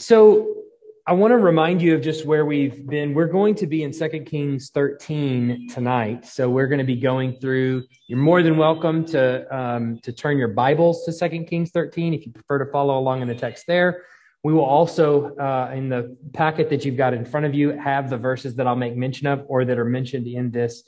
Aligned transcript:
So 0.00 0.54
I 1.08 1.12
want 1.12 1.32
to 1.32 1.38
remind 1.38 1.82
you 1.82 1.92
of 1.96 2.02
just 2.02 2.24
where 2.24 2.46
we've 2.46 2.86
been. 2.86 3.14
We're 3.14 3.26
going 3.26 3.56
to 3.56 3.66
be 3.66 3.82
in 3.82 3.90
2 3.90 4.08
Kings 4.20 4.70
13 4.70 5.68
tonight. 5.68 6.24
So 6.24 6.48
we're 6.48 6.68
going 6.68 6.78
to 6.78 6.84
be 6.84 6.94
going 6.94 7.40
through. 7.40 7.82
You're 8.06 8.20
more 8.20 8.44
than 8.44 8.56
welcome 8.56 9.04
to 9.06 9.56
um, 9.56 9.98
to 10.04 10.12
turn 10.12 10.38
your 10.38 10.48
Bibles 10.48 11.04
to 11.06 11.28
2 11.28 11.44
Kings 11.46 11.72
13 11.72 12.14
if 12.14 12.26
you 12.26 12.32
prefer 12.32 12.64
to 12.64 12.70
follow 12.70 12.96
along 12.96 13.22
in 13.22 13.28
the 13.28 13.34
text 13.34 13.66
there. 13.66 14.04
We 14.44 14.52
will 14.52 14.64
also, 14.64 15.34
uh, 15.34 15.72
in 15.74 15.88
the 15.88 16.16
packet 16.32 16.70
that 16.70 16.84
you've 16.84 16.96
got 16.96 17.12
in 17.12 17.24
front 17.24 17.46
of 17.46 17.54
you, 17.54 17.70
have 17.70 18.08
the 18.08 18.18
verses 18.18 18.54
that 18.54 18.68
I'll 18.68 18.76
make 18.76 18.96
mention 18.96 19.26
of 19.26 19.44
or 19.48 19.64
that 19.64 19.80
are 19.80 19.84
mentioned 19.84 20.28
in 20.28 20.52
this 20.52 20.84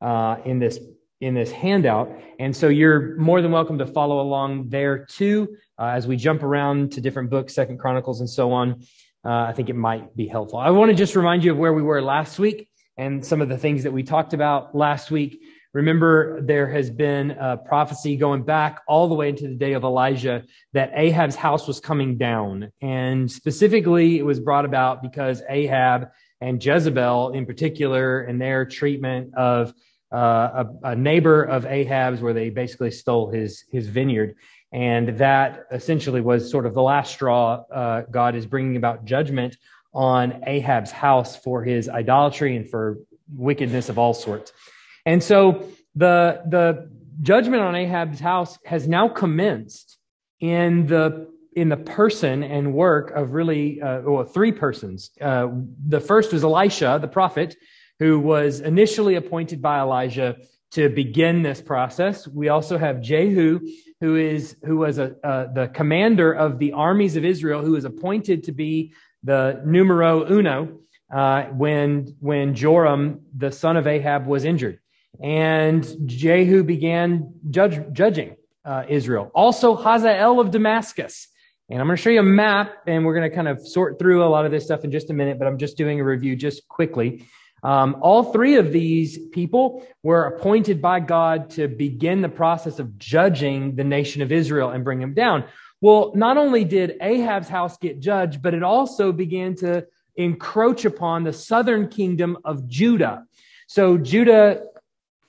uh, 0.00 0.36
in 0.46 0.58
this 0.58 0.78
in 1.24 1.34
this 1.34 1.50
handout. 1.50 2.12
And 2.38 2.54
so 2.54 2.68
you're 2.68 3.16
more 3.16 3.40
than 3.40 3.50
welcome 3.50 3.78
to 3.78 3.86
follow 3.86 4.20
along 4.20 4.68
there 4.68 5.04
too 5.06 5.56
uh, 5.78 5.86
as 5.86 6.06
we 6.06 6.16
jump 6.16 6.42
around 6.42 6.92
to 6.92 7.00
different 7.00 7.30
books, 7.30 7.54
Second 7.54 7.78
Chronicles, 7.78 8.20
and 8.20 8.28
so 8.28 8.52
on. 8.52 8.82
Uh, 9.24 9.30
I 9.30 9.52
think 9.52 9.70
it 9.70 9.76
might 9.76 10.14
be 10.14 10.26
helpful. 10.26 10.58
I 10.58 10.70
want 10.70 10.90
to 10.90 10.94
just 10.94 11.16
remind 11.16 11.42
you 11.42 11.52
of 11.52 11.58
where 11.58 11.72
we 11.72 11.82
were 11.82 12.02
last 12.02 12.38
week 12.38 12.68
and 12.98 13.24
some 13.24 13.40
of 13.40 13.48
the 13.48 13.56
things 13.56 13.82
that 13.84 13.92
we 13.92 14.02
talked 14.02 14.34
about 14.34 14.74
last 14.74 15.10
week. 15.10 15.40
Remember, 15.72 16.40
there 16.42 16.70
has 16.70 16.90
been 16.90 17.32
a 17.32 17.56
prophecy 17.56 18.16
going 18.16 18.44
back 18.44 18.82
all 18.86 19.08
the 19.08 19.14
way 19.14 19.30
into 19.30 19.48
the 19.48 19.54
day 19.54 19.72
of 19.72 19.82
Elijah 19.82 20.44
that 20.72 20.92
Ahab's 20.94 21.34
house 21.34 21.66
was 21.66 21.80
coming 21.80 22.16
down. 22.16 22.70
And 22.80 23.30
specifically, 23.30 24.18
it 24.18 24.22
was 24.22 24.38
brought 24.38 24.66
about 24.66 25.02
because 25.02 25.42
Ahab 25.48 26.10
and 26.40 26.64
Jezebel, 26.64 27.32
in 27.32 27.46
particular, 27.46 28.20
and 28.20 28.40
their 28.40 28.66
treatment 28.66 29.34
of 29.34 29.72
uh, 30.12 30.64
a, 30.64 30.88
a, 30.90 30.96
neighbor 30.96 31.42
of 31.42 31.66
Ahab's, 31.66 32.20
where 32.20 32.32
they 32.32 32.50
basically 32.50 32.90
stole 32.90 33.30
his 33.30 33.64
his 33.70 33.88
vineyard, 33.88 34.36
and 34.72 35.18
that 35.18 35.64
essentially 35.72 36.20
was 36.20 36.50
sort 36.50 36.66
of 36.66 36.74
the 36.74 36.82
last 36.82 37.12
straw. 37.12 37.64
Uh, 37.72 38.02
God 38.10 38.34
is 38.34 38.46
bringing 38.46 38.76
about 38.76 39.04
judgment 39.04 39.56
on 39.92 40.42
Ahab's 40.46 40.90
house 40.90 41.36
for 41.36 41.62
his 41.62 41.88
idolatry 41.88 42.56
and 42.56 42.68
for 42.68 42.98
wickedness 43.32 43.88
of 43.88 43.98
all 43.98 44.12
sorts. 44.12 44.52
And 45.06 45.22
so 45.22 45.68
the, 45.94 46.42
the 46.48 46.90
judgment 47.22 47.62
on 47.62 47.74
Ahab's 47.74 48.20
house 48.20 48.58
has 48.64 48.88
now 48.88 49.08
commenced 49.08 49.98
in 50.40 50.86
the 50.86 51.32
in 51.56 51.68
the 51.68 51.76
person 51.76 52.42
and 52.42 52.74
work 52.74 53.12
of 53.12 53.32
really 53.32 53.80
uh, 53.80 54.00
well, 54.00 54.24
three 54.24 54.50
persons. 54.50 55.10
Uh, 55.20 55.48
the 55.86 56.00
first 56.00 56.32
was 56.32 56.42
Elisha, 56.42 56.98
the 57.00 57.06
prophet, 57.06 57.54
who 58.04 58.18
was 58.18 58.60
initially 58.60 59.14
appointed 59.14 59.62
by 59.62 59.80
Elijah 59.80 60.36
to 60.72 60.90
begin 60.90 61.42
this 61.42 61.62
process. 61.62 62.28
We 62.28 62.50
also 62.50 62.76
have 62.76 63.00
Jehu, 63.00 63.60
who 64.02 64.16
is 64.16 64.56
who 64.62 64.76
was 64.76 64.98
a, 64.98 65.16
uh, 65.26 65.52
the 65.52 65.68
commander 65.68 66.30
of 66.32 66.58
the 66.58 66.72
armies 66.72 67.16
of 67.16 67.24
Israel, 67.24 67.62
who 67.62 67.72
was 67.72 67.86
appointed 67.86 68.44
to 68.44 68.52
be 68.52 68.92
the 69.22 69.62
numero 69.64 70.30
uno 70.30 70.80
uh, 71.10 71.44
when 71.44 72.14
when 72.20 72.54
Joram, 72.54 73.22
the 73.34 73.50
son 73.50 73.78
of 73.78 73.86
Ahab, 73.86 74.26
was 74.26 74.44
injured 74.44 74.80
and 75.22 75.86
Jehu 76.06 76.62
began 76.64 77.32
judge, 77.50 77.80
judging 77.92 78.36
uh, 78.64 78.84
Israel. 78.88 79.30
Also, 79.34 79.76
Hazael 79.76 80.40
of 80.40 80.50
Damascus. 80.50 81.28
And 81.70 81.80
I'm 81.80 81.86
going 81.86 81.96
to 81.96 82.02
show 82.02 82.10
you 82.10 82.20
a 82.20 82.22
map, 82.22 82.72
and 82.86 83.06
we're 83.06 83.14
going 83.14 83.30
to 83.30 83.34
kind 83.34 83.48
of 83.48 83.66
sort 83.66 83.98
through 83.98 84.22
a 84.22 84.28
lot 84.28 84.44
of 84.44 84.52
this 84.52 84.64
stuff 84.64 84.84
in 84.84 84.90
just 84.90 85.08
a 85.08 85.14
minute, 85.14 85.38
but 85.38 85.48
I'm 85.48 85.56
just 85.56 85.78
doing 85.78 85.98
a 85.98 86.04
review 86.04 86.36
just 86.36 86.68
quickly. 86.68 87.24
Um, 87.64 87.96
all 88.00 88.32
three 88.32 88.56
of 88.56 88.72
these 88.72 89.18
people 89.18 89.86
were 90.02 90.26
appointed 90.26 90.80
by 90.82 91.00
God 91.00 91.50
to 91.50 91.66
begin 91.66 92.20
the 92.20 92.28
process 92.28 92.78
of 92.78 92.98
judging 92.98 93.74
the 93.74 93.84
nation 93.84 94.22
of 94.22 94.30
Israel 94.30 94.70
and 94.70 94.84
bring 94.84 95.00
them 95.00 95.14
down. 95.14 95.44
Well, 95.80 96.12
not 96.14 96.36
only 96.36 96.64
did 96.64 96.98
Ahab's 97.00 97.48
house 97.48 97.76
get 97.78 98.00
judged, 98.00 98.42
but 98.42 98.54
it 98.54 98.62
also 98.62 99.12
began 99.12 99.56
to 99.56 99.86
encroach 100.16 100.84
upon 100.84 101.24
the 101.24 101.32
southern 101.32 101.88
kingdom 101.88 102.38
of 102.44 102.68
Judah. 102.68 103.24
So 103.66 103.98
Judah 103.98 104.60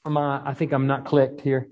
uh, 0.05 0.42
I 0.45 0.53
think 0.53 0.72
I'm 0.72 0.88
not 0.88 1.05
clicked 1.05 1.42
here. 1.42 1.70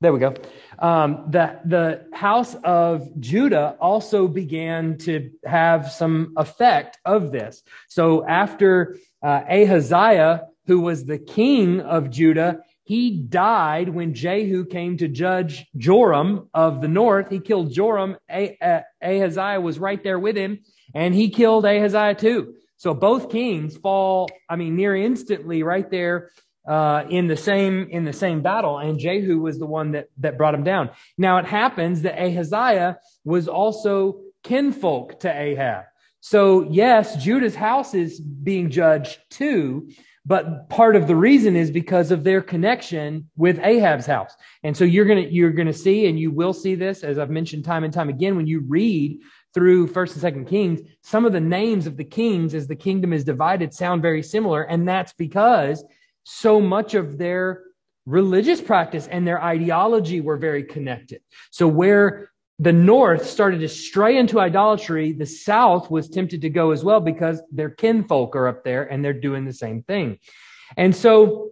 There 0.00 0.12
we 0.12 0.20
go. 0.20 0.34
Um, 0.78 1.24
the, 1.30 1.58
the 1.64 2.06
house 2.12 2.54
of 2.62 3.08
Judah 3.18 3.76
also 3.80 4.28
began 4.28 4.98
to 4.98 5.30
have 5.44 5.90
some 5.90 6.34
effect 6.36 6.98
of 7.06 7.32
this. 7.32 7.62
So 7.88 8.26
after 8.26 8.98
uh, 9.22 9.42
Ahaziah, 9.48 10.48
who 10.66 10.80
was 10.80 11.06
the 11.06 11.18
king 11.18 11.80
of 11.80 12.10
Judah, 12.10 12.60
he 12.84 13.10
died 13.10 13.88
when 13.88 14.12
Jehu 14.12 14.66
came 14.66 14.98
to 14.98 15.08
judge 15.08 15.66
Joram 15.76 16.50
of 16.52 16.82
the 16.82 16.88
north. 16.88 17.30
He 17.30 17.40
killed 17.40 17.72
Joram. 17.72 18.16
Ahaziah 18.30 19.60
was 19.60 19.78
right 19.78 20.02
there 20.04 20.18
with 20.18 20.36
him, 20.36 20.60
and 20.94 21.14
he 21.14 21.30
killed 21.30 21.64
Ahaziah 21.64 22.14
too. 22.14 22.54
So 22.76 22.92
both 22.92 23.30
kings 23.30 23.76
fall, 23.78 24.28
I 24.48 24.56
mean, 24.56 24.76
near 24.76 24.94
instantly 24.94 25.62
right 25.62 25.90
there 25.90 26.30
uh, 26.66 27.04
in 27.08 27.26
the 27.28 27.36
same 27.36 27.88
in 27.90 28.04
the 28.04 28.12
same 28.12 28.42
battle, 28.42 28.78
and 28.78 28.98
Jehu 28.98 29.38
was 29.38 29.58
the 29.58 29.66
one 29.66 29.92
that 29.92 30.08
that 30.18 30.36
brought 30.36 30.54
him 30.54 30.64
down. 30.64 30.90
Now 31.16 31.38
it 31.38 31.46
happens 31.46 32.02
that 32.02 32.18
Ahaziah 32.18 32.98
was 33.24 33.48
also 33.48 34.20
kinfolk 34.42 35.20
to 35.20 35.32
Ahab. 35.32 35.84
So 36.20 36.68
yes, 36.70 37.22
Judah's 37.22 37.54
house 37.54 37.94
is 37.94 38.20
being 38.20 38.70
judged 38.70 39.18
too, 39.30 39.88
but 40.24 40.68
part 40.68 40.96
of 40.96 41.06
the 41.06 41.14
reason 41.14 41.54
is 41.54 41.70
because 41.70 42.10
of 42.10 42.24
their 42.24 42.42
connection 42.42 43.30
with 43.36 43.60
Ahab's 43.60 44.06
house. 44.06 44.34
And 44.64 44.76
so 44.76 44.84
you're 44.84 45.04
gonna 45.04 45.28
you're 45.30 45.52
gonna 45.52 45.72
see, 45.72 46.06
and 46.06 46.18
you 46.18 46.32
will 46.32 46.52
see 46.52 46.74
this 46.74 47.04
as 47.04 47.18
I've 47.18 47.30
mentioned 47.30 47.64
time 47.64 47.84
and 47.84 47.94
time 47.94 48.08
again 48.08 48.36
when 48.36 48.48
you 48.48 48.64
read 48.66 49.20
through 49.54 49.86
first 49.86 50.12
and 50.12 50.20
second 50.20 50.44
kings 50.44 50.80
some 51.00 51.24
of 51.24 51.32
the 51.32 51.40
names 51.40 51.86
of 51.86 51.96
the 51.96 52.04
kings 52.04 52.54
as 52.54 52.66
the 52.66 52.76
kingdom 52.76 53.14
is 53.14 53.24
divided 53.24 53.72
sound 53.72 54.02
very 54.02 54.22
similar 54.22 54.64
and 54.64 54.86
that's 54.86 55.14
because 55.14 55.82
so 56.28 56.60
much 56.60 56.94
of 56.94 57.18
their 57.18 57.62
religious 58.04 58.60
practice 58.60 59.06
and 59.06 59.24
their 59.24 59.40
ideology 59.40 60.20
were 60.20 60.36
very 60.36 60.64
connected. 60.64 61.20
So 61.52 61.68
where 61.68 62.32
the 62.58 62.72
North 62.72 63.28
started 63.28 63.60
to 63.60 63.68
stray 63.68 64.18
into 64.18 64.40
idolatry, 64.40 65.12
the 65.12 65.24
South 65.24 65.88
was 65.88 66.08
tempted 66.08 66.40
to 66.40 66.50
go 66.50 66.72
as 66.72 66.82
well 66.82 66.98
because 66.98 67.40
their 67.52 67.70
kinfolk 67.70 68.34
are 68.34 68.48
up 68.48 68.64
there 68.64 68.82
and 68.90 69.04
they're 69.04 69.12
doing 69.12 69.44
the 69.44 69.52
same 69.52 69.84
thing. 69.84 70.18
And 70.76 70.96
so 70.96 71.50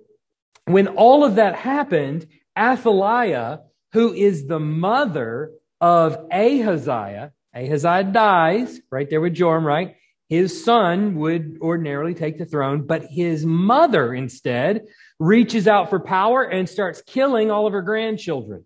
when 0.64 0.88
all 0.88 1.22
of 1.22 1.36
that 1.36 1.54
happened, 1.54 2.26
Athaliah, 2.58 3.60
who 3.92 4.12
is 4.12 4.48
the 4.48 4.58
mother 4.58 5.52
of 5.80 6.26
Ahaziah, 6.32 7.32
Ahaziah 7.54 8.10
dies 8.10 8.80
right 8.90 9.08
there 9.08 9.20
with 9.20 9.34
Joram, 9.34 9.64
right? 9.64 9.94
His 10.28 10.64
son 10.64 11.16
would 11.16 11.58
ordinarily 11.60 12.14
take 12.14 12.38
the 12.38 12.46
throne, 12.46 12.86
but 12.86 13.04
his 13.04 13.44
mother 13.44 14.14
instead 14.14 14.86
reaches 15.18 15.68
out 15.68 15.90
for 15.90 16.00
power 16.00 16.42
and 16.42 16.68
starts 16.68 17.02
killing 17.06 17.50
all 17.50 17.66
of 17.66 17.72
her 17.72 17.82
grandchildren. 17.82 18.64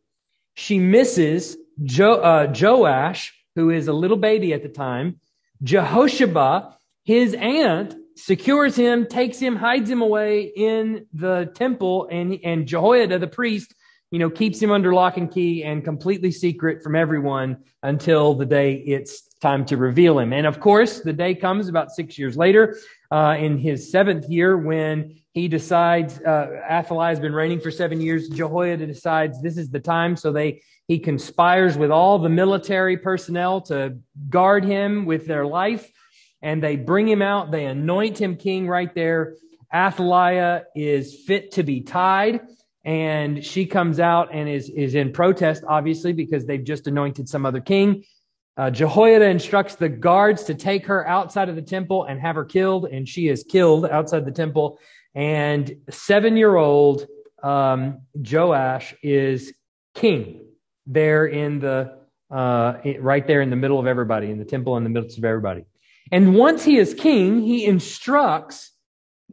She 0.55 0.79
misses 0.79 1.57
jo- 1.83 2.21
uh, 2.21 2.53
Joash, 2.59 3.35
who 3.57 3.71
is 3.71 3.89
a 3.89 3.93
little 3.93 4.17
baby 4.17 4.53
at 4.53 4.63
the 4.63 4.69
time. 4.69 5.21
Jehoshaphat, 5.63 6.75
his 7.05 7.35
aunt, 7.35 7.97
secures 8.17 8.77
him, 8.77 9.07
takes 9.07 9.39
him, 9.39 9.57
hides 9.57 9.89
him 9.89 10.03
away 10.03 10.43
in 10.45 11.07
the 11.13 11.51
temple, 11.55 12.09
and, 12.11 12.39
and 12.45 12.67
Jehoiada, 12.67 13.19
the 13.19 13.29
priest, 13.29 13.75
you 14.11 14.19
know, 14.19 14.31
keeps 14.31 14.61
him 14.61 14.71
under 14.71 14.93
lock 14.93 15.17
and 15.17 15.31
key 15.31 15.63
and 15.63 15.85
completely 15.85 16.31
secret 16.33 16.83
from 16.83 16.97
everyone 16.97 17.59
until 17.83 18.35
the 18.35 18.47
day 18.47 18.75
it's 18.75 19.28
time 19.41 19.65
to 19.67 19.77
reveal 19.77 20.19
him. 20.19 20.33
And 20.33 20.47
of 20.47 20.61
course, 20.61 21.01
the 21.01 21.13
day 21.13 21.35
comes 21.35 21.69
about 21.69 21.91
six 21.91 22.19
years 22.19 22.37
later, 22.37 22.79
uh, 23.11 23.37
in 23.39 23.59
his 23.59 23.91
seventh 23.91 24.29
year, 24.29 24.57
when 24.57 25.17
he 25.33 25.49
decides, 25.49 26.21
uh, 26.21 26.61
Athaliah 26.69 27.11
has 27.11 27.21
been 27.21 27.33
reigning 27.33 27.61
for 27.61 27.71
seven 27.71 28.01
years. 28.01 28.29
Jehoiada 28.29 28.87
decides 28.87 29.41
this 29.41 29.57
is 29.57 29.71
the 29.71 29.81
time. 29.81 30.17
So 30.17 30.33
they, 30.33 30.63
he 30.89 30.99
conspires 30.99 31.79
with 31.79 31.91
all 31.91 32.19
the 32.19 32.29
military 32.29 32.97
personnel 32.97 33.61
to 33.63 33.99
guard 34.29 34.65
him 34.65 35.07
with 35.07 35.27
their 35.27 35.47
life. 35.47 35.91
And 36.43 36.63
they 36.63 36.77
bring 36.77 37.09
him 37.09 37.23
out. 37.23 37.51
They 37.51 37.67
anoint 37.67 38.21
him 38.21 38.37
king 38.37 38.69
right 38.69 38.95
there. 38.95 39.37
Athaliah 39.75 40.65
is 40.75 41.15
fit 41.27 41.53
to 41.53 41.63
be 41.63 41.83
tied 41.83 42.41
and 42.85 43.45
she 43.45 43.67
comes 43.67 44.01
out 44.01 44.31
and 44.33 44.49
is 44.49 44.71
is 44.71 44.95
in 44.95 45.13
protest 45.13 45.63
obviously 45.69 46.13
because 46.13 46.47
they've 46.47 46.65
just 46.65 46.87
anointed 46.87 47.29
some 47.29 47.45
other 47.45 47.61
king 47.61 48.03
uh, 48.59 48.71
Jehoiada 48.71 49.27
instructs 49.27 49.77
the 49.77 49.89
guards 49.89 50.43
to 50.45 50.55
take 50.55 50.87
her 50.87 51.07
outside 51.07 51.49
of 51.49 51.55
the 51.55 51.63
temple 51.63 52.05
and 52.05 52.21
have 52.21 52.35
her 52.35 52.45
killed, 52.45 52.87
and 52.87 53.09
she 53.09 53.29
is 53.29 53.45
killed 53.45 53.87
outside 53.87 54.25
the 54.25 54.33
temple. 54.33 54.81
And 55.15 55.77
seven 55.89 56.37
year 56.37 56.57
old 56.57 57.07
um, 57.43 58.01
Joash 58.15 58.95
is 59.01 59.55
king 59.95 60.45
there 60.87 61.27
in 61.27 61.61
the 61.61 61.99
uh, 62.31 62.75
right 62.99 63.27
there 63.27 63.41
in 63.41 63.51
the 63.51 63.57
middle 63.57 63.79
of 63.79 63.87
everybody 63.87 64.31
in 64.31 64.39
the 64.39 64.45
temple 64.45 64.77
in 64.77 64.85
the 64.85 64.91
midst 64.91 65.19
of 65.19 65.25
everybody. 65.25 65.65
And 66.11 66.35
once 66.35 66.65
he 66.65 66.79
is 66.79 66.95
king, 66.95 67.41
he 67.41 67.65
instructs 67.65 68.73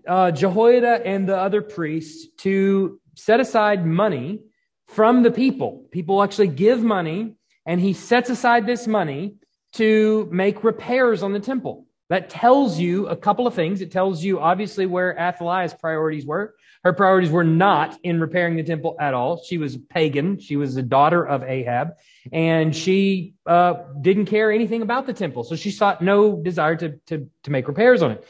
uh, 0.08 0.32
Jehoiada 0.32 1.06
and 1.06 1.28
the 1.28 1.38
other 1.38 1.62
priests 1.62 2.28
to 2.40 3.00
set 3.16 3.40
aside 3.40 3.86
money 3.86 4.42
from 4.88 5.24
the 5.24 5.32
people. 5.32 5.88
People 5.92 6.22
actually 6.22 6.50
give 6.50 6.84
money 6.84 7.36
and 7.66 7.82
he 7.82 7.94
sets 7.94 8.30
aside 8.30 8.66
this 8.66 8.88
money 8.88 9.36
to 9.74 10.28
make 10.32 10.64
repairs 10.64 11.24
on 11.24 11.34
the 11.34 11.40
temple. 11.40 11.86
That 12.10 12.30
tells 12.30 12.78
you 12.78 13.08
a 13.08 13.16
couple 13.16 13.48
of 13.48 13.56
things. 13.56 13.82
It 13.82 13.92
tells 13.92 14.24
you 14.24 14.40
obviously 14.40 14.86
where 14.86 15.18
Athaliah's 15.20 15.74
priorities 15.74 16.26
were. 16.26 16.54
Her 16.84 16.94
priorities 16.94 17.32
were 17.32 17.44
not 17.44 17.98
in 18.04 18.22
repairing 18.22 18.58
the 18.58 18.64
temple 18.64 18.96
at 19.00 19.16
all. 19.16 19.42
She 19.44 19.58
was 19.58 19.76
pagan. 19.76 20.40
She 20.40 20.56
was 20.56 20.76
the 20.76 20.84
daughter 20.84 21.26
of 21.26 21.42
Ahab, 21.42 21.94
and 22.32 22.76
she 22.76 23.34
uh, 23.48 23.74
didn't 24.02 24.28
care 24.28 24.52
anything 24.52 24.84
about 24.84 25.08
the 25.08 25.14
temple. 25.14 25.44
So 25.44 25.56
she 25.56 25.72
sought 25.72 26.04
no 26.04 26.36
desire 26.36 26.76
to 26.76 26.98
to 27.08 27.28
to 27.42 27.52
make 27.52 27.68
repairs 27.68 28.04
on 28.04 28.12
it. 28.12 28.24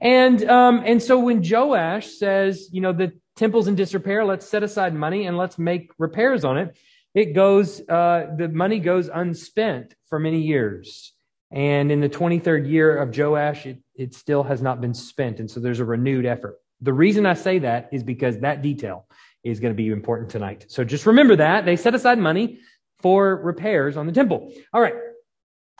And 0.00 0.42
um, 0.48 0.82
and 0.86 1.02
so 1.02 1.18
when 1.18 1.42
Joash 1.44 2.06
says, 2.06 2.70
you 2.72 2.80
know, 2.80 2.94
the 2.94 3.12
temple's 3.36 3.68
in 3.68 3.74
disrepair, 3.74 4.24
let's 4.24 4.48
set 4.48 4.62
aside 4.62 4.94
money 4.94 5.26
and 5.26 5.36
let's 5.36 5.58
make 5.58 5.92
repairs 5.98 6.46
on 6.46 6.56
it. 6.56 6.78
It 7.14 7.34
goes, 7.34 7.80
uh, 7.88 8.26
the 8.36 8.48
money 8.48 8.78
goes 8.78 9.08
unspent 9.08 9.94
for 10.08 10.18
many 10.18 10.40
years. 10.40 11.12
And 11.50 11.90
in 11.90 12.00
the 12.00 12.08
23rd 12.08 12.68
year 12.70 12.96
of 12.96 13.16
Joash, 13.16 13.66
it, 13.66 13.78
it 13.94 14.14
still 14.14 14.42
has 14.42 14.60
not 14.60 14.80
been 14.80 14.94
spent. 14.94 15.40
And 15.40 15.50
so 15.50 15.60
there's 15.60 15.80
a 15.80 15.84
renewed 15.84 16.26
effort. 16.26 16.58
The 16.80 16.92
reason 16.92 17.26
I 17.26 17.34
say 17.34 17.60
that 17.60 17.88
is 17.92 18.02
because 18.02 18.38
that 18.40 18.62
detail 18.62 19.06
is 19.42 19.60
going 19.60 19.72
to 19.72 19.76
be 19.76 19.88
important 19.88 20.30
tonight. 20.30 20.66
So 20.68 20.84
just 20.84 21.06
remember 21.06 21.36
that. 21.36 21.64
They 21.64 21.76
set 21.76 21.94
aside 21.94 22.18
money 22.18 22.60
for 23.00 23.36
repairs 23.36 23.96
on 23.96 24.06
the 24.06 24.12
temple. 24.12 24.52
All 24.72 24.80
right. 24.80 24.94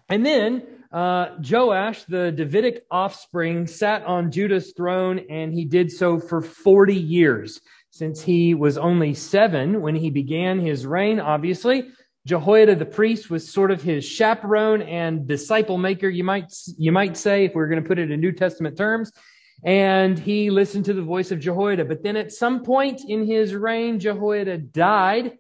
And 0.09 0.25
then 0.25 0.63
uh, 0.91 1.37
Joash, 1.49 2.05
the 2.05 2.33
Davidic 2.33 2.85
offspring, 2.91 3.67
sat 3.67 4.05
on 4.05 4.31
Judah's 4.31 4.73
throne, 4.73 5.21
and 5.29 5.53
he 5.53 5.65
did 5.65 5.93
so 5.93 6.19
for 6.19 6.41
40 6.41 6.95
years. 6.95 7.61
Since 7.99 8.23
he 8.23 8.55
was 8.55 8.79
only 8.79 9.13
seven 9.13 9.81
when 9.81 9.97
he 9.97 10.09
began 10.09 10.61
his 10.61 10.87
reign, 10.87 11.19
obviously, 11.19 11.91
Jehoiada 12.29 12.77
the 12.77 12.87
priest 12.87 13.29
was 13.29 13.53
sort 13.53 13.73
of 13.73 13.83
his 13.83 14.05
chaperone 14.05 14.83
and 14.83 15.27
disciple 15.27 15.79
maker, 15.79 16.09
you 16.09 16.23
might, 16.23 16.55
you 16.77 16.93
might 16.93 17.17
say, 17.17 17.47
if 17.47 17.57
we're 17.57 17.67
going 17.67 17.83
to 17.83 17.89
put 17.89 17.99
it 17.99 18.13
in 18.13 18.21
New 18.21 18.31
Testament 18.31 18.77
terms. 18.77 19.11
And 19.65 20.17
he 20.17 20.51
listened 20.51 20.85
to 20.85 20.95
the 20.95 21.03
voice 21.03 21.33
of 21.33 21.41
Jehoiada. 21.41 21.87
But 21.87 22.05
then 22.05 22.17
at 22.17 22.31
some 22.31 22.63
point 22.63 23.01
in 23.05 23.27
his 23.27 23.53
reign, 23.53 23.99
Jehoiada 23.99 24.59
died. 24.59 25.37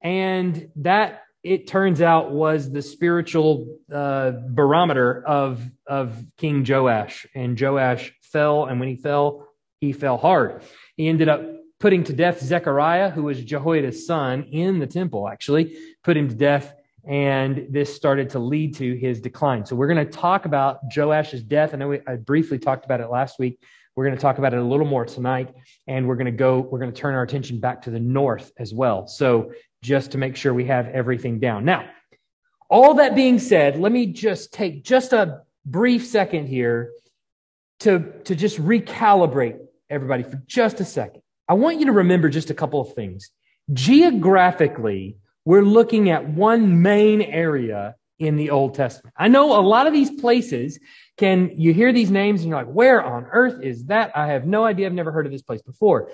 And 0.00 0.68
that, 0.76 1.22
it 1.42 1.66
turns 1.66 2.00
out, 2.00 2.30
was 2.30 2.70
the 2.70 2.82
spiritual 2.82 3.78
uh, 3.92 4.30
barometer 4.50 5.24
of, 5.26 5.60
of 5.88 6.24
King 6.36 6.64
Joash. 6.64 7.26
And 7.34 7.60
Joash 7.60 8.12
fell. 8.22 8.66
And 8.66 8.78
when 8.78 8.90
he 8.90 8.94
fell, 8.94 9.48
he 9.80 9.92
fell 9.92 10.18
hard. 10.18 10.62
He 10.96 11.08
ended 11.08 11.28
up 11.28 11.55
putting 11.78 12.04
to 12.04 12.12
death 12.12 12.40
Zechariah, 12.40 13.10
who 13.10 13.24
was 13.24 13.42
Jehoiada's 13.42 14.06
son 14.06 14.44
in 14.44 14.78
the 14.78 14.86
temple, 14.86 15.28
actually, 15.28 15.76
put 16.02 16.16
him 16.16 16.28
to 16.28 16.34
death. 16.34 16.74
And 17.06 17.68
this 17.70 17.94
started 17.94 18.30
to 18.30 18.38
lead 18.38 18.74
to 18.76 18.96
his 18.96 19.20
decline. 19.20 19.64
So 19.64 19.76
we're 19.76 19.86
going 19.86 20.04
to 20.04 20.10
talk 20.10 20.44
about 20.44 20.80
Joash's 20.90 21.42
death. 21.44 21.72
I 21.72 21.76
know 21.76 21.88
we, 21.88 22.00
I 22.06 22.16
briefly 22.16 22.58
talked 22.58 22.84
about 22.84 23.00
it 23.00 23.08
last 23.10 23.38
week. 23.38 23.60
We're 23.94 24.04
going 24.04 24.16
to 24.16 24.20
talk 24.20 24.38
about 24.38 24.54
it 24.54 24.58
a 24.58 24.64
little 24.64 24.86
more 24.86 25.04
tonight. 25.04 25.54
And 25.86 26.08
we're 26.08 26.16
going 26.16 26.26
to 26.26 26.32
go, 26.32 26.58
we're 26.58 26.80
going 26.80 26.92
to 26.92 27.00
turn 27.00 27.14
our 27.14 27.22
attention 27.22 27.60
back 27.60 27.82
to 27.82 27.90
the 27.90 28.00
north 28.00 28.50
as 28.58 28.74
well. 28.74 29.06
So 29.06 29.52
just 29.82 30.10
to 30.12 30.18
make 30.18 30.34
sure 30.34 30.52
we 30.52 30.64
have 30.64 30.88
everything 30.88 31.38
down. 31.38 31.64
Now, 31.64 31.88
all 32.68 32.94
that 32.94 33.14
being 33.14 33.38
said, 33.38 33.78
let 33.78 33.92
me 33.92 34.06
just 34.06 34.52
take 34.52 34.82
just 34.82 35.12
a 35.12 35.42
brief 35.64 36.04
second 36.04 36.48
here 36.48 36.90
to, 37.80 38.12
to 38.24 38.34
just 38.34 38.60
recalibrate 38.60 39.58
everybody 39.88 40.24
for 40.24 40.42
just 40.46 40.80
a 40.80 40.84
second. 40.84 41.22
I 41.48 41.54
want 41.54 41.78
you 41.78 41.86
to 41.86 41.92
remember 41.92 42.28
just 42.28 42.50
a 42.50 42.54
couple 42.54 42.80
of 42.80 42.94
things. 42.94 43.30
Geographically, 43.72 45.16
we're 45.44 45.62
looking 45.62 46.10
at 46.10 46.28
one 46.28 46.82
main 46.82 47.22
area 47.22 47.94
in 48.18 48.36
the 48.36 48.50
Old 48.50 48.74
Testament. 48.74 49.14
I 49.16 49.28
know 49.28 49.58
a 49.58 49.62
lot 49.62 49.86
of 49.86 49.92
these 49.92 50.10
places 50.10 50.78
can, 51.18 51.52
you 51.54 51.72
hear 51.72 51.92
these 51.92 52.10
names 52.10 52.40
and 52.40 52.48
you're 52.48 52.58
like, 52.58 52.72
where 52.72 53.02
on 53.02 53.26
earth 53.30 53.62
is 53.62 53.86
that? 53.86 54.12
I 54.16 54.28
have 54.28 54.46
no 54.46 54.64
idea. 54.64 54.86
I've 54.86 54.92
never 54.92 55.12
heard 55.12 55.26
of 55.26 55.32
this 55.32 55.42
place 55.42 55.62
before. 55.62 56.10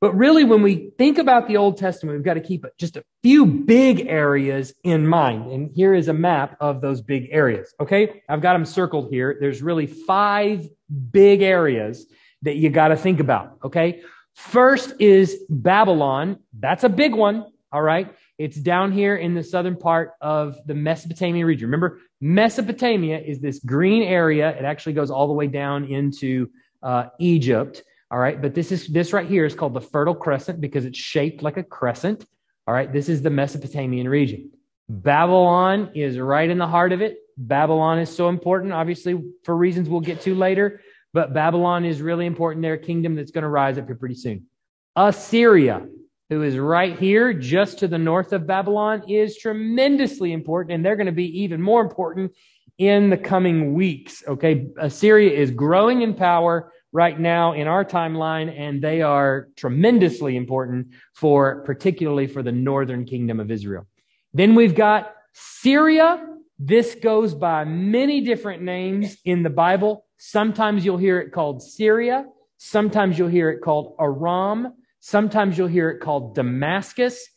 But 0.00 0.14
really, 0.14 0.44
when 0.44 0.62
we 0.62 0.90
think 0.98 1.16
about 1.16 1.48
the 1.48 1.56
Old 1.56 1.78
Testament, 1.78 2.18
we've 2.18 2.24
got 2.24 2.34
to 2.34 2.40
keep 2.40 2.66
just 2.78 2.98
a 2.98 3.04
few 3.22 3.46
big 3.46 4.06
areas 4.06 4.74
in 4.84 5.06
mind. 5.06 5.50
And 5.50 5.70
here 5.74 5.94
is 5.94 6.08
a 6.08 6.12
map 6.12 6.56
of 6.60 6.82
those 6.82 7.00
big 7.00 7.28
areas. 7.30 7.74
Okay. 7.80 8.22
I've 8.28 8.42
got 8.42 8.52
them 8.52 8.66
circled 8.66 9.10
here. 9.10 9.38
There's 9.40 9.62
really 9.62 9.86
five 9.86 10.68
big 11.10 11.40
areas 11.40 12.06
that 12.42 12.56
you 12.56 12.68
got 12.68 12.88
to 12.88 12.96
think 12.96 13.20
about. 13.20 13.56
Okay. 13.64 14.02
First 14.36 14.92
is 15.00 15.44
Babylon. 15.48 16.40
That's 16.58 16.84
a 16.84 16.90
big 16.90 17.14
one. 17.14 17.46
All 17.72 17.80
right. 17.80 18.14
It's 18.36 18.56
down 18.58 18.92
here 18.92 19.16
in 19.16 19.34
the 19.34 19.42
southern 19.42 19.76
part 19.76 20.12
of 20.20 20.58
the 20.66 20.74
Mesopotamia 20.74 21.46
region. 21.46 21.68
Remember, 21.68 22.00
Mesopotamia 22.20 23.18
is 23.18 23.40
this 23.40 23.60
green 23.60 24.02
area. 24.02 24.50
It 24.50 24.66
actually 24.66 24.92
goes 24.92 25.10
all 25.10 25.26
the 25.26 25.32
way 25.32 25.46
down 25.46 25.86
into 25.86 26.50
uh, 26.82 27.06
Egypt. 27.18 27.82
All 28.10 28.18
right. 28.18 28.40
But 28.40 28.54
this 28.54 28.72
is, 28.72 28.86
this 28.88 29.14
right 29.14 29.26
here 29.26 29.46
is 29.46 29.54
called 29.54 29.72
the 29.72 29.80
Fertile 29.80 30.14
Crescent 30.14 30.60
because 30.60 30.84
it's 30.84 30.98
shaped 30.98 31.42
like 31.42 31.56
a 31.56 31.62
crescent. 31.62 32.26
All 32.66 32.74
right. 32.74 32.92
This 32.92 33.08
is 33.08 33.22
the 33.22 33.30
Mesopotamian 33.30 34.06
region. 34.06 34.50
Babylon 34.90 35.92
is 35.94 36.18
right 36.18 36.48
in 36.48 36.58
the 36.58 36.68
heart 36.68 36.92
of 36.92 37.00
it. 37.00 37.16
Babylon 37.38 37.98
is 38.00 38.14
so 38.14 38.28
important, 38.28 38.74
obviously, 38.74 39.18
for 39.44 39.56
reasons 39.56 39.88
we'll 39.88 40.00
get 40.00 40.20
to 40.22 40.34
later. 40.34 40.82
But 41.16 41.32
Babylon 41.32 41.86
is 41.86 42.02
really 42.02 42.26
important. 42.26 42.60
They're 42.60 42.74
a 42.74 42.78
kingdom 42.78 43.14
that's 43.14 43.30
going 43.30 43.40
to 43.40 43.48
rise 43.48 43.78
up 43.78 43.86
here 43.86 43.96
pretty 43.96 44.16
soon. 44.16 44.48
Assyria, 44.96 45.86
who 46.28 46.42
is 46.42 46.58
right 46.58 46.98
here, 46.98 47.32
just 47.32 47.78
to 47.78 47.88
the 47.88 47.96
north 47.96 48.34
of 48.34 48.46
Babylon, 48.46 49.02
is 49.08 49.38
tremendously 49.38 50.34
important, 50.34 50.74
and 50.74 50.84
they're 50.84 50.94
going 50.94 51.06
to 51.06 51.12
be 51.12 51.40
even 51.44 51.62
more 51.62 51.80
important 51.80 52.32
in 52.76 53.08
the 53.08 53.16
coming 53.16 53.72
weeks. 53.72 54.24
Okay. 54.28 54.66
Assyria 54.78 55.30
is 55.32 55.50
growing 55.50 56.02
in 56.02 56.12
power 56.12 56.70
right 56.92 57.18
now 57.18 57.54
in 57.54 57.66
our 57.66 57.82
timeline, 57.82 58.54
and 58.54 58.82
they 58.82 59.00
are 59.00 59.48
tremendously 59.56 60.36
important 60.36 60.88
for, 61.14 61.62
particularly 61.62 62.26
for 62.26 62.42
the 62.42 62.52
northern 62.52 63.06
kingdom 63.06 63.40
of 63.40 63.50
Israel. 63.50 63.86
Then 64.34 64.54
we've 64.54 64.74
got 64.74 65.14
Syria. 65.32 66.26
This 66.58 66.94
goes 66.94 67.34
by 67.34 67.64
many 67.64 68.20
different 68.20 68.62
names 68.62 69.16
in 69.24 69.42
the 69.42 69.48
Bible. 69.48 70.05
Sometimes 70.18 70.84
you'll 70.84 70.96
hear 70.96 71.20
it 71.20 71.32
called 71.32 71.62
Syria. 71.62 72.26
Sometimes 72.58 73.18
you'll 73.18 73.28
hear 73.28 73.50
it 73.50 73.60
called 73.60 73.94
Aram. 74.00 74.72
Sometimes 75.00 75.58
you'll 75.58 75.66
hear 75.68 75.90
it 75.90 76.00
called 76.00 76.34
Damascus. 76.34 77.28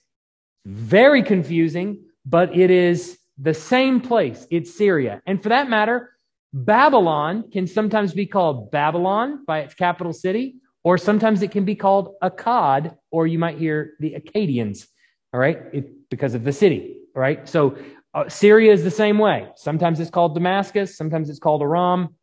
Very 0.65 1.23
confusing, 1.23 2.03
but 2.25 2.55
it 2.55 2.71
is 2.71 3.17
the 3.37 3.53
same 3.53 4.01
place. 4.01 4.47
It's 4.49 4.75
Syria. 4.75 5.21
And 5.25 5.41
for 5.41 5.49
that 5.49 5.69
matter, 5.69 6.11
Babylon 6.53 7.49
can 7.51 7.67
sometimes 7.67 8.13
be 8.13 8.25
called 8.25 8.71
Babylon 8.71 9.45
by 9.45 9.59
its 9.59 9.73
capital 9.73 10.13
city, 10.13 10.55
or 10.83 10.97
sometimes 10.97 11.41
it 11.41 11.51
can 11.51 11.65
be 11.65 11.75
called 11.75 12.15
Akkad, 12.23 12.95
or 13.11 13.27
you 13.27 13.37
might 13.37 13.57
hear 13.57 13.93
the 13.99 14.15
Akkadians, 14.15 14.87
all 15.33 15.39
right, 15.39 15.59
it, 15.73 16.09
because 16.09 16.33
of 16.33 16.43
the 16.43 16.51
city, 16.53 16.97
all 17.15 17.21
right? 17.21 17.47
So 17.47 17.77
uh, 18.13 18.27
Syria 18.29 18.73
is 18.73 18.83
the 18.83 18.91
same 18.91 19.19
way. 19.19 19.47
Sometimes 19.55 19.99
it's 19.99 20.09
called 20.09 20.33
Damascus, 20.33 20.97
sometimes 20.97 21.29
it's 21.29 21.39
called 21.39 21.61
Aram. 21.61 22.15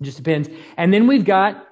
It 0.00 0.04
just 0.04 0.16
depends. 0.16 0.48
And 0.76 0.92
then 0.92 1.06
we've 1.06 1.24
got 1.24 1.66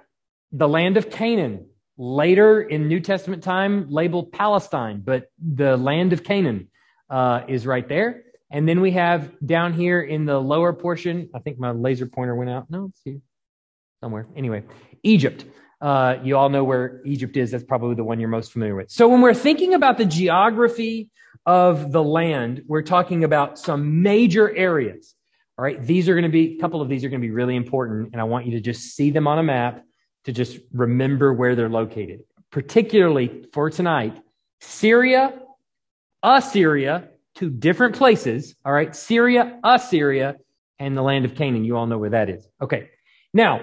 the 0.53 0.69
land 0.69 0.97
of 0.97 1.11
Canaan. 1.11 1.67
Later 1.99 2.61
in 2.61 2.89
New 2.89 3.01
Testament 3.01 3.43
time, 3.43 3.91
labeled 3.91 4.31
Palestine, 4.31 5.01
but 5.03 5.31
the 5.39 5.79
land 5.79 6.13
of 6.13 6.23
Canaan 6.23 6.69
uh, 7.09 7.43
is 7.49 7.67
right 7.67 7.89
there. 7.89 8.25
And 8.51 8.69
then 8.69 8.81
we 8.81 8.93
have 8.93 9.33
down 9.45 9.73
here 9.73 10.03
in 10.03 10.27
the 10.27 10.39
lower 10.39 10.73
portion, 10.73 11.31
I 11.35 11.39
think 11.39 11.59
my 11.59 11.71
laser 11.71 12.07
pointer 12.07 12.35
went 12.35 12.51
out. 12.51 12.71
No, 12.71 12.87
it's 12.91 13.01
here 13.03 13.21
somewhere. 14.03 14.27
Anyway, 14.37 14.63
Egypt. 15.03 15.47
Uh, 15.81 16.17
you 16.23 16.37
all 16.37 16.49
know 16.49 16.65
where 16.65 17.03
Egypt 17.05 17.37
is. 17.37 17.51
That's 17.51 17.65
probably 17.65 17.97
the 17.97 18.05
one 18.05 18.21
you're 18.21 18.29
most 18.29 18.53
familiar 18.53 18.75
with. 18.75 18.91
So 18.91 19.09
when 19.09 19.21
we're 19.21 19.35
thinking 19.35 19.75
about 19.75 19.99
the 19.99 20.07
geography 20.07 21.11
of 21.45 21.93
the 21.93 22.03
land, 22.03 22.63
we're 22.67 22.83
talking 22.83 23.25
about 23.25 23.59
some 23.59 24.03
major 24.03 24.55
areas. 24.55 25.15
All 25.59 25.65
right. 25.65 25.83
These 25.83 26.09
are 26.09 26.15
going 26.15 26.25
to 26.25 26.29
be, 26.31 26.57
a 26.57 26.61
couple 26.61 26.83
of 26.83 26.89
these 26.89 27.05
are 27.05 27.09
going 27.09 27.21
to 27.21 27.27
be 27.27 27.33
really 27.33 27.57
important. 27.57 28.11
And 28.13 28.21
I 28.21 28.25
want 28.25 28.47
you 28.47 28.53
to 28.53 28.61
just 28.61 28.95
see 28.95 29.11
them 29.11 29.27
on 29.27 29.39
a 29.39 29.43
map 29.43 29.83
to 30.25 30.33
just 30.33 30.59
remember 30.73 31.33
where 31.33 31.55
they're 31.55 31.69
located. 31.69 32.21
Particularly 32.51 33.47
for 33.53 33.71
tonight, 33.71 34.21
Syria, 34.61 35.39
Assyria, 36.23 37.09
two 37.35 37.51
different 37.51 37.97
places. 37.97 38.55
All 38.65 38.73
right. 38.73 38.95
Syria, 38.95 39.59
Assyria, 39.65 40.37
and 40.79 40.97
the 40.97 41.03
land 41.03 41.25
of 41.25 41.35
Canaan. 41.35 41.65
You 41.65 41.77
all 41.77 41.87
know 41.87 41.99
where 41.99 42.11
that 42.11 42.29
is. 42.29 42.47
Okay. 42.61 42.91
Now, 43.33 43.61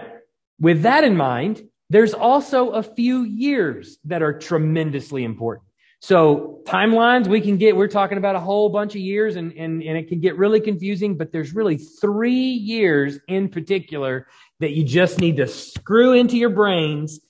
with 0.59 0.83
that 0.83 1.03
in 1.03 1.15
mind, 1.15 1.61
there's 1.89 2.13
also 2.13 2.71
a 2.71 2.81
few 2.81 3.23
years 3.23 3.97
that 4.05 4.23
are 4.23 4.33
tremendously 4.37 5.23
important. 5.23 5.67
So 6.03 6.59
timelines, 6.65 7.27
we 7.27 7.39
can 7.39 7.55
get, 7.55 7.77
we're 7.77 7.87
talking 7.87 8.17
about 8.17 8.35
a 8.35 8.39
whole 8.41 8.67
bunch 8.67 8.93
of 8.93 8.99
years 8.99 9.37
and, 9.37 9.53
and, 9.53 9.81
and 9.81 9.97
it 9.97 10.09
can 10.09 10.19
get 10.19 10.37
really 10.37 10.59
confusing, 10.59 11.15
but 11.15 11.31
there's 11.31 11.55
really 11.55 11.77
three 11.77 12.33
years 12.33 13.19
in 13.29 13.47
particular 13.47 14.27
that 14.59 14.71
you 14.71 14.83
just 14.83 15.19
need 15.19 15.37
to 15.37 15.47
screw 15.47 16.11
into 16.11 16.35
your 16.35 16.49
brains 16.49 17.21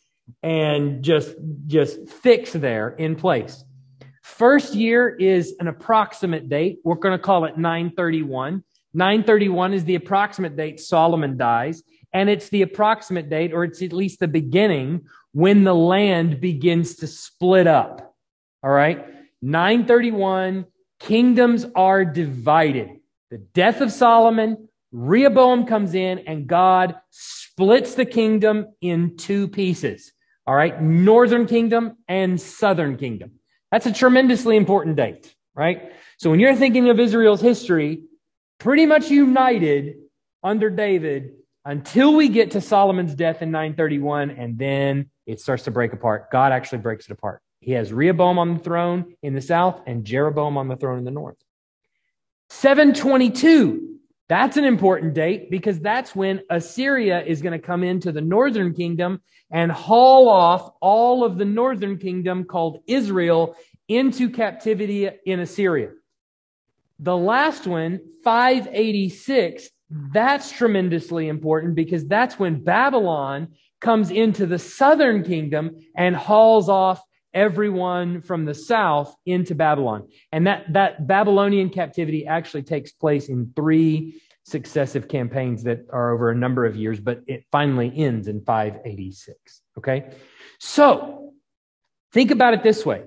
and 0.42 1.04
just, 1.04 1.36
just 1.68 2.10
fix 2.10 2.52
there 2.52 2.90
in 2.90 3.16
place. 3.16 3.64
First 4.24 4.74
year 4.74 5.08
is 5.08 5.54
an 5.60 5.68
approximate 5.68 6.50
date. 6.50 6.80
We're 6.84 6.96
going 6.96 7.16
to 7.16 7.24
call 7.24 7.46
it 7.46 7.60
931. 7.60 8.64
931 8.96 9.74
is 9.76 9.86
the 9.86 9.94
approximate 9.94 10.58
date 10.58 10.80
Solomon 10.80 11.38
dies, 11.38 11.84
and 12.12 12.28
it's 12.28 12.50
the 12.50 12.64
approximate 12.64 13.30
date, 13.30 13.54
or 13.54 13.66
it's 13.66 13.84
at 13.84 13.94
least 13.94 14.20
the 14.20 14.28
beginning, 14.28 15.06
when 15.32 15.64
the 15.64 15.76
land 15.76 16.42
begins 16.42 16.96
to 16.96 17.06
split 17.06 17.68
up. 17.68 18.13
All 18.64 18.72
right? 18.72 19.06
931, 19.42 20.66
kingdoms 21.00 21.66
are 21.76 22.06
divided. 22.06 22.90
The 23.30 23.40
death 23.40 23.82
of 23.82 23.92
Solomon, 23.92 24.70
Rehoboam 24.92 25.66
comes 25.66 25.96
in, 25.96 26.20
and 26.20 26.48
God 26.48 26.96
splits 27.10 27.96
the 27.96 28.06
kingdom 28.06 28.68
in 28.80 29.18
two 29.18 29.48
pieces. 29.48 30.14
All 30.48 30.56
right? 30.56 30.82
Northern 30.82 31.46
kingdom 31.46 31.98
and 32.08 32.40
southern 32.40 32.98
kingdom. 32.98 33.32
That's 33.72 33.86
a 33.86 33.92
tremendously 33.92 34.56
important 34.56 34.96
date, 34.98 35.34
right? 35.56 35.94
So 36.18 36.30
when 36.30 36.40
you're 36.40 36.56
thinking 36.56 36.90
of 36.90 37.00
Israel's 37.00 37.42
history, 37.42 38.04
pretty 38.60 38.86
much 38.86 39.10
united 39.10 39.96
under 40.44 40.70
David 40.70 41.32
until 41.66 42.14
we 42.14 42.30
get 42.30 42.52
to 42.52 42.62
Solomon's 42.62 43.16
death 43.16 43.42
in 43.42 43.50
931, 43.52 44.32
and 44.32 44.58
then 44.58 45.10
it 45.26 45.40
starts 45.40 45.64
to 45.64 45.72
break 45.72 45.92
apart. 45.92 46.30
God 46.30 46.52
actually 46.52 46.80
breaks 46.80 47.06
it 47.06 47.12
apart. 47.12 47.42
He 47.64 47.72
has 47.72 47.94
Rehoboam 47.94 48.38
on 48.38 48.56
the 48.56 48.60
throne 48.60 49.16
in 49.24 49.34
the 49.34 49.42
south 49.42 49.82
and 49.88 50.04
Jeroboam 50.04 50.58
on 50.58 50.68
the 50.68 50.76
throne 50.76 50.98
in 50.98 51.06
the 51.06 51.12
north. 51.12 51.38
722, 52.50 54.00
that's 54.28 54.58
an 54.58 54.66
important 54.66 55.14
date 55.14 55.50
because 55.50 55.80
that's 55.80 56.14
when 56.14 56.42
Assyria 56.50 57.24
is 57.24 57.42
going 57.42 57.54
to 57.54 57.66
come 57.66 57.84
into 57.84 58.12
the 58.12 58.22
northern 58.22 58.74
kingdom 58.74 59.22
and 59.50 59.72
haul 59.72 60.28
off 60.28 60.72
all 60.82 61.24
of 61.24 61.38
the 61.38 61.46
northern 61.46 61.98
kingdom 61.98 62.44
called 62.44 62.82
Israel 62.86 63.56
into 63.88 64.30
captivity 64.30 65.10
in 65.26 65.40
Assyria. 65.40 65.92
The 67.00 67.16
last 67.16 67.66
one, 67.66 68.02
586, 68.26 69.70
that's 70.12 70.52
tremendously 70.52 71.30
important 71.30 71.76
because 71.76 72.06
that's 72.08 72.38
when 72.38 72.64
Babylon 72.64 73.50
comes 73.80 74.12
into 74.12 74.46
the 74.46 74.60
southern 74.60 75.24
kingdom 75.24 75.78
and 75.96 76.16
hauls 76.16 76.68
off 76.68 77.02
everyone 77.34 78.22
from 78.22 78.46
the 78.46 78.54
south 78.54 79.16
into 79.26 79.56
Babylon. 79.56 80.08
And 80.32 80.48
that, 80.48 80.72
that 80.74 81.08
Babylonian 81.08 81.70
captivity 81.70 82.28
actually 82.28 82.64
takes 82.64 82.92
place 82.92 83.30
in 83.30 83.52
three 83.56 84.22
successive 84.44 85.08
campaigns 85.08 85.64
that 85.64 85.88
are 85.92 86.12
over 86.12 86.30
a 86.30 86.36
number 86.36 86.66
of 86.66 86.76
years, 86.76 87.00
but 87.00 87.22
it 87.28 87.46
finally 87.52 87.92
ends 87.96 88.28
in 88.28 88.44
586. 88.44 89.62
Okay? 89.78 90.12
So 90.60 91.34
think 92.12 92.32
about 92.32 92.54
it 92.54 92.64
this 92.64 92.86
way. 92.86 93.04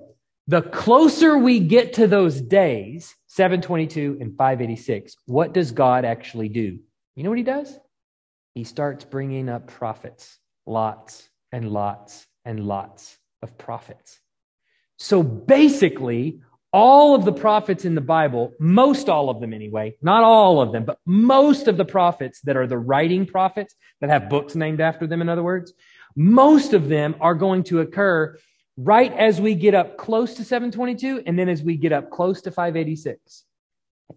The 0.48 0.62
closer 0.62 1.36
we 1.36 1.60
get 1.60 1.94
to 1.94 2.06
those 2.06 2.40
days, 2.40 3.14
722 3.26 4.18
and 4.20 4.36
586, 4.36 5.16
what 5.26 5.52
does 5.52 5.72
God 5.72 6.04
actually 6.04 6.48
do? 6.48 6.78
You 7.16 7.22
know 7.22 7.30
what 7.30 7.38
he 7.38 7.44
does? 7.44 7.78
He 8.54 8.64
starts 8.64 9.04
bringing 9.04 9.48
up 9.48 9.66
prophets, 9.66 10.38
lots 10.64 11.28
and 11.52 11.70
lots 11.70 12.26
and 12.44 12.60
lots 12.64 13.18
of 13.42 13.56
prophets. 13.58 14.20
So 14.96 15.22
basically, 15.22 16.40
all 16.72 17.14
of 17.14 17.24
the 17.24 17.32
prophets 17.32 17.84
in 17.84 17.94
the 17.94 18.00
Bible, 18.00 18.52
most 18.58 19.08
all 19.08 19.30
of 19.30 19.40
them 19.40 19.52
anyway, 19.52 19.96
not 20.02 20.22
all 20.22 20.60
of 20.60 20.72
them, 20.72 20.84
but 20.84 20.98
most 21.06 21.68
of 21.68 21.76
the 21.76 21.84
prophets 21.84 22.40
that 22.42 22.56
are 22.56 22.66
the 22.66 22.78
writing 22.78 23.26
prophets 23.26 23.74
that 24.00 24.10
have 24.10 24.28
books 24.28 24.54
named 24.54 24.80
after 24.80 25.06
them, 25.06 25.22
in 25.22 25.28
other 25.28 25.42
words, 25.42 25.72
most 26.16 26.72
of 26.72 26.88
them 26.88 27.14
are 27.20 27.34
going 27.34 27.62
to 27.64 27.80
occur 27.80 28.36
right 28.76 29.12
as 29.12 29.40
we 29.40 29.54
get 29.54 29.74
up 29.74 29.96
close 29.96 30.34
to 30.34 30.44
722 30.44 31.22
and 31.26 31.38
then 31.38 31.48
as 31.48 31.62
we 31.62 31.76
get 31.76 31.92
up 31.92 32.10
close 32.10 32.42
to 32.42 32.50
586. 32.50 33.44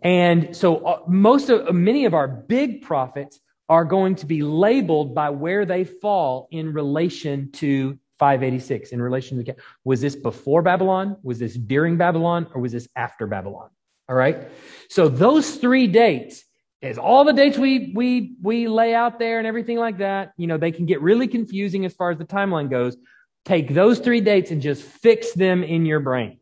And 0.01 0.55
so 0.55 0.77
uh, 0.77 0.99
most 1.07 1.49
of 1.49 1.73
many 1.73 2.05
of 2.05 2.13
our 2.13 2.27
big 2.27 2.81
prophets 2.81 3.39
are 3.67 3.85
going 3.85 4.15
to 4.15 4.25
be 4.25 4.41
labeled 4.41 5.13
by 5.13 5.29
where 5.29 5.65
they 5.65 5.83
fall 5.83 6.47
in 6.51 6.73
relation 6.73 7.51
to 7.53 7.97
586 8.19 8.91
in 8.91 9.01
relation 9.01 9.38
to 9.38 9.43
the 9.43 9.55
was 9.83 10.01
this 10.01 10.15
before 10.15 10.61
Babylon? 10.61 11.17
Was 11.23 11.39
this 11.39 11.55
during 11.55 11.97
Babylon? 11.97 12.47
Or 12.53 12.61
was 12.61 12.71
this 12.71 12.88
after 12.95 13.25
Babylon? 13.27 13.69
All 14.07 14.15
right. 14.15 14.49
So 14.89 15.07
those 15.07 15.55
three 15.55 15.88
dates 15.88 16.43
is 16.81 16.97
all 16.97 17.23
the 17.23 17.33
dates 17.33 17.57
we 17.57 17.91
we 17.95 18.35
we 18.41 18.67
lay 18.67 18.93
out 18.93 19.19
there 19.19 19.38
and 19.38 19.47
everything 19.47 19.77
like 19.77 19.99
that. 19.99 20.33
You 20.38 20.47
know, 20.47 20.57
they 20.57 20.71
can 20.71 20.85
get 20.85 21.01
really 21.01 21.27
confusing 21.27 21.85
as 21.85 21.93
far 21.93 22.11
as 22.11 22.17
the 22.17 22.25
timeline 22.25 22.69
goes. 22.69 22.97
Take 23.45 23.73
those 23.73 23.99
three 23.99 24.21
dates 24.21 24.51
and 24.51 24.61
just 24.61 24.83
fix 24.83 25.33
them 25.33 25.63
in 25.63 25.85
your 25.85 26.01
brain 26.01 26.38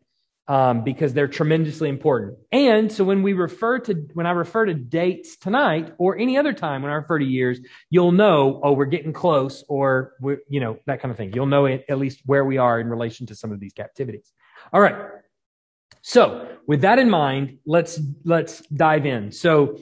um, 0.48 0.84
because 0.84 1.14
they're 1.14 1.28
tremendously 1.28 1.90
important. 1.90 2.38
And 2.52 2.92
so 2.92 3.04
when 3.04 3.22
we 3.22 3.34
refer 3.34 3.80
to, 3.80 3.94
when 4.14 4.26
I 4.26 4.32
refer 4.32 4.66
to 4.66 4.74
dates 4.74 5.36
tonight 5.38 5.94
or 5.98 6.18
any 6.18 6.38
other 6.38 6.54
time 6.54 6.82
when 6.82 6.92
I 6.92 6.96
refer 6.96 7.20
to 7.20 7.26
years, 7.26 7.60
you'll 7.90 8.14
know, 8.14 8.62
oh, 8.64 8.72
we're 8.72 8.86
getting 8.86 9.12
close 9.12 9.64
or 9.68 10.14
we're, 10.22 10.40
you 10.48 10.60
know, 10.60 10.80
that 10.86 11.02
kind 11.02 11.12
of 11.12 11.18
thing. 11.18 11.34
You'll 11.34 11.48
know 11.48 11.66
at 11.68 11.98
least 11.98 12.22
where 12.26 12.46
we 12.46 12.58
are 12.58 12.80
in 12.80 12.88
relation 12.88 13.28
to 13.28 13.36
some 13.36 13.52
of 13.52 13.60
these 13.60 13.74
captivities. 13.74 14.32
All 14.72 14.80
right. 14.80 14.96
So 16.02 16.48
with 16.66 16.82
that 16.82 17.00
in 17.00 17.10
mind, 17.10 17.60
let's, 17.66 18.00
let's 18.24 18.62
dive 18.68 19.06
in. 19.06 19.32
So, 19.34 19.80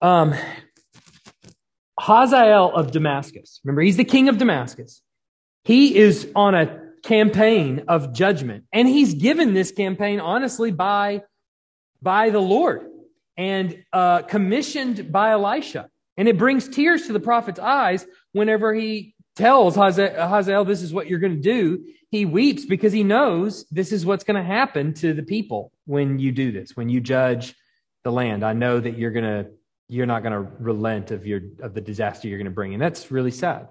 um, 0.00 0.34
Hazael 1.98 2.74
of 2.74 2.92
Damascus, 2.92 3.60
remember, 3.64 3.80
he's 3.80 3.96
the 3.96 4.04
king 4.04 4.28
of 4.28 4.36
Damascus. 4.38 5.00
He 5.64 5.96
is 5.96 6.30
on 6.36 6.54
a 6.54 6.85
campaign 7.02 7.84
of 7.88 8.12
judgment. 8.12 8.64
And 8.72 8.88
he's 8.88 9.14
given 9.14 9.54
this 9.54 9.70
campaign, 9.72 10.20
honestly, 10.20 10.70
by, 10.70 11.22
by 12.02 12.30
the 12.30 12.40
Lord 12.40 12.86
and 13.36 13.84
uh, 13.92 14.22
commissioned 14.22 15.12
by 15.12 15.32
Elisha. 15.32 15.88
And 16.16 16.28
it 16.28 16.38
brings 16.38 16.68
tears 16.68 17.06
to 17.06 17.12
the 17.12 17.20
prophet's 17.20 17.60
eyes 17.60 18.06
whenever 18.32 18.72
he 18.72 19.14
tells 19.36 19.76
Hazael, 19.76 20.64
this 20.64 20.82
is 20.82 20.92
what 20.92 21.06
you're 21.08 21.18
going 21.18 21.36
to 21.36 21.42
do. 21.42 21.84
He 22.10 22.24
weeps 22.24 22.64
because 22.64 22.92
he 22.92 23.04
knows 23.04 23.66
this 23.70 23.92
is 23.92 24.06
what's 24.06 24.24
going 24.24 24.42
to 24.42 24.46
happen 24.46 24.94
to 24.94 25.12
the 25.12 25.22
people 25.22 25.72
when 25.84 26.18
you 26.18 26.32
do 26.32 26.52
this, 26.52 26.74
when 26.74 26.88
you 26.88 27.00
judge 27.00 27.54
the 28.02 28.10
land. 28.10 28.44
I 28.44 28.54
know 28.54 28.80
that 28.80 28.96
you're 28.96 29.10
going 29.10 29.24
to, 29.24 29.50
you're 29.88 30.06
not 30.06 30.22
going 30.22 30.32
to 30.32 30.50
relent 30.58 31.10
of 31.10 31.26
your, 31.26 31.42
of 31.60 31.74
the 31.74 31.80
disaster 31.80 32.28
you're 32.28 32.38
going 32.38 32.46
to 32.46 32.50
bring. 32.50 32.72
And 32.72 32.82
that's 32.82 33.10
really 33.10 33.30
sad. 33.30 33.68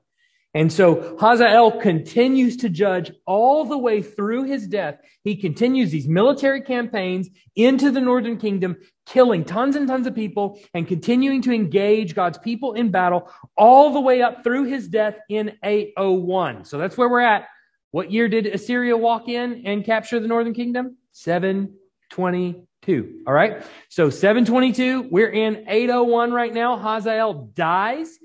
And 0.56 0.72
so 0.72 1.18
Hazael 1.20 1.82
continues 1.82 2.56
to 2.58 2.70
judge 2.70 3.12
all 3.26 3.66
the 3.66 3.78
way 3.78 4.02
through 4.02 4.46
his 4.46 4.68
death. 4.68 4.98
He 5.22 5.36
continues 5.36 5.92
these 5.92 6.08
military 6.08 6.62
campaigns 6.62 7.30
into 7.58 7.92
the 7.92 8.00
northern 8.00 8.38
kingdom, 8.38 8.78
killing 9.06 9.44
tons 9.44 9.76
and 9.76 9.86
tons 9.86 10.08
of 10.08 10.16
people 10.16 10.58
and 10.74 10.88
continuing 10.88 11.42
to 11.42 11.52
engage 11.52 12.16
God's 12.16 12.38
people 12.38 12.72
in 12.72 12.90
battle 12.90 13.30
all 13.58 13.92
the 13.92 14.00
way 14.00 14.22
up 14.22 14.46
through 14.46 14.64
his 14.64 14.88
death 14.88 15.18
in 15.28 15.58
801. 15.62 16.64
So 16.64 16.78
that's 16.78 16.98
where 16.98 17.10
we're 17.10 17.20
at. 17.20 17.48
What 17.92 18.10
year 18.10 18.30
did 18.30 18.46
Assyria 18.46 18.96
walk 18.96 19.28
in 19.28 19.64
and 19.66 19.84
capture 19.84 20.22
the 20.22 20.30
northern 20.30 20.54
kingdom? 20.54 20.96
722. 21.12 23.24
All 23.28 23.34
right. 23.34 23.62
So 23.90 24.10
722, 24.10 25.10
we're 25.12 25.32
in 25.32 25.66
801 25.68 26.32
right 26.32 26.54
now. 26.54 26.78
Hazael 26.78 27.52
dies 27.54 28.18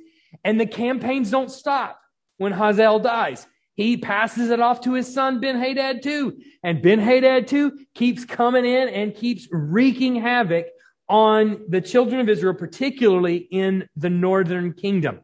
and 0.45 0.61
the 0.61 0.67
campaigns 0.67 1.33
don't 1.33 1.51
stop 1.51 2.00
when 2.41 2.53
Hazael 2.53 2.99
dies. 3.01 3.47
He 3.75 3.99
passes 3.99 4.51
it 4.51 4.61
off 4.61 4.81
to 4.83 4.95
his 4.95 5.13
son 5.13 5.41
Ben 5.41 5.59
Hadad 5.59 6.03
two. 6.03 6.39
And 6.63 6.81
Ben 6.81 6.99
Hadad 6.99 7.47
two 7.47 7.79
keeps 7.95 8.25
coming 8.25 8.65
in 8.65 8.89
and 8.89 9.15
keeps 9.15 9.47
wreaking 9.51 10.17
havoc 10.17 10.67
on 11.07 11.63
the 11.69 11.83
children 11.83 12.19
of 12.21 12.31
Israel, 12.31 12.55
particularly 12.55 13.37
in 13.37 13.87
the 13.95 14.09
northern 14.09 14.73
kingdom. 14.73 15.21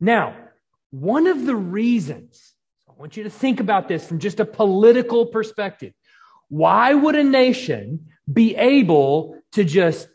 Now, 0.00 0.36
one 0.90 1.26
of 1.26 1.44
the 1.44 1.56
reasons, 1.56 2.54
I 2.88 2.92
want 2.96 3.16
you 3.16 3.24
to 3.24 3.30
think 3.30 3.58
about 3.58 3.88
this 3.88 4.06
from 4.06 4.20
just 4.20 4.38
a 4.38 4.44
political 4.44 5.26
perspective. 5.26 5.92
Why 6.48 6.94
would 6.94 7.16
a 7.16 7.24
nation 7.24 8.06
be 8.32 8.54
able 8.54 9.36
to 9.52 9.64
just 9.64 10.08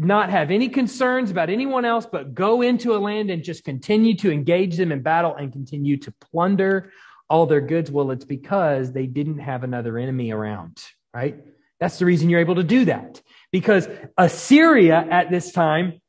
not 0.00 0.30
have 0.30 0.50
any 0.50 0.68
concerns 0.68 1.30
about 1.30 1.50
anyone 1.50 1.84
else, 1.84 2.06
but 2.10 2.34
go 2.34 2.62
into 2.62 2.94
a 2.94 2.98
land 2.98 3.30
and 3.30 3.44
just 3.44 3.64
continue 3.64 4.16
to 4.16 4.32
engage 4.32 4.76
them 4.76 4.92
in 4.92 5.02
battle 5.02 5.34
and 5.36 5.52
continue 5.52 5.98
to 5.98 6.12
plunder 6.12 6.90
all 7.28 7.44
their 7.44 7.60
goods. 7.60 7.90
Well, 7.90 8.10
it's 8.10 8.24
because 8.24 8.92
they 8.92 9.06
didn't 9.06 9.40
have 9.40 9.62
another 9.62 9.98
enemy 9.98 10.30
around, 10.32 10.82
right? 11.12 11.36
That's 11.80 11.98
the 11.98 12.06
reason 12.06 12.30
you're 12.30 12.40
able 12.40 12.54
to 12.54 12.64
do 12.64 12.86
that. 12.86 13.20
Because 13.52 13.88
Assyria 14.16 15.06
at 15.10 15.30
this 15.30 15.52
time 15.52 16.00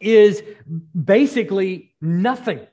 is 0.00 0.42
basically 1.00 1.94
nothing. 2.00 2.66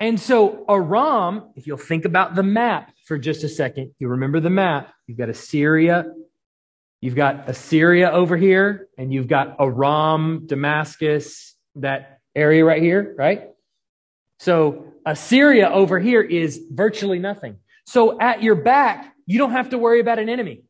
And 0.00 0.18
so 0.18 0.64
Aram, 0.68 1.52
if 1.54 1.66
you'll 1.66 1.78
think 1.78 2.04
about 2.04 2.34
the 2.34 2.42
map 2.42 2.92
for 3.06 3.18
just 3.18 3.44
a 3.44 3.48
second, 3.48 3.92
you 4.00 4.08
remember 4.08 4.40
the 4.40 4.50
map. 4.50 4.92
You've 5.06 5.18
got 5.18 5.28
Assyria 5.28 6.06
You've 7.06 7.14
got 7.14 7.48
Assyria 7.48 8.10
over 8.10 8.36
here, 8.36 8.88
and 8.98 9.14
you've 9.14 9.28
got 9.28 9.54
Aram, 9.60 10.42
Damascus, 10.46 11.54
that 11.76 12.18
area 12.34 12.64
right 12.64 12.82
here, 12.82 13.14
right? 13.16 13.50
So 14.40 14.92
Assyria 15.06 15.70
over 15.70 16.00
here 16.00 16.20
is 16.20 16.60
virtually 16.68 17.20
nothing. 17.20 17.58
So 17.84 18.20
at 18.20 18.42
your 18.42 18.56
back, 18.56 19.14
you 19.24 19.38
don't 19.38 19.52
have 19.52 19.70
to 19.70 19.78
worry 19.78 20.00
about 20.00 20.18
an 20.18 20.28
enemy. 20.28 20.64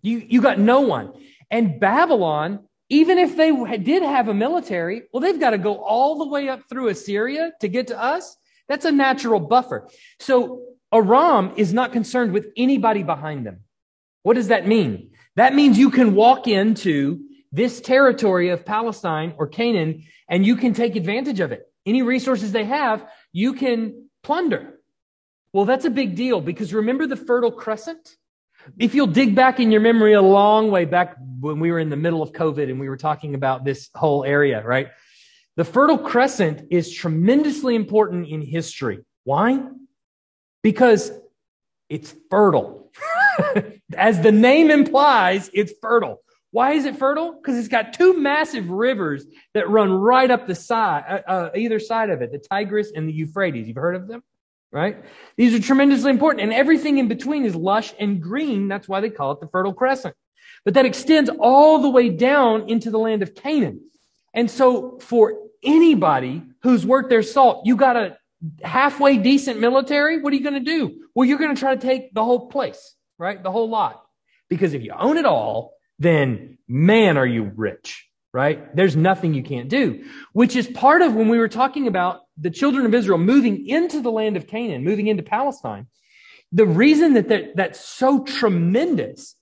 You, 0.00 0.24
you 0.26 0.40
got 0.40 0.58
no 0.58 0.80
one. 0.80 1.12
And 1.50 1.78
Babylon 1.78 2.60
even 2.88 3.18
if 3.18 3.36
they 3.36 3.52
did 3.76 4.02
have 4.02 4.28
a 4.28 4.34
military, 4.34 5.02
well, 5.12 5.20
they've 5.20 5.40
got 5.40 5.50
to 5.50 5.58
go 5.58 5.82
all 5.82 6.16
the 6.16 6.28
way 6.28 6.48
up 6.48 6.62
through 6.70 6.88
Assyria 6.88 7.52
to 7.60 7.68
get 7.68 7.88
to 7.88 8.00
us. 8.00 8.38
That's 8.68 8.86
a 8.86 8.92
natural 8.92 9.40
buffer. 9.40 9.90
So 10.18 10.62
Aram 10.94 11.52
is 11.56 11.74
not 11.74 11.92
concerned 11.92 12.32
with 12.32 12.46
anybody 12.56 13.02
behind 13.02 13.44
them. 13.44 13.64
What 14.22 14.34
does 14.34 14.48
that 14.48 14.66
mean? 14.66 15.10
That 15.36 15.54
means 15.54 15.78
you 15.78 15.90
can 15.90 16.14
walk 16.14 16.48
into 16.48 17.20
this 17.52 17.80
territory 17.80 18.48
of 18.48 18.66
Palestine 18.66 19.34
or 19.38 19.46
Canaan 19.46 20.04
and 20.28 20.44
you 20.44 20.56
can 20.56 20.74
take 20.74 20.96
advantage 20.96 21.40
of 21.40 21.52
it. 21.52 21.62
Any 21.84 22.02
resources 22.02 22.52
they 22.52 22.64
have, 22.64 23.06
you 23.32 23.52
can 23.52 24.08
plunder. 24.22 24.80
Well, 25.52 25.64
that's 25.64 25.84
a 25.84 25.90
big 25.90 26.16
deal 26.16 26.40
because 26.40 26.74
remember 26.74 27.06
the 27.06 27.16
Fertile 27.16 27.52
Crescent? 27.52 28.16
If 28.78 28.94
you'll 28.94 29.06
dig 29.06 29.34
back 29.34 29.60
in 29.60 29.70
your 29.70 29.80
memory 29.80 30.14
a 30.14 30.22
long 30.22 30.70
way 30.70 30.84
back 30.84 31.16
when 31.40 31.60
we 31.60 31.70
were 31.70 31.78
in 31.78 31.88
the 31.88 31.96
middle 31.96 32.22
of 32.22 32.32
COVID 32.32 32.68
and 32.68 32.80
we 32.80 32.88
were 32.88 32.96
talking 32.96 33.34
about 33.34 33.64
this 33.64 33.88
whole 33.94 34.24
area, 34.24 34.62
right? 34.64 34.88
The 35.56 35.64
Fertile 35.64 35.98
Crescent 35.98 36.68
is 36.70 36.92
tremendously 36.92 37.74
important 37.74 38.28
in 38.28 38.42
history. 38.42 39.04
Why? 39.24 39.60
Because 40.62 41.12
it's 41.88 42.14
fertile. 42.30 42.92
As 43.96 44.20
the 44.20 44.32
name 44.32 44.70
implies, 44.70 45.50
it's 45.52 45.72
fertile. 45.80 46.22
Why 46.50 46.72
is 46.72 46.84
it 46.86 46.96
fertile? 46.96 47.32
Because 47.32 47.58
it's 47.58 47.68
got 47.68 47.92
two 47.92 48.18
massive 48.18 48.68
rivers 48.70 49.26
that 49.52 49.68
run 49.68 49.92
right 49.92 50.30
up 50.30 50.46
the 50.46 50.54
side, 50.54 51.04
uh, 51.08 51.30
uh, 51.30 51.50
either 51.54 51.78
side 51.78 52.10
of 52.10 52.22
it, 52.22 52.32
the 52.32 52.38
Tigris 52.38 52.92
and 52.94 53.08
the 53.08 53.12
Euphrates. 53.12 53.68
You've 53.68 53.76
heard 53.76 53.96
of 53.96 54.08
them? 54.08 54.22
right? 54.72 55.02
These 55.36 55.54
are 55.54 55.60
tremendously 55.60 56.10
important. 56.10 56.42
And 56.42 56.52
everything 56.52 56.98
in 56.98 57.08
between 57.08 57.44
is 57.44 57.54
lush 57.54 57.94
and 57.98 58.20
green. 58.20 58.68
That's 58.68 58.88
why 58.88 59.00
they 59.00 59.10
call 59.10 59.32
it 59.32 59.40
the 59.40 59.48
Fertile 59.48 59.72
Crescent. 59.72 60.14
But 60.64 60.74
that 60.74 60.84
extends 60.84 61.30
all 61.30 61.80
the 61.80 61.88
way 61.88 62.10
down 62.10 62.68
into 62.68 62.90
the 62.90 62.98
land 62.98 63.22
of 63.22 63.34
Canaan. 63.34 63.80
And 64.34 64.50
so 64.50 64.98
for 65.00 65.34
anybody 65.62 66.42
who's 66.62 66.84
worth 66.84 67.08
their 67.08 67.22
salt, 67.22 67.64
you 67.64 67.76
got 67.76 67.96
a 67.96 68.18
halfway 68.62 69.16
decent 69.16 69.60
military. 69.60 70.20
What 70.20 70.32
are 70.32 70.36
you 70.36 70.42
going 70.42 70.54
to 70.54 70.60
do? 70.60 71.00
Well, 71.14 71.26
you're 71.26 71.38
going 71.38 71.54
to 71.54 71.60
try 71.60 71.74
to 71.74 71.80
take 71.80 72.12
the 72.14 72.24
whole 72.24 72.48
place, 72.48 72.94
right? 73.18 73.42
The 73.42 73.50
whole 73.50 73.68
lot. 73.68 74.02
Because 74.48 74.74
if 74.74 74.82
you 74.82 74.92
own 74.98 75.16
it 75.16 75.26
all, 75.26 75.72
then 75.98 76.58
man, 76.68 77.16
are 77.16 77.26
you 77.26 77.50
rich, 77.56 78.06
right? 78.32 78.74
There's 78.76 78.96
nothing 78.96 79.34
you 79.34 79.42
can't 79.42 79.68
do, 79.68 80.04
which 80.32 80.56
is 80.56 80.66
part 80.66 81.02
of 81.02 81.14
when 81.14 81.28
we 81.28 81.38
were 81.38 81.48
talking 81.48 81.86
about 81.86 82.20
the 82.36 82.50
children 82.50 82.86
of 82.86 82.94
Israel 82.94 83.18
moving 83.18 83.66
into 83.66 84.00
the 84.00 84.10
land 84.10 84.36
of 84.36 84.46
Canaan, 84.46 84.84
moving 84.84 85.06
into 85.06 85.22
Palestine, 85.22 85.86
the 86.52 86.66
reason 86.66 87.14
that 87.14 87.56
that's 87.56 87.80
so 87.80 88.22
tremendous 88.24 89.34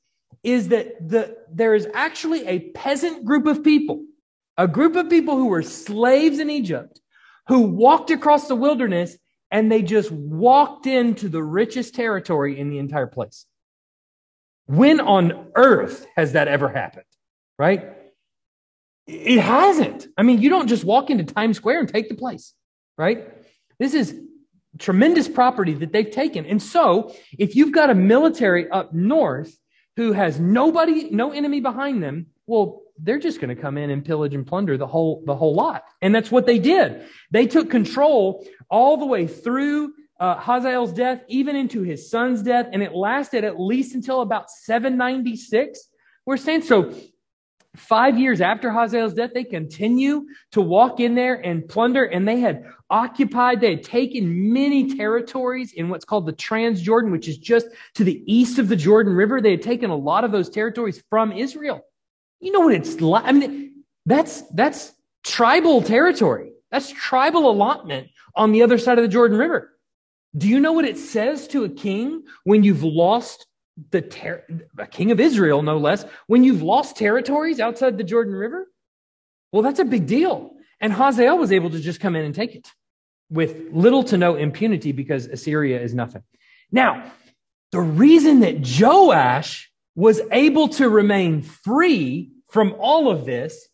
is 0.43 0.69
that 0.69 1.09
the, 1.09 1.37
there 1.53 1.75
is 1.75 1.89
actually 1.95 2.47
a 2.47 2.71
peasant 2.71 3.25
group 3.25 3.47
of 3.47 3.65
people, 3.65 4.05
a 4.57 4.69
group 4.69 4.97
of 4.97 5.11
people 5.11 5.37
who 5.37 5.47
were 5.47 5.63
slaves 5.63 6.39
in 6.39 6.51
Egypt, 6.51 7.01
who 7.49 7.61
walked 7.61 8.11
across 8.11 8.49
the 8.49 8.57
wilderness 8.57 9.17
and 9.51 9.71
they 9.71 9.83
just 9.83 10.11
walked 10.11 10.87
into 10.87 11.29
the 11.29 11.43
richest 11.43 11.95
territory 11.95 12.59
in 12.59 12.71
the 12.71 12.79
entire 12.79 13.07
place. 13.07 13.47
When 14.67 15.01
on 15.01 15.49
earth 15.55 16.07
has 16.17 16.33
that 16.33 16.49
ever 16.49 16.69
happened? 16.69 17.05
Right? 17.59 17.91
It 19.07 19.41
hasn't. 19.41 20.07
I 20.17 20.23
mean, 20.23 20.41
you 20.41 20.49
don't 20.49 20.69
just 20.69 20.85
walk 20.85 21.11
into 21.11 21.25
Times 21.25 21.59
Square 21.59 21.81
and 21.81 21.89
take 21.89 22.09
the 22.09 22.15
place 22.15 22.55
right? 22.97 23.29
This 23.79 23.95
is 23.95 24.15
tremendous 24.79 25.29
property 25.29 25.75
that 25.75 25.93
they've 25.93 26.11
taken. 26.11 26.47
And 26.47 26.63
so, 26.63 27.15
if 27.39 27.57
you've 27.57 27.73
got 27.73 27.91
a 27.91 27.95
military 27.95 28.69
up 28.71 28.93
north 28.93 29.57
who 29.97 30.13
has 30.13 30.41
nobody, 30.41 31.11
no 31.11 31.33
enemy 31.33 31.61
behind 31.61 32.03
them, 32.03 32.27
well, 32.47 32.83
they're 32.99 33.19
just 33.19 33.41
going 33.41 33.55
to 33.55 33.61
come 33.61 33.77
in 33.77 33.91
and 33.91 34.05
pillage 34.05 34.35
and 34.35 34.47
plunder 34.47 34.77
the 34.77 34.87
whole 34.87 35.23
the 35.27 35.35
whole 35.35 35.55
lot. 35.55 35.85
And 36.01 36.15
that's 36.15 36.31
what 36.31 36.47
they 36.47 36.59
did. 36.59 37.07
They 37.31 37.47
took 37.47 37.71
control 37.71 38.47
all 38.71 38.97
the 38.97 39.07
way 39.07 39.27
through 39.27 39.95
uh, 40.21 40.39
Hazael's 40.39 40.93
death, 40.93 41.23
even 41.29 41.57
into 41.57 41.83
his 41.83 42.09
son's 42.09 42.43
death, 42.43 42.69
and 42.73 42.83
it 42.83 42.95
lasted 42.95 43.45
at 43.45 43.59
least 43.59 43.95
until 43.95 44.21
about 44.21 44.51
796. 44.51 45.89
We're 46.25 46.37
saying 46.37 46.63
so 46.63 46.95
Five 47.77 48.17
years 48.19 48.41
after 48.41 48.71
Hazael's 48.71 49.15
death, 49.15 49.33
they 49.35 49.43
continue 49.43 50.27
to 50.53 50.61
walk 50.61 51.01
in 51.01 51.17
there 51.17 51.35
and 51.45 51.69
plunder, 51.69 52.05
and 52.05 52.27
they 52.27 52.39
had 52.39 52.65
occupied, 52.89 53.61
they 53.61 53.71
had 53.71 53.83
taken 53.83 54.53
many 54.53 54.95
territories 54.95 55.73
in 55.73 55.89
what's 55.89 56.05
called 56.05 56.27
the 56.27 56.33
Transjordan, 56.33 57.11
which 57.11 57.27
is 57.27 57.37
just 57.37 57.67
to 57.95 58.05
the 58.05 58.23
east 58.33 58.61
of 58.61 58.69
the 58.69 58.77
Jordan 58.77 59.13
River. 59.13 59.41
They 59.41 59.51
had 59.51 59.63
taken 59.63 59.91
a 59.91 59.97
lot 59.97 60.23
of 60.23 60.31
those 60.31 60.51
territories 60.51 61.03
from 61.11 61.33
Israel. 61.33 61.81
You 62.45 62.53
know 62.53 62.61
what 62.61 62.75
it's 62.75 63.01
like? 63.01 63.25
I 63.25 63.33
mean, 63.33 63.85
that's, 64.05 64.43
that's 64.51 64.93
tribal 65.25 65.81
territory. 65.81 66.53
That's 66.71 66.91
tribal 66.91 67.51
allotment 67.51 68.09
on 68.37 68.53
the 68.53 68.63
other 68.63 68.77
side 68.77 68.99
of 68.99 69.03
the 69.03 69.09
Jordan 69.09 69.39
River. 69.39 69.73
Do 70.37 70.47
you 70.47 70.61
know 70.61 70.73
what 70.73 70.85
it 70.85 70.99
says 70.99 71.49
to 71.49 71.65
a 71.65 71.71
king 71.71 72.25
when 72.45 72.63
you've 72.63 72.85
lost 72.85 73.47
the 73.91 74.03
ter- 74.03 74.45
a 74.77 74.87
king 74.87 75.11
of 75.11 75.21
Israel, 75.21 75.63
no 75.63 75.79
less, 75.79 76.05
when 76.27 76.45
you've 76.45 76.61
lost 76.61 76.97
territories 76.97 77.61
outside 77.61 77.97
the 77.97 78.05
Jordan 78.05 78.35
River? 78.35 78.69
Well, 79.51 79.63
that's 79.63 79.81
a 79.81 79.85
big 79.87 80.07
deal. 80.07 80.51
And 80.83 80.93
Hazael 80.93 81.39
was 81.39 81.51
able 81.51 81.71
to 81.71 81.81
just 81.81 81.99
come 81.99 82.15
in 82.15 82.27
and 82.27 82.35
take 82.35 82.55
it 82.55 82.69
with 83.31 83.57
little 83.73 84.05
to 84.05 84.19
no 84.19 84.35
impunity 84.35 84.93
because 84.93 85.25
Assyria 85.29 85.81
is 85.81 85.95
nothing. 85.95 86.23
Now, 86.71 87.11
the 87.73 87.81
reason 87.81 88.41
that 88.41 88.69
Joash 88.79 89.71
was 89.97 90.21
able 90.31 90.69
to 90.69 90.91
remain 90.91 91.41
free 91.41 92.33
from 92.55 92.77
all 92.79 93.11
of 93.11 93.27
this 93.27 93.69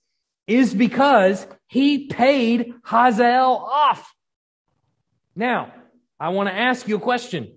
is 0.47 0.73
because 0.73 1.47
he 1.67 2.07
paid 2.07 2.73
Hazael 2.83 3.57
off. 3.71 4.15
Now, 5.37 5.75
I 6.19 6.31
want 6.31 6.49
to 6.49 6.55
ask 6.55 6.89
you 6.89 6.97
a 6.97 7.01
question. 7.01 7.53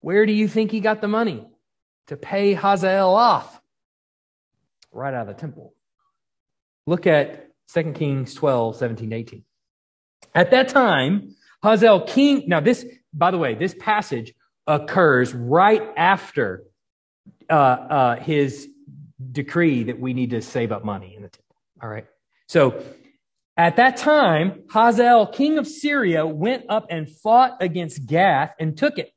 Where 0.00 0.26
do 0.26 0.32
you 0.32 0.48
think 0.48 0.72
he 0.72 0.80
got 0.80 1.00
the 1.00 1.06
money 1.06 1.46
to 2.08 2.16
pay 2.16 2.52
Hazael 2.52 3.14
off? 3.14 3.60
Right 4.90 5.14
out 5.14 5.28
of 5.28 5.36
the 5.36 5.40
temple. 5.40 5.72
Look 6.88 7.06
at 7.06 7.50
2 7.72 7.92
Kings 7.92 8.34
12, 8.34 8.74
17, 8.74 9.12
18. 9.12 9.44
At 10.34 10.50
that 10.50 10.68
time, 10.68 11.36
Hazael 11.62 12.00
king, 12.00 12.48
now 12.48 12.58
this, 12.58 12.84
by 13.12 13.30
the 13.30 13.38
way, 13.38 13.54
this 13.54 13.76
passage 13.78 14.34
occurs 14.66 15.32
right 15.32 15.82
after 15.96 16.64
uh, 17.48 17.52
uh, 17.52 18.16
his 18.16 18.68
decree 19.32 19.84
that 19.84 19.98
we 19.98 20.14
need 20.14 20.30
to 20.30 20.42
save 20.42 20.72
up 20.72 20.84
money 20.84 21.14
in 21.16 21.22
the 21.22 21.28
temple. 21.28 21.56
All 21.82 21.88
right. 21.88 22.06
So 22.48 22.82
at 23.56 23.76
that 23.76 23.96
time, 23.96 24.64
Hazael, 24.70 25.26
king 25.28 25.58
of 25.58 25.66
Syria, 25.66 26.26
went 26.26 26.64
up 26.68 26.86
and 26.90 27.08
fought 27.08 27.56
against 27.60 28.06
Gath 28.06 28.52
and 28.58 28.76
took 28.76 28.98
it. 28.98 29.10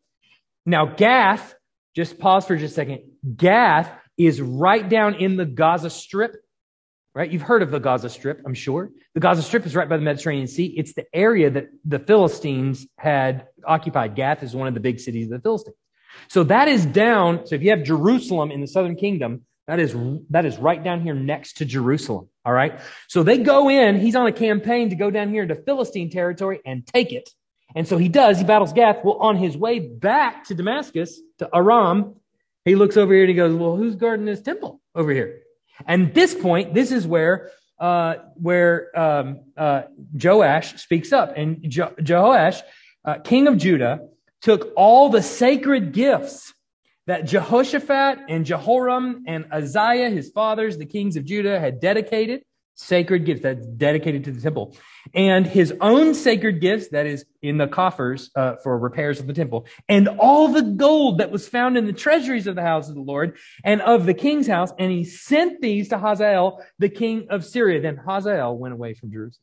Now, 0.66 0.86
Gath, 0.86 1.56
just 1.96 2.20
pause 2.20 2.46
for 2.46 2.56
just 2.56 2.74
a 2.74 2.76
second. 2.76 3.02
Gath 3.36 3.90
is 4.18 4.42
right 4.42 4.88
down 4.88 5.16
in 5.16 5.38
the 5.38 5.46
Gaza 5.46 5.90
Strip, 5.90 6.36
right? 7.16 7.32
You've 7.32 7.42
heard 7.42 7.64
of 7.64 7.72
the 7.72 7.80
Gaza 7.80 8.10
Strip, 8.10 8.42
I'm 8.46 8.54
sure. 8.54 8.92
The 9.14 9.20
Gaza 9.20 9.42
Strip 9.42 9.66
is 9.66 9.76
right 9.76 9.90
by 9.90 9.98
the 9.98 10.04
Mediterranean 10.04 10.48
Sea. 10.48 10.74
It's 10.78 10.94
the 10.94 11.06
area 11.14 11.50
that 11.50 11.70
the 11.86 12.00
Philistines 12.00 12.86
had 12.98 13.48
occupied. 13.66 14.16
Gath 14.16 14.44
is 14.44 14.56
one 14.56 14.68
of 14.68 14.74
the 14.74 14.80
big 14.80 15.00
cities 15.00 15.26
of 15.26 15.32
the 15.32 15.42
Philistines. 15.42 15.78
So 16.28 16.44
that 16.46 16.68
is 16.68 16.86
down. 16.86 17.46
So 17.46 17.56
if 17.56 17.62
you 17.62 17.70
have 17.72 17.84
Jerusalem 17.84 18.52
in 18.52 18.62
the 18.62 18.68
southern 18.68 18.96
kingdom, 18.96 19.46
that 19.68 19.80
is, 19.80 19.96
that 20.30 20.46
is 20.46 20.58
right 20.58 20.82
down 20.82 21.02
here 21.02 21.14
next 21.14 21.58
to 21.58 21.66
Jerusalem. 21.66 22.30
All 22.46 22.54
right. 22.54 22.80
So 23.08 23.24
they 23.24 23.38
go 23.38 23.70
in, 23.70 24.00
he's 24.00 24.16
on 24.16 24.28
a 24.28 24.32
campaign 24.32 24.90
to 24.90 24.96
go 24.96 25.12
down 25.12 25.30
here 25.30 25.44
into 25.44 25.56
Philistine 25.56 26.10
territory 26.10 26.62
and 26.66 26.88
take 26.88 27.12
it. 27.12 27.30
And 27.76 27.88
so 27.88 27.98
he 27.98 28.08
does, 28.08 28.38
he 28.38 28.46
battles 28.46 28.72
Gath. 28.72 29.04
Well, 29.04 29.18
on 29.18 29.36
his 29.36 29.58
way 29.58 29.80
back 29.80 30.46
to 30.46 30.56
Damascus, 30.56 31.20
to 31.40 31.50
Aram, 31.54 32.16
he 32.64 32.76
looks 32.76 32.96
over 32.96 33.14
here 33.14 33.24
and 33.24 33.30
he 33.30 33.36
goes, 33.36 33.54
Well, 33.54 33.76
who's 33.76 33.96
guarding 33.96 34.26
this 34.26 34.42
temple 34.42 34.82
over 34.96 35.12
here? 35.12 35.42
And 35.86 36.14
this 36.14 36.34
point, 36.34 36.74
this 36.74 36.92
is 36.92 37.06
where 37.06 37.52
uh, 37.80 38.16
where 38.36 38.98
um, 38.98 39.42
uh, 39.56 39.84
Joash 40.14 40.82
speaks 40.82 41.14
up. 41.14 41.34
And 41.36 41.70
jo- 41.70 41.94
Jehoash, 42.00 42.62
uh, 43.06 43.20
king 43.20 43.48
of 43.48 43.58
Judah, 43.58 44.08
took 44.42 44.72
all 44.76 45.10
the 45.10 45.22
sacred 45.22 45.92
gifts 45.92 46.54
that 47.08 47.26
Jehoshaphat 47.26 48.20
and 48.30 48.46
Jehoram 48.46 49.24
and 49.28 49.46
Ahaziah, 49.52 50.10
his 50.10 50.30
fathers, 50.30 50.78
the 50.78 50.86
kings 50.86 51.16
of 51.16 51.26
Judah, 51.26 51.60
had 51.60 51.80
dedicated 51.80 52.42
sacred 52.76 53.26
gifts. 53.26 53.42
That's 53.42 53.66
dedicated 53.66 54.24
to 54.26 54.32
the 54.32 54.42
temple. 54.42 54.76
And 55.14 55.48
his 55.48 55.74
own 55.82 56.14
sacred 56.14 56.62
gifts 56.62 56.90
that 56.90 57.06
is 57.06 57.26
in 57.42 57.58
the 57.58 57.68
coffers 57.68 58.30
uh, 58.36 58.56
for 58.62 58.78
repairs 58.78 59.20
of 59.20 59.28
the 59.28 59.34
temple. 59.34 59.66
And 59.90 60.08
all 60.08 60.50
the 60.50 60.62
gold 60.62 61.18
that 61.18 61.32
was 61.32 61.48
found 61.48 61.78
in 61.78 61.86
the 61.86 61.94
treasuries 61.94 62.46
of 62.46 62.56
the 62.56 62.62
house 62.62 62.88
of 62.90 62.96
the 62.96 63.02
lord 63.02 63.38
and 63.64 63.82
of 63.82 64.06
the 64.06 64.14
king's 64.14 64.48
house. 64.48 64.72
And 64.78 64.92
he 64.92 65.04
sent 65.04 65.62
these 65.62 65.90
to 65.90 65.98
hazael 65.98 66.64
the 66.78 66.90
king 66.90 67.28
of 67.30 67.46
syria. 67.46 67.82
Then 67.82 67.98
hazael 67.98 68.58
went 68.58 68.74
away 68.74 68.94
from 68.94 69.12
jerusalem. 69.12 69.42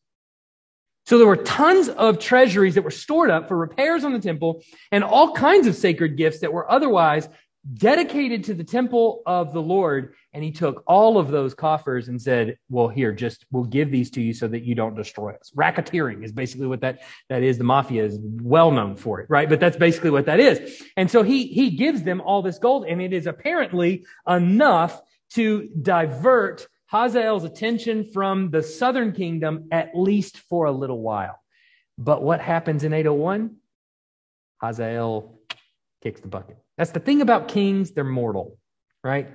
So 1.07 1.19
there 1.19 1.27
were 1.27 1.37
tons 1.37 1.91
of 1.91 2.19
treasuries 2.19 2.77
that 2.77 2.83
were 2.83 2.91
stored 2.91 3.31
up 3.31 3.49
for 3.49 3.57
repairs 3.57 4.05
on 4.05 4.15
the 4.15 4.19
temple 4.19 4.63
and 4.91 5.05
all 5.05 5.35
kinds 5.35 5.67
of 5.67 5.75
sacred 5.75 6.17
gifts 6.17 6.41
that 6.41 6.53
were 6.53 6.71
otherwise 6.71 7.29
dedicated 7.73 8.45
to 8.45 8.55
the 8.55 8.65
temple 8.65 9.23
of 9.25 9.55
the 9.55 9.63
Lord. 9.63 10.15
And 10.33 10.45
he 10.45 10.51
took 10.51 10.83
all 10.87 11.17
of 11.17 11.29
those 11.29 11.55
coffers 11.55 12.09
and 12.09 12.21
said, 12.21 12.59
well, 12.69 12.89
here, 12.89 13.13
just 13.13 13.47
we'll 13.51 13.65
give 13.65 13.91
these 13.91 14.11
to 14.13 14.21
you 14.21 14.35
so 14.35 14.47
that 14.49 14.65
you 14.65 14.75
don't 14.75 14.95
destroy 14.95 15.33
us. 15.33 15.51
Racketeering 15.57 16.23
is 16.25 16.33
basically 16.33 16.67
what 16.67 16.81
that, 16.83 17.01
that 17.29 17.43
is. 17.43 17.57
The 17.57 17.65
mafia 17.65 18.05
is 18.05 18.19
well 18.21 18.71
known 18.71 18.97
for 18.97 19.21
it, 19.21 19.31
right? 19.31 19.49
But 19.49 19.61
that's 19.61 19.77
basically 19.77 20.11
what 20.11 20.27
that 20.27 20.41
is. 20.41 20.83
And 20.97 21.11
so 21.11 21.23
he, 21.23 21.47
he 21.47 21.71
gives 21.71 22.03
them 22.03 22.21
all 22.21 22.43
this 22.43 22.59
gold 22.59 22.85
and 22.87 23.01
it 23.01 23.13
is 23.13 23.27
apparently 23.27 24.05
enough 24.29 25.01
to 25.31 25.69
divert 25.81 26.69
Hazael's 26.87 27.45
attention 27.45 28.11
from 28.13 28.51
the 28.51 28.63
southern 28.63 29.13
kingdom 29.13 29.69
at 29.73 29.91
least 29.95 30.39
for 30.39 30.67
a 30.67 30.73
little 30.73 31.01
while. 31.01 31.41
But 31.97 32.23
what 32.23 32.41
happens 32.41 32.85
in 32.85 32.93
801? 32.93 33.57
Hazael 34.61 35.41
kicks 36.03 36.21
the 36.21 36.29
bucket. 36.29 36.64
That's 36.77 36.91
the 36.91 37.01
thing 37.01 37.21
about 37.21 37.49
kings, 37.49 37.93
they're 37.93 38.05
mortal, 38.05 38.59
right? 39.03 39.29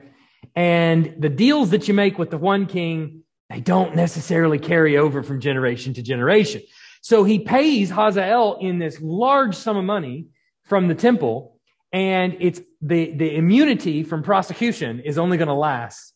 And 0.55 1.15
the 1.17 1.29
deals 1.29 1.71
that 1.71 1.87
you 1.87 1.93
make 1.93 2.17
with 2.17 2.31
the 2.31 2.37
one 2.37 2.65
king, 2.65 3.23
they 3.49 3.61
don't 3.61 3.95
necessarily 3.95 4.59
carry 4.59 4.97
over 4.97 5.23
from 5.23 5.39
generation 5.39 5.93
to 5.95 6.01
generation. 6.01 6.61
So 7.01 7.23
he 7.23 7.39
pays 7.39 7.89
Hazael 7.89 8.57
in 8.59 8.79
this 8.79 8.99
large 9.01 9.55
sum 9.55 9.77
of 9.77 9.85
money 9.85 10.27
from 10.65 10.87
the 10.87 10.95
temple, 10.95 11.59
and 11.91 12.37
it's 12.39 12.61
the, 12.81 13.11
the 13.11 13.35
immunity 13.35 14.03
from 14.03 14.21
prosecution 14.21 14.99
is 14.99 15.17
only 15.17 15.37
going 15.37 15.47
to 15.47 15.53
last 15.53 16.13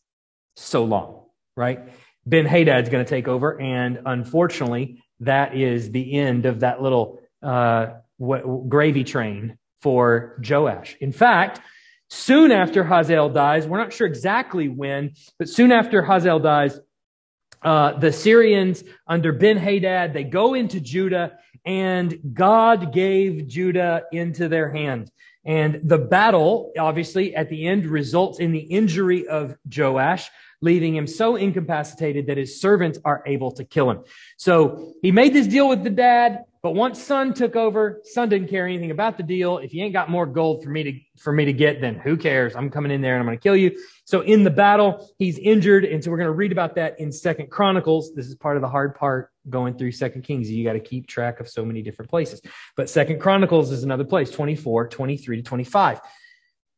so 0.56 0.84
long, 0.84 1.24
right? 1.56 1.80
Ben 2.26 2.46
Hadad's 2.46 2.88
going 2.88 3.04
to 3.04 3.08
take 3.08 3.28
over, 3.28 3.60
and 3.60 4.00
unfortunately, 4.06 5.02
that 5.20 5.56
is 5.56 5.90
the 5.90 6.18
end 6.18 6.46
of 6.46 6.60
that 6.60 6.82
little 6.82 7.20
uh, 7.42 7.94
what, 8.18 8.68
gravy 8.68 9.04
train 9.04 9.58
for 9.84 10.40
Joash. 10.42 10.96
In 11.02 11.12
fact, 11.12 11.60
soon 12.08 12.52
after 12.52 12.82
Hazael 12.82 13.28
dies, 13.28 13.66
we're 13.66 13.76
not 13.76 13.92
sure 13.92 14.06
exactly 14.06 14.66
when, 14.66 15.12
but 15.38 15.46
soon 15.46 15.72
after 15.72 16.02
Hazael 16.02 16.40
dies, 16.40 16.80
uh, 17.60 17.98
the 17.98 18.10
Syrians 18.10 18.82
under 19.06 19.30
Ben 19.34 19.58
Hadad, 19.58 20.14
they 20.14 20.24
go 20.24 20.54
into 20.54 20.80
Judah 20.80 21.38
and 21.66 22.18
God 22.32 22.94
gave 22.94 23.46
Judah 23.46 24.04
into 24.10 24.48
their 24.48 24.72
hand. 24.72 25.10
And 25.44 25.82
the 25.84 25.98
battle, 25.98 26.72
obviously, 26.78 27.36
at 27.36 27.50
the 27.50 27.66
end 27.66 27.84
results 27.84 28.38
in 28.38 28.52
the 28.52 28.60
injury 28.60 29.28
of 29.28 29.54
Joash, 29.70 30.30
leaving 30.62 30.96
him 30.96 31.06
so 31.06 31.36
incapacitated 31.36 32.28
that 32.28 32.38
his 32.38 32.58
servants 32.58 32.98
are 33.04 33.22
able 33.26 33.52
to 33.52 33.64
kill 33.64 33.90
him. 33.90 34.00
So 34.38 34.94
he 35.02 35.12
made 35.12 35.34
this 35.34 35.46
deal 35.46 35.68
with 35.68 35.84
the 35.84 35.90
dad. 35.90 36.44
But 36.64 36.74
once 36.74 36.98
Son 36.98 37.34
took 37.34 37.56
over, 37.56 38.00
Son 38.04 38.30
didn't 38.30 38.48
care 38.48 38.66
anything 38.66 38.90
about 38.90 39.18
the 39.18 39.22
deal. 39.22 39.58
If 39.58 39.74
you 39.74 39.84
ain't 39.84 39.92
got 39.92 40.08
more 40.08 40.24
gold 40.24 40.64
for 40.64 40.70
me 40.70 40.82
to 40.82 40.98
for 41.20 41.30
me 41.30 41.44
to 41.44 41.52
get, 41.52 41.82
then 41.82 41.96
who 41.96 42.16
cares? 42.16 42.56
I'm 42.56 42.70
coming 42.70 42.90
in 42.90 43.02
there 43.02 43.12
and 43.12 43.20
I'm 43.20 43.26
going 43.26 43.36
to 43.36 43.42
kill 43.42 43.54
you. 43.54 43.78
So 44.06 44.22
in 44.22 44.44
the 44.44 44.50
battle, 44.50 45.10
he's 45.18 45.36
injured, 45.36 45.84
and 45.84 46.02
so 46.02 46.10
we're 46.10 46.16
going 46.16 46.28
to 46.28 46.32
read 46.32 46.52
about 46.52 46.74
that 46.76 46.98
in 46.98 47.12
Second 47.12 47.50
Chronicles. 47.50 48.14
This 48.14 48.28
is 48.28 48.34
part 48.34 48.56
of 48.56 48.62
the 48.62 48.68
hard 48.68 48.94
part 48.94 49.30
going 49.50 49.76
through 49.76 49.92
Second 49.92 50.22
Kings. 50.22 50.50
You 50.50 50.64
got 50.64 50.72
to 50.72 50.80
keep 50.80 51.06
track 51.06 51.38
of 51.38 51.50
so 51.50 51.66
many 51.66 51.82
different 51.82 52.10
places. 52.10 52.40
But 52.78 52.88
Second 52.88 53.20
Chronicles 53.20 53.70
is 53.70 53.84
another 53.84 54.04
place, 54.04 54.30
24, 54.30 54.88
23 54.88 55.36
to 55.36 55.42
25. 55.42 56.00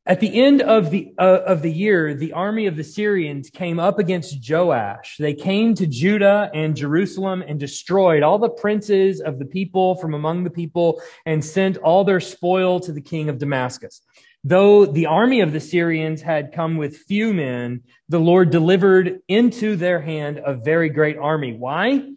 At 0.09 0.21
the 0.21 0.41
end 0.41 0.63
of 0.63 0.93
the, 0.93 1.13
uh, 1.19 1.41
of 1.47 1.63
the 1.63 1.73
year, 1.73 2.15
the 2.15 2.33
army 2.33 2.67
of 2.67 2.77
the 2.77 2.85
Syrians 2.85 3.51
came 3.51 3.81
up 3.81 3.99
against 3.99 4.39
Joash. 4.49 5.17
They 5.19 5.35
came 5.35 5.75
to 5.75 5.87
Judah 5.87 6.49
and 6.55 6.77
Jerusalem 6.77 7.43
and 7.43 7.59
destroyed 7.59 8.23
all 8.23 8.39
the 8.39 8.49
princes 8.49 9.21
of 9.21 9.41
the 9.41 9.45
people 9.45 9.97
from 9.97 10.15
among 10.15 10.45
the 10.45 10.51
people 10.51 11.03
and 11.25 11.45
sent 11.45 11.77
all 11.79 12.05
their 12.05 12.21
spoil 12.21 12.79
to 12.81 12.93
the 12.93 13.01
king 13.01 13.29
of 13.29 13.39
Damascus. 13.39 14.01
Though 14.45 14.87
the 14.87 15.07
army 15.07 15.41
of 15.41 15.53
the 15.53 15.59
Syrians 15.59 16.23
had 16.23 16.53
come 16.53 16.77
with 16.77 16.99
few 16.99 17.35
men, 17.35 17.83
the 18.09 18.21
Lord 18.21 18.51
delivered 18.51 19.19
into 19.27 19.75
their 19.75 20.01
hand 20.01 20.41
a 20.45 20.55
very 20.55 20.89
great 20.89 21.19
army. 21.19 21.53
Why? 21.53 22.13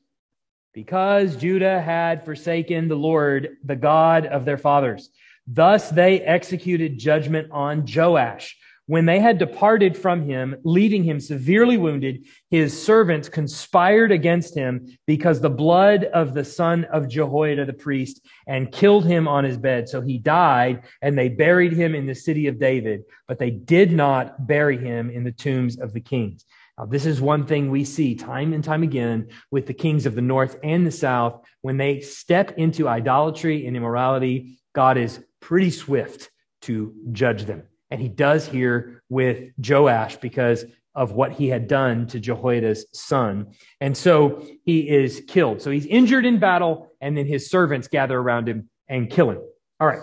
Because 0.76 1.36
Judah 1.36 1.82
had 1.82 2.24
forsaken 2.24 2.88
the 2.88 2.96
Lord, 2.96 3.58
the 3.64 3.76
God 3.76 4.28
of 4.28 4.46
their 4.46 4.60
fathers. 4.60 5.10
Thus 5.52 5.90
they 5.90 6.22
executed 6.22 7.00
judgment 7.00 7.50
on 7.52 7.86
Joash. 7.88 8.56
When 8.86 9.06
they 9.06 9.20
had 9.20 9.38
departed 9.38 9.98
from 9.98 10.28
him, 10.28 10.56
leaving 10.64 11.04
him 11.04 11.20
severely 11.20 11.78
wounded, 11.78 12.26
his 12.50 12.80
servants 12.80 13.30
conspired 13.30 14.12
against 14.12 14.56
him 14.56 14.98
because 15.06 15.42
the 15.42 15.50
blood 15.50 16.06
of 16.06 16.34
the 16.34 16.44
son 16.44 16.86
of 16.86 17.08
Jehoiada 17.08 17.66
the 17.66 17.74
priest 17.74 18.22
and 18.48 18.72
killed 18.72 19.06
him 19.06 19.28
on 19.28 19.44
his 19.44 19.58
bed. 19.58 19.90
So 19.90 20.02
he 20.02 20.18
died 20.18 20.84
and 21.02 21.18
they 21.18 21.30
buried 21.30 21.74
him 21.74 21.94
in 21.94 22.06
the 22.08 22.16
city 22.16 22.48
of 22.48 22.60
David, 22.60 23.04
but 23.28 23.38
they 23.38 23.52
did 23.52 23.92
not 23.92 24.48
bury 24.48 24.78
him 24.78 25.10
in 25.10 25.24
the 25.24 25.32
tombs 25.32 25.80
of 25.80 25.94
the 25.94 26.02
kings. 26.02 26.46
Now, 26.78 26.86
this 26.86 27.06
is 27.06 27.22
one 27.22 27.46
thing 27.46 27.70
we 27.70 27.84
see 27.86 28.16
time 28.16 28.54
and 28.54 28.64
time 28.64 28.84
again 28.84 29.28
with 29.52 29.68
the 29.68 29.74
kings 29.74 30.06
of 30.06 30.16
the 30.16 30.22
north 30.22 30.58
and 30.64 30.86
the 30.86 30.92
south. 30.92 31.44
When 31.62 31.78
they 31.78 32.02
step 32.02 32.58
into 32.58 32.88
idolatry 32.88 33.68
and 33.68 33.76
immorality, 33.76 34.60
God 34.74 34.98
is 34.98 35.24
pretty 35.40 35.72
swift 35.72 36.30
to 36.62 36.94
judge 37.12 37.46
them. 37.46 37.64
And 37.92 38.02
he 38.02 38.08
does 38.08 38.48
here 38.48 39.04
with 39.10 39.52
Joash 39.58 40.18
because 40.18 40.66
of 40.96 41.14
what 41.14 41.32
he 41.32 41.48
had 41.48 41.68
done 41.68 42.08
to 42.08 42.20
Jehoiada's 42.20 42.86
son. 42.94 43.54
And 43.80 43.96
so 43.96 44.46
he 44.66 44.90
is 44.90 45.24
killed. 45.28 45.62
So 45.62 45.72
he's 45.72 45.86
injured 45.86 46.26
in 46.26 46.40
battle, 46.40 46.92
and 47.00 47.18
then 47.18 47.26
his 47.26 47.50
servants 47.50 47.88
gather 47.88 48.18
around 48.18 48.50
him 48.50 48.70
and 48.88 49.10
kill 49.10 49.30
him. 49.30 49.42
All 49.80 49.88
right. 49.88 50.02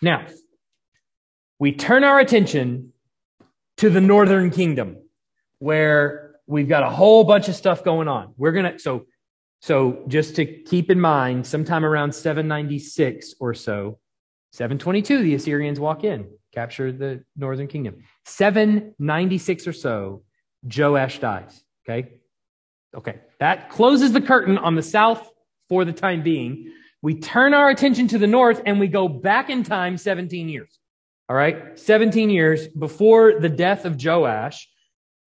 Now, 0.00 0.26
we 1.58 1.72
turn 1.72 2.04
our 2.04 2.18
attention 2.18 2.92
to 3.78 3.90
the 3.90 4.00
northern 4.00 4.50
kingdom 4.50 4.98
where 5.58 6.36
we've 6.46 6.68
got 6.68 6.82
a 6.82 6.90
whole 6.90 7.24
bunch 7.24 7.48
of 7.48 7.54
stuff 7.54 7.84
going 7.84 8.08
on. 8.08 8.34
We're 8.36 8.52
going 8.52 8.72
to, 8.72 8.78
so, 8.78 9.06
so 9.60 10.04
just 10.08 10.36
to 10.36 10.46
keep 10.46 10.90
in 10.90 11.00
mind, 11.00 11.46
sometime 11.46 11.84
around 11.84 12.14
796 12.14 13.34
or 13.40 13.54
so, 13.54 13.98
722, 14.54 15.24
the 15.24 15.34
Assyrians 15.34 15.80
walk 15.80 16.04
in, 16.04 16.28
capture 16.52 16.92
the 16.92 17.24
northern 17.36 17.66
kingdom. 17.66 18.04
796 18.26 19.66
or 19.66 19.72
so, 19.72 20.22
Joash 20.62 21.18
dies. 21.18 21.64
Okay. 21.82 22.12
Okay. 22.94 23.18
That 23.40 23.68
closes 23.68 24.12
the 24.12 24.20
curtain 24.20 24.56
on 24.56 24.76
the 24.76 24.82
south 24.82 25.28
for 25.68 25.84
the 25.84 25.92
time 25.92 26.22
being. 26.22 26.70
We 27.02 27.16
turn 27.16 27.52
our 27.52 27.68
attention 27.68 28.06
to 28.08 28.18
the 28.18 28.28
north 28.28 28.62
and 28.64 28.78
we 28.78 28.86
go 28.86 29.08
back 29.08 29.50
in 29.50 29.64
time 29.64 29.96
17 29.98 30.48
years. 30.48 30.78
All 31.28 31.34
right. 31.34 31.76
17 31.76 32.30
years 32.30 32.68
before 32.68 33.40
the 33.40 33.48
death 33.48 33.84
of 33.84 34.00
Joash, 34.00 34.68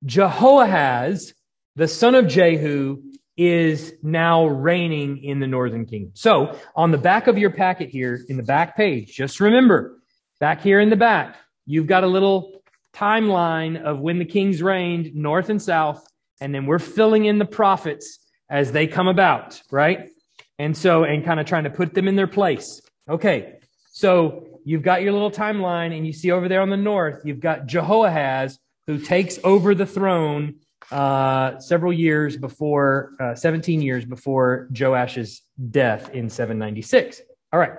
Jehoahaz, 0.06 1.34
the 1.76 1.90
son 1.90 2.16
of 2.16 2.28
Jehu, 2.28 3.02
is 3.38 3.93
now 4.02 4.47
reigning 4.47 5.23
in 5.23 5.39
the 5.39 5.47
northern 5.47 5.86
kingdom. 5.86 6.12
So 6.15 6.58
on 6.76 6.91
the 6.91 6.97
back 6.97 7.28
of 7.28 7.38
your 7.38 7.52
packet 7.52 7.89
here, 7.89 8.19
in 8.28 8.36
the 8.36 8.43
back 8.43 8.76
page, 8.76 9.15
just 9.15 9.39
remember, 9.39 10.00
back 10.39 10.62
here 10.62 10.80
in 10.80 10.89
the 10.89 10.95
back, 10.95 11.38
you've 11.65 11.88
got 11.88 12.04
a 12.04 12.08
little 12.08 12.62
timeline 12.95 13.80
of 13.82 14.00
when 14.00 14.17
the 14.17 14.26
kings 14.26 14.62
reigned 14.62 15.15
north 15.15 15.50
and 15.50 15.62
south, 15.62 16.06
and 16.41 16.54
then 16.54 16.65
we're 16.65 16.80
filling 16.80 17.26
in 17.26 17.38
the 17.38 17.45
prophets 17.45 18.19
as 18.50 18.71
they 18.71 18.88
come 18.88 19.08
about, 19.08 19.62
right? 19.71 20.10
And 20.58 20.76
so, 20.76 21.04
and 21.04 21.23
kind 21.23 21.39
of 21.39 21.45
trying 21.45 21.65
to 21.65 21.69
put 21.69 21.93
them 21.93 22.08
in 22.08 22.15
their 22.15 22.28
place. 22.28 22.82
Okay. 23.08 23.60
So 23.91 24.60
you've 24.63 24.82
got 24.82 25.02
your 25.02 25.12
little 25.12 25.32
timeline 25.32 25.95
and 25.95 26.06
you 26.06 26.13
see 26.13 26.32
over 26.32 26.47
there 26.47 26.62
on 26.62 26.69
the 26.69 26.78
north, 26.78 27.21
you've 27.23 27.39
got 27.39 27.67
Jehoahaz 27.67 28.58
who 28.88 28.97
takes 29.00 29.39
over 29.43 29.76
the 29.76 29.86
throne 29.86 30.56
uh, 30.91 31.60
several 31.60 31.91
years 31.91 32.38
before, 32.38 33.13
uh, 33.19 33.36
17 33.36 33.82
years 33.82 34.06
before 34.06 34.69
Joash's 34.71 35.41
death 35.69 36.10
in 36.13 36.30
796. 36.30 37.21
All 37.52 37.60
right. 37.60 37.73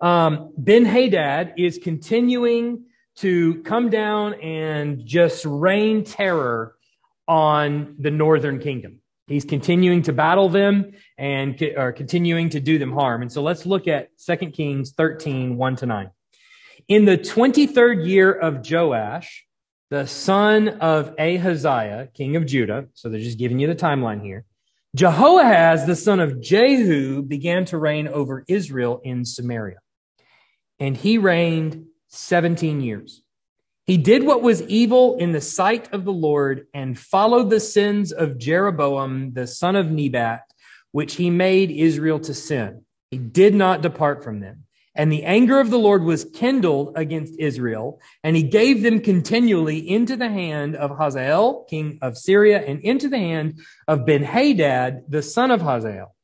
Um, 0.00 0.52
ben 0.56 0.84
Hadad 0.84 1.54
is 1.58 1.78
continuing 1.78 2.84
to 3.16 3.62
come 3.62 3.90
down 3.90 4.34
and 4.34 5.04
just 5.04 5.44
rain 5.44 6.04
terror 6.04 6.76
on 7.28 7.96
the 7.98 8.10
northern 8.10 8.58
kingdom. 8.58 9.00
He's 9.26 9.44
continuing 9.44 10.02
to 10.02 10.12
battle 10.12 10.48
them 10.48 10.92
and 11.16 11.62
are 11.76 11.92
continuing 11.92 12.48
to 12.50 12.60
do 12.60 12.78
them 12.78 12.92
harm. 12.92 13.22
And 13.22 13.30
so 13.30 13.42
let's 13.42 13.64
look 13.66 13.86
at 13.86 14.08
2 14.26 14.36
Kings 14.50 14.92
13, 14.92 15.56
1 15.56 15.76
to 15.76 15.86
9. 15.86 16.10
In 16.88 17.04
the 17.04 17.16
23rd 17.16 18.08
year 18.08 18.32
of 18.32 18.68
Joash, 18.68 19.46
the 19.90 20.06
son 20.06 20.68
of 20.68 21.14
Ahaziah, 21.18 22.08
king 22.14 22.36
of 22.36 22.46
Judah. 22.46 22.86
So 22.94 23.08
they're 23.08 23.20
just 23.20 23.38
giving 23.38 23.58
you 23.58 23.66
the 23.66 23.74
timeline 23.74 24.22
here. 24.22 24.44
Jehoahaz, 24.96 25.86
the 25.86 25.96
son 25.96 26.20
of 26.20 26.40
Jehu, 26.40 27.22
began 27.22 27.64
to 27.66 27.78
reign 27.78 28.08
over 28.08 28.44
Israel 28.48 29.00
in 29.04 29.24
Samaria. 29.24 29.78
And 30.78 30.96
he 30.96 31.18
reigned 31.18 31.86
17 32.08 32.80
years. 32.80 33.22
He 33.86 33.96
did 33.96 34.24
what 34.24 34.42
was 34.42 34.62
evil 34.62 35.16
in 35.16 35.32
the 35.32 35.40
sight 35.40 35.92
of 35.92 36.04
the 36.04 36.12
Lord 36.12 36.66
and 36.72 36.98
followed 36.98 37.50
the 37.50 37.60
sins 37.60 38.12
of 38.12 38.38
Jeroboam, 38.38 39.32
the 39.32 39.46
son 39.46 39.74
of 39.74 39.90
Nebat, 39.90 40.42
which 40.92 41.14
he 41.14 41.30
made 41.30 41.70
Israel 41.70 42.20
to 42.20 42.34
sin. 42.34 42.84
He 43.10 43.18
did 43.18 43.54
not 43.54 43.82
depart 43.82 44.22
from 44.22 44.40
them. 44.40 44.64
And 44.94 45.10
the 45.10 45.22
anger 45.22 45.60
of 45.60 45.70
the 45.70 45.78
Lord 45.78 46.02
was 46.02 46.24
kindled 46.24 46.94
against 46.96 47.38
Israel, 47.38 48.00
and 48.24 48.34
he 48.34 48.42
gave 48.42 48.82
them 48.82 49.00
continually 49.00 49.78
into 49.88 50.16
the 50.16 50.28
hand 50.28 50.74
of 50.74 50.96
Hazael, 50.96 51.64
king 51.70 51.98
of 52.02 52.18
Syria, 52.18 52.64
and 52.66 52.80
into 52.80 53.08
the 53.08 53.18
hand 53.18 53.60
of 53.86 54.04
Ben-Hadad, 54.04 55.04
the 55.08 55.22
son 55.22 55.52
of 55.52 55.62
Hazael. 55.62 56.14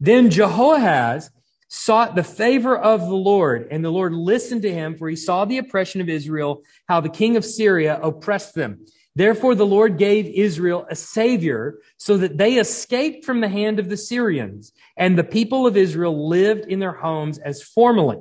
Then 0.00 0.30
Jehoahaz 0.30 1.30
sought 1.68 2.16
the 2.16 2.24
favor 2.24 2.76
of 2.76 3.02
the 3.02 3.14
Lord, 3.14 3.68
and 3.70 3.84
the 3.84 3.92
Lord 3.92 4.12
listened 4.12 4.62
to 4.62 4.72
him, 4.72 4.96
for 4.98 5.08
he 5.08 5.14
saw 5.14 5.44
the 5.44 5.58
oppression 5.58 6.00
of 6.00 6.08
Israel, 6.08 6.62
how 6.88 7.00
the 7.00 7.08
king 7.08 7.36
of 7.36 7.44
Syria 7.44 8.00
oppressed 8.02 8.56
them. 8.56 8.86
Therefore, 9.16 9.54
the 9.54 9.66
Lord 9.66 9.98
gave 9.98 10.26
Israel 10.26 10.86
a 10.88 10.94
savior 10.94 11.78
so 11.96 12.16
that 12.16 12.38
they 12.38 12.54
escaped 12.54 13.24
from 13.24 13.40
the 13.40 13.48
hand 13.48 13.78
of 13.78 13.88
the 13.88 13.96
Syrians, 13.96 14.72
and 14.96 15.18
the 15.18 15.24
people 15.24 15.66
of 15.66 15.76
Israel 15.76 16.28
lived 16.28 16.66
in 16.66 16.78
their 16.78 16.92
homes 16.92 17.38
as 17.38 17.62
formerly. 17.62 18.18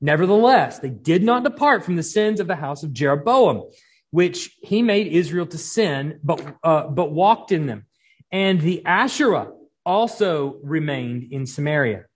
Nevertheless, 0.00 0.80
they 0.80 0.90
did 0.90 1.22
not 1.22 1.44
depart 1.44 1.84
from 1.84 1.94
the 1.94 2.02
sins 2.02 2.40
of 2.40 2.48
the 2.48 2.56
house 2.56 2.82
of 2.82 2.92
Jeroboam, 2.92 3.70
which 4.10 4.56
he 4.62 4.82
made 4.82 5.06
Israel 5.06 5.46
to 5.46 5.58
sin, 5.58 6.18
but, 6.24 6.56
uh, 6.64 6.88
but 6.88 7.12
walked 7.12 7.52
in 7.52 7.66
them. 7.66 7.86
And 8.32 8.60
the 8.60 8.84
Asherah 8.84 9.52
also 9.86 10.58
remained 10.62 11.32
in 11.32 11.46
Samaria. 11.46 12.06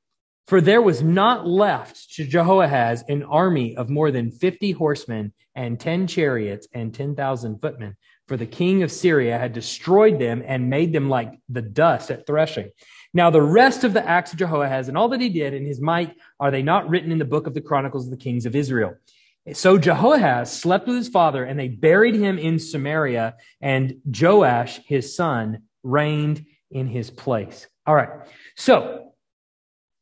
For 0.48 0.60
there 0.60 0.82
was 0.82 1.02
not 1.02 1.46
left 1.46 2.14
to 2.14 2.24
Jehoahaz 2.24 3.04
an 3.08 3.22
army 3.24 3.76
of 3.76 3.90
more 3.90 4.10
than 4.10 4.30
50 4.30 4.72
horsemen 4.72 5.32
and 5.54 5.78
10 5.78 6.06
chariots 6.06 6.68
and 6.72 6.94
10,000 6.94 7.60
footmen 7.60 7.96
for 8.26 8.36
the 8.36 8.46
king 8.46 8.82
of 8.82 8.90
Syria 8.90 9.38
had 9.38 9.52
destroyed 9.52 10.18
them 10.18 10.42
and 10.44 10.70
made 10.70 10.92
them 10.92 11.08
like 11.08 11.32
the 11.48 11.62
dust 11.62 12.10
at 12.10 12.26
threshing. 12.26 12.70
Now, 13.14 13.30
the 13.30 13.42
rest 13.42 13.84
of 13.84 13.92
the 13.92 14.06
acts 14.06 14.32
of 14.32 14.38
Jehoahaz 14.38 14.88
and 14.88 14.98
all 14.98 15.08
that 15.10 15.20
he 15.20 15.28
did 15.28 15.54
in 15.54 15.64
his 15.64 15.80
might, 15.80 16.14
are 16.38 16.50
they 16.50 16.62
not 16.62 16.88
written 16.88 17.12
in 17.12 17.18
the 17.18 17.24
book 17.24 17.46
of 17.46 17.54
the 17.54 17.60
Chronicles 17.60 18.06
of 18.06 18.10
the 18.10 18.16
Kings 18.16 18.46
of 18.46 18.56
Israel? 18.56 18.94
So 19.52 19.78
Jehoahaz 19.78 20.52
slept 20.52 20.88
with 20.88 20.96
his 20.96 21.08
father, 21.08 21.44
and 21.44 21.58
they 21.58 21.68
buried 21.68 22.16
him 22.16 22.36
in 22.38 22.58
Samaria, 22.58 23.36
and 23.60 24.00
Joash, 24.04 24.80
his 24.86 25.14
son, 25.14 25.62
reigned 25.84 26.44
in 26.70 26.88
his 26.88 27.10
place. 27.10 27.68
All 27.86 27.94
right. 27.94 28.10
So 28.56 29.12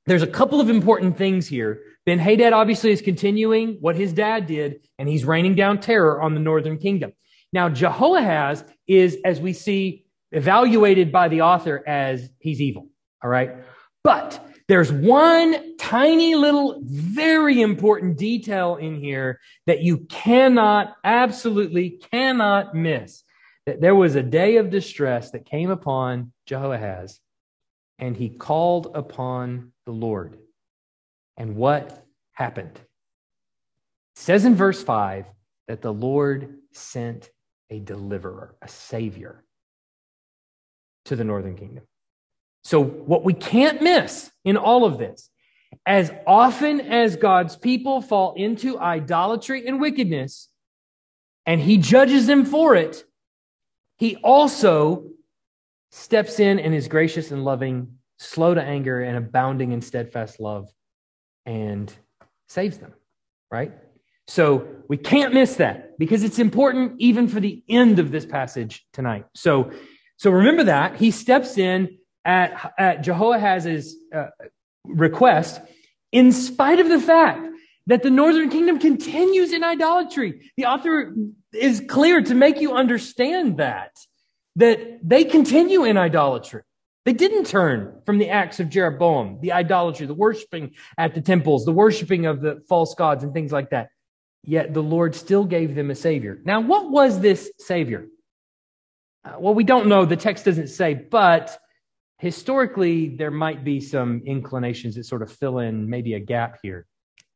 there's 0.06 0.22
a 0.22 0.26
couple 0.26 0.60
of 0.60 0.70
important 0.70 1.18
things 1.18 1.46
here. 1.46 1.82
Ben 2.06 2.18
Hadad 2.18 2.54
obviously 2.54 2.90
is 2.90 3.02
continuing 3.02 3.76
what 3.80 3.96
his 3.96 4.12
dad 4.12 4.46
did, 4.46 4.80
and 4.98 5.08
he's 5.08 5.24
raining 5.24 5.54
down 5.54 5.78
terror 5.78 6.20
on 6.20 6.34
the 6.34 6.40
northern 6.40 6.78
kingdom. 6.78 7.12
Now, 7.54 7.68
Jehoahaz 7.68 8.64
is, 8.88 9.16
as 9.24 9.40
we 9.40 9.52
see, 9.52 10.06
evaluated 10.32 11.12
by 11.12 11.28
the 11.28 11.42
author 11.42 11.84
as 11.86 12.28
he's 12.40 12.60
evil. 12.60 12.88
All 13.22 13.30
right. 13.30 13.54
But 14.02 14.44
there's 14.66 14.92
one 14.92 15.76
tiny 15.78 16.34
little, 16.34 16.80
very 16.84 17.62
important 17.62 18.18
detail 18.18 18.74
in 18.74 18.98
here 18.98 19.38
that 19.66 19.82
you 19.82 19.98
cannot, 20.08 20.96
absolutely 21.04 22.00
cannot 22.10 22.74
miss. 22.74 23.22
That 23.66 23.80
there 23.80 23.94
was 23.94 24.16
a 24.16 24.22
day 24.22 24.56
of 24.56 24.70
distress 24.70 25.30
that 25.30 25.46
came 25.46 25.70
upon 25.70 26.32
Jehoahaz, 26.46 27.20
and 28.00 28.16
he 28.16 28.30
called 28.30 28.90
upon 28.96 29.72
the 29.86 29.92
Lord. 29.92 30.38
And 31.36 31.54
what 31.54 32.04
happened? 32.32 32.74
It 32.74 32.80
says 34.16 34.44
in 34.44 34.56
verse 34.56 34.82
5 34.82 35.26
that 35.68 35.82
the 35.82 35.92
Lord 35.92 36.56
sent 36.72 37.30
a 37.70 37.80
deliverer, 37.80 38.54
a 38.62 38.68
savior 38.68 39.44
to 41.06 41.16
the 41.16 41.24
northern 41.24 41.56
kingdom. 41.56 41.84
So, 42.62 42.82
what 42.82 43.24
we 43.24 43.34
can't 43.34 43.82
miss 43.82 44.30
in 44.44 44.56
all 44.56 44.84
of 44.84 44.98
this, 44.98 45.30
as 45.86 46.10
often 46.26 46.80
as 46.80 47.16
God's 47.16 47.56
people 47.56 48.00
fall 48.00 48.34
into 48.34 48.78
idolatry 48.78 49.66
and 49.66 49.80
wickedness, 49.80 50.48
and 51.46 51.60
he 51.60 51.76
judges 51.76 52.26
them 52.26 52.44
for 52.44 52.74
it, 52.74 53.04
he 53.98 54.16
also 54.16 55.04
steps 55.90 56.40
in 56.40 56.58
and 56.58 56.74
is 56.74 56.88
gracious 56.88 57.30
and 57.30 57.44
loving, 57.44 57.98
slow 58.18 58.54
to 58.54 58.62
anger, 58.62 59.02
and 59.02 59.16
abounding 59.16 59.72
in 59.72 59.82
steadfast 59.82 60.40
love, 60.40 60.68
and 61.44 61.92
saves 62.48 62.78
them, 62.78 62.94
right? 63.50 63.72
So 64.26 64.66
we 64.88 64.96
can't 64.96 65.34
miss 65.34 65.56
that 65.56 65.98
because 65.98 66.22
it's 66.24 66.38
important 66.38 66.94
even 66.98 67.28
for 67.28 67.40
the 67.40 67.62
end 67.68 67.98
of 67.98 68.10
this 68.10 68.24
passage 68.24 68.86
tonight. 68.92 69.26
So, 69.34 69.70
so 70.16 70.30
remember 70.30 70.64
that 70.64 70.96
he 70.96 71.10
steps 71.10 71.58
in 71.58 71.98
at, 72.24 72.72
at 72.78 73.02
Jehoahaz's 73.02 73.96
uh, 74.14 74.26
request 74.84 75.60
in 76.12 76.32
spite 76.32 76.80
of 76.80 76.88
the 76.88 77.00
fact 77.00 77.46
that 77.86 78.02
the 78.02 78.10
northern 78.10 78.48
kingdom 78.48 78.78
continues 78.78 79.52
in 79.52 79.62
idolatry. 79.62 80.50
The 80.56 80.66
author 80.66 81.14
is 81.52 81.82
clear 81.86 82.22
to 82.22 82.34
make 82.34 82.60
you 82.60 82.72
understand 82.72 83.58
that, 83.58 83.90
that 84.56 85.00
they 85.02 85.24
continue 85.24 85.84
in 85.84 85.98
idolatry. 85.98 86.62
They 87.04 87.12
didn't 87.12 87.46
turn 87.46 88.00
from 88.06 88.16
the 88.16 88.30
acts 88.30 88.60
of 88.60 88.70
Jeroboam, 88.70 89.38
the 89.42 89.52
idolatry, 89.52 90.06
the 90.06 90.14
worshiping 90.14 90.72
at 90.96 91.14
the 91.14 91.20
temples, 91.20 91.66
the 91.66 91.72
worshiping 91.72 92.24
of 92.24 92.40
the 92.40 92.62
false 92.66 92.94
gods 92.94 93.22
and 93.22 93.34
things 93.34 93.52
like 93.52 93.68
that 93.70 93.90
yet 94.44 94.74
the 94.74 94.82
Lord 94.82 95.14
still 95.14 95.44
gave 95.44 95.74
them 95.74 95.90
a 95.90 95.94
Savior. 95.94 96.40
Now, 96.44 96.60
what 96.60 96.90
was 96.90 97.20
this 97.20 97.50
Savior? 97.58 98.06
Uh, 99.24 99.36
well, 99.38 99.54
we 99.54 99.64
don't 99.64 99.86
know. 99.86 100.04
The 100.04 100.16
text 100.16 100.44
doesn't 100.44 100.68
say, 100.68 100.94
but 100.94 101.58
historically, 102.18 103.16
there 103.16 103.30
might 103.30 103.64
be 103.64 103.80
some 103.80 104.22
inclinations 104.26 104.94
that 104.96 105.04
sort 105.04 105.22
of 105.22 105.32
fill 105.32 105.58
in 105.58 105.88
maybe 105.88 106.14
a 106.14 106.20
gap 106.20 106.58
here 106.62 106.86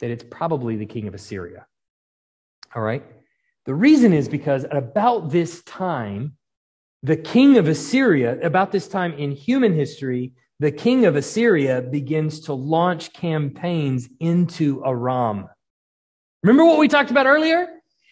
that 0.00 0.10
it's 0.10 0.24
probably 0.24 0.76
the 0.76 0.86
king 0.86 1.08
of 1.08 1.14
Assyria. 1.14 1.66
All 2.74 2.82
right? 2.82 3.04
The 3.64 3.74
reason 3.74 4.12
is 4.12 4.28
because 4.28 4.64
at 4.64 4.76
about 4.76 5.30
this 5.30 5.62
time, 5.64 6.36
the 7.02 7.16
king 7.16 7.58
of 7.58 7.68
Assyria, 7.68 8.38
about 8.40 8.72
this 8.72 8.88
time 8.88 9.12
in 9.14 9.32
human 9.32 9.74
history, 9.74 10.32
the 10.60 10.72
king 10.72 11.06
of 11.06 11.16
Assyria 11.16 11.82
begins 11.82 12.40
to 12.40 12.52
launch 12.52 13.12
campaigns 13.12 14.08
into 14.20 14.82
Aram. 14.84 15.48
Remember 16.42 16.64
what 16.64 16.78
we 16.78 16.88
talked 16.88 17.10
about 17.10 17.26
earlier? 17.26 17.68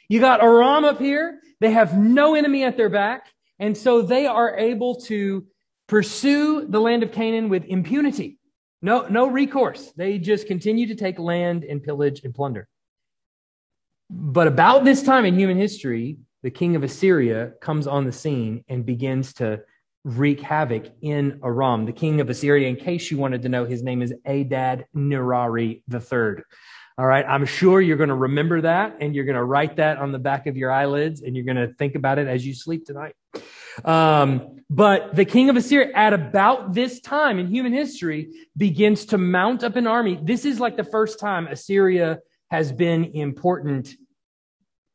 You 0.09 0.21
got 0.21 0.43
Aram 0.43 0.85
up 0.85 0.99
here. 0.99 1.41
They 1.61 1.71
have 1.71 1.97
no 1.97 2.35
enemy 2.35 2.65
at 2.65 2.77
their 2.77 2.89
back. 2.89 3.33
And 3.59 3.77
so 3.77 4.03
they 4.03 4.27
are 4.27 4.57
able 4.57 4.97
to 5.03 5.47
pursue 5.87 6.67
the 6.67 6.81
land 6.81 7.03
of 7.03 7.13
Canaan 7.13 7.49
with 7.49 7.65
impunity. 7.65 8.39
No, 8.83 9.07
no 9.09 9.27
recourse. 9.27 9.93
They 9.97 10.19
just 10.19 10.47
continue 10.47 10.87
to 10.89 10.95
take 10.95 11.19
land 11.19 11.65
and 11.65 11.83
pillage 11.83 12.23
and 12.25 12.35
plunder. 12.35 12.69
But 14.11 14.47
about 14.47 14.85
this 14.85 15.03
time 15.03 15.25
in 15.25 15.39
human 15.39 15.57
history, 15.57 16.19
the 16.43 16.51
king 16.51 16.77
of 16.77 16.85
Assyria 16.85 17.53
comes 17.61 17.87
on 17.87 18.05
the 18.05 18.13
scene 18.13 18.65
and 18.69 18.85
begins 18.85 19.33
to 19.35 19.63
wreak 20.05 20.41
havoc 20.41 20.87
in 21.01 21.41
Aram. 21.43 21.87
The 21.87 21.93
king 21.93 22.21
of 22.21 22.31
Assyria, 22.31 22.69
in 22.69 22.77
case 22.77 23.11
you 23.11 23.19
wanted 23.19 23.43
to 23.43 23.49
know, 23.49 23.65
his 23.65 23.83
name 23.83 24.03
is 24.03 24.15
Adad 24.25 24.85
Nirari 24.95 25.83
III. 25.93 26.45
All 26.99 27.05
right. 27.05 27.27
I'm 27.29 27.45
sure 27.45 27.81
you're 27.81 27.99
going 27.99 28.09
to 28.09 28.15
remember 28.15 28.63
that 28.63 28.97
and 29.01 29.15
you're 29.15 29.27
going 29.27 29.37
to 29.37 29.45
write 29.45 29.77
that 29.77 29.99
on 29.99 30.13
the 30.13 30.19
back 30.19 30.47
of 30.47 30.57
your 30.57 30.71
eyelids 30.71 31.21
and 31.21 31.37
you're 31.37 31.45
going 31.45 31.57
to 31.57 31.75
think 31.75 31.95
about 31.95 32.19
it 32.19 32.27
as 32.27 32.47
you 32.47 32.55
sleep 32.55 32.87
tonight. 32.87 33.15
Um, 33.85 34.63
but 34.71 35.15
the 35.15 35.27
king 35.27 35.51
of 35.51 35.57
Assyria 35.57 35.93
at 35.95 36.15
about 36.15 36.73
this 36.73 37.01
time 37.01 37.39
in 37.39 37.49
human 37.49 37.75
history 37.75 38.31
begins 38.57 39.05
to 39.07 39.19
mount 39.19 39.63
up 39.63 39.77
an 39.77 39.87
army. 39.87 40.19
This 40.23 40.47
is 40.47 40.59
like 40.59 40.79
the 40.79 40.85
first 40.85 41.21
time 41.21 41.47
Assyria 41.49 42.21
has 42.51 42.73
been 42.73 43.05
important 43.13 43.95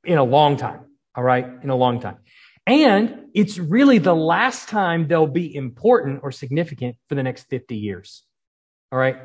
in 0.03 0.17
a 0.17 0.23
long 0.23 0.57
time. 0.57 0.85
All 1.13 1.23
right. 1.23 1.45
In 1.61 1.69
a 1.69 1.75
long 1.75 1.99
time. 1.99 2.17
And 2.65 3.27
it's 3.35 3.59
really 3.59 3.99
the 3.99 4.15
last 4.15 4.69
time 4.69 5.07
they'll 5.07 5.27
be 5.27 5.55
important 5.55 6.21
or 6.23 6.31
significant 6.31 6.95
for 7.07 7.13
the 7.13 7.21
next 7.21 7.43
50 7.49 7.75
years. 7.75 8.23
All 8.91 8.97
right. 8.97 9.17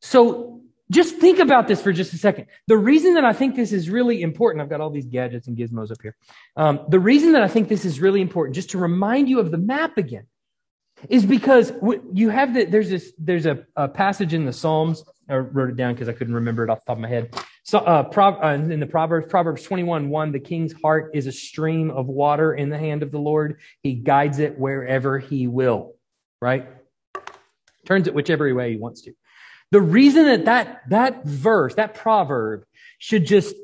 So 0.00 0.61
just 0.92 1.16
think 1.16 1.38
about 1.38 1.66
this 1.68 1.80
for 1.80 1.92
just 1.92 2.12
a 2.12 2.18
second. 2.18 2.46
The 2.68 2.76
reason 2.76 3.14
that 3.14 3.24
I 3.24 3.32
think 3.32 3.56
this 3.56 3.72
is 3.72 3.88
really 3.88 4.20
important, 4.20 4.62
I've 4.62 4.68
got 4.68 4.80
all 4.80 4.90
these 4.90 5.06
gadgets 5.06 5.48
and 5.48 5.56
gizmos 5.56 5.90
up 5.90 5.98
here. 6.02 6.14
Um, 6.56 6.84
the 6.88 7.00
reason 7.00 7.32
that 7.32 7.42
I 7.42 7.48
think 7.48 7.68
this 7.68 7.84
is 7.84 7.98
really 8.00 8.20
important, 8.20 8.54
just 8.54 8.70
to 8.70 8.78
remind 8.78 9.28
you 9.28 9.40
of 9.40 9.50
the 9.50 9.58
map 9.58 9.96
again, 9.96 10.26
is 11.08 11.24
because 11.24 11.72
you 12.12 12.28
have 12.28 12.54
the, 12.54 12.64
there's 12.66 12.90
this, 12.90 13.12
there's 13.18 13.46
a, 13.46 13.64
a 13.74 13.88
passage 13.88 14.34
in 14.34 14.44
the 14.44 14.52
Psalms. 14.52 15.02
I 15.28 15.36
wrote 15.36 15.70
it 15.70 15.76
down 15.76 15.94
because 15.94 16.08
I 16.08 16.12
couldn't 16.12 16.34
remember 16.34 16.62
it 16.62 16.70
off 16.70 16.80
the 16.80 16.90
top 16.90 16.98
of 16.98 17.02
my 17.02 17.08
head. 17.08 17.34
So, 17.64 17.78
uh, 17.78 18.02
Pro, 18.02 18.40
uh, 18.40 18.52
in 18.52 18.78
the 18.78 18.86
Proverbs, 18.86 19.26
Proverbs 19.28 19.62
21, 19.62 20.10
1, 20.10 20.32
the 20.32 20.40
king's 20.40 20.74
heart 20.74 21.12
is 21.14 21.26
a 21.26 21.32
stream 21.32 21.90
of 21.90 22.06
water 22.06 22.54
in 22.54 22.68
the 22.68 22.78
hand 22.78 23.02
of 23.02 23.10
the 23.10 23.18
Lord. 23.18 23.60
He 23.82 23.94
guides 23.94 24.40
it 24.40 24.58
wherever 24.58 25.18
he 25.18 25.46
will, 25.46 25.94
right? 26.40 26.68
Turns 27.86 28.06
it 28.06 28.14
whichever 28.14 28.52
way 28.54 28.72
he 28.72 28.76
wants 28.76 29.02
to. 29.02 29.12
The 29.72 29.80
reason 29.80 30.26
that 30.26 30.44
that, 30.44 30.82
that 30.90 31.24
verse, 31.24 31.74
that 31.76 31.94
proverb 31.94 32.66
should 32.98 33.24
just 33.24 33.56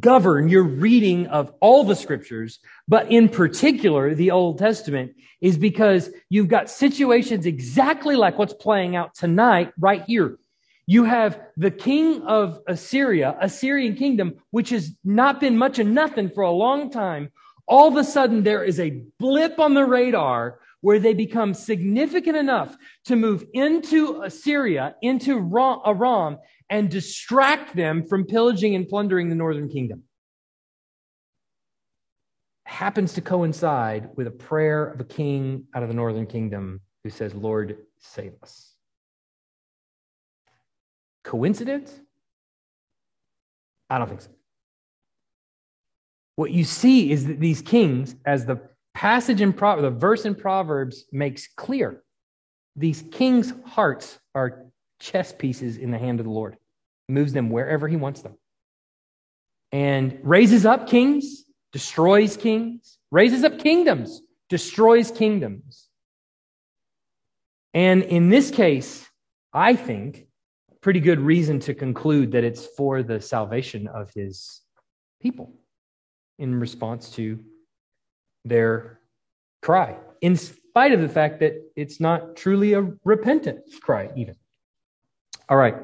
govern 0.00 0.48
your 0.48 0.64
reading 0.64 1.28
of 1.28 1.54
all 1.60 1.84
the 1.84 1.94
scriptures, 1.94 2.58
but 2.88 3.10
in 3.12 3.28
particular 3.28 4.12
the 4.12 4.32
Old 4.32 4.58
Testament, 4.58 5.14
is 5.40 5.56
because 5.56 6.10
you've 6.28 6.48
got 6.48 6.68
situations 6.68 7.46
exactly 7.46 8.16
like 8.16 8.38
what's 8.38 8.54
playing 8.54 8.96
out 8.96 9.14
tonight 9.14 9.72
right 9.78 10.02
here. 10.04 10.36
You 10.86 11.04
have 11.04 11.40
the 11.56 11.70
king 11.70 12.22
of 12.22 12.58
Assyria, 12.66 13.36
Assyrian 13.40 13.94
kingdom, 13.94 14.34
which 14.50 14.70
has 14.70 14.90
not 15.04 15.38
been 15.38 15.56
much 15.56 15.78
of 15.78 15.86
nothing 15.86 16.28
for 16.28 16.42
a 16.42 16.50
long 16.50 16.90
time. 16.90 17.30
All 17.68 17.86
of 17.86 17.96
a 17.96 18.02
sudden, 18.02 18.42
there 18.42 18.64
is 18.64 18.80
a 18.80 19.02
blip 19.20 19.60
on 19.60 19.74
the 19.74 19.84
radar 19.84 20.58
where 20.82 20.98
they 20.98 21.14
become 21.14 21.54
significant 21.54 22.36
enough 22.36 22.76
to 23.06 23.16
move 23.16 23.44
into 23.54 24.20
Assyria, 24.22 24.94
into 25.00 25.38
Aram, 25.86 26.38
and 26.68 26.90
distract 26.90 27.74
them 27.74 28.06
from 28.06 28.24
pillaging 28.24 28.74
and 28.74 28.86
plundering 28.86 29.28
the 29.28 29.34
northern 29.34 29.68
kingdom. 29.68 30.02
Happens 32.66 33.14
to 33.14 33.20
coincide 33.20 34.10
with 34.16 34.26
a 34.26 34.32
prayer 34.32 34.84
of 34.84 35.00
a 35.00 35.04
king 35.04 35.64
out 35.74 35.82
of 35.82 35.88
the 35.88 35.94
northern 35.94 36.26
kingdom 36.26 36.80
who 37.04 37.10
says, 37.10 37.34
Lord, 37.34 37.78
save 38.00 38.32
us. 38.42 38.74
Coincidence? 41.22 41.92
I 43.88 43.98
don't 43.98 44.08
think 44.08 44.22
so. 44.22 44.30
What 46.36 46.50
you 46.50 46.64
see 46.64 47.12
is 47.12 47.26
that 47.26 47.38
these 47.38 47.60
kings, 47.62 48.16
as 48.24 48.46
the 48.46 48.71
passage 48.94 49.40
in 49.40 49.52
Pro- 49.52 49.80
the 49.80 49.90
verse 49.90 50.24
in 50.24 50.34
Proverbs 50.34 51.04
makes 51.12 51.48
clear, 51.56 52.02
these 52.76 53.02
kings' 53.10 53.52
hearts 53.66 54.18
are 54.34 54.66
chess 55.00 55.32
pieces 55.32 55.76
in 55.76 55.90
the 55.90 55.98
hand 55.98 56.20
of 56.20 56.24
the 56.24 56.32
Lord 56.32 56.56
moves 57.08 57.32
them 57.32 57.50
wherever 57.50 57.88
he 57.88 57.96
wants 57.96 58.22
them, 58.22 58.36
and 59.70 60.18
raises 60.22 60.64
up 60.66 60.88
kings, 60.88 61.44
destroys 61.72 62.36
kings, 62.36 62.98
raises 63.10 63.44
up 63.44 63.58
kingdoms, 63.58 64.22
destroys 64.48 65.10
kingdoms. 65.10 65.88
And 67.74 68.02
in 68.02 68.28
this 68.28 68.50
case, 68.50 69.06
I 69.52 69.76
think 69.76 70.26
pretty 70.80 71.00
good 71.00 71.20
reason 71.20 71.60
to 71.60 71.74
conclude 71.74 72.32
that 72.32 72.44
it's 72.44 72.66
for 72.76 73.02
the 73.02 73.20
salvation 73.20 73.86
of 73.86 74.12
his 74.14 74.60
people 75.20 75.52
in 76.38 76.58
response 76.58 77.10
to 77.10 77.38
their 78.44 78.98
cry, 79.60 79.96
in 80.20 80.36
spite 80.36 80.92
of 80.92 81.00
the 81.00 81.08
fact 81.08 81.40
that 81.40 81.54
it's 81.76 82.00
not 82.00 82.36
truly 82.36 82.72
a 82.72 82.92
repentant 83.04 83.60
cry, 83.82 84.10
even. 84.16 84.36
All 85.48 85.56
right. 85.56 85.76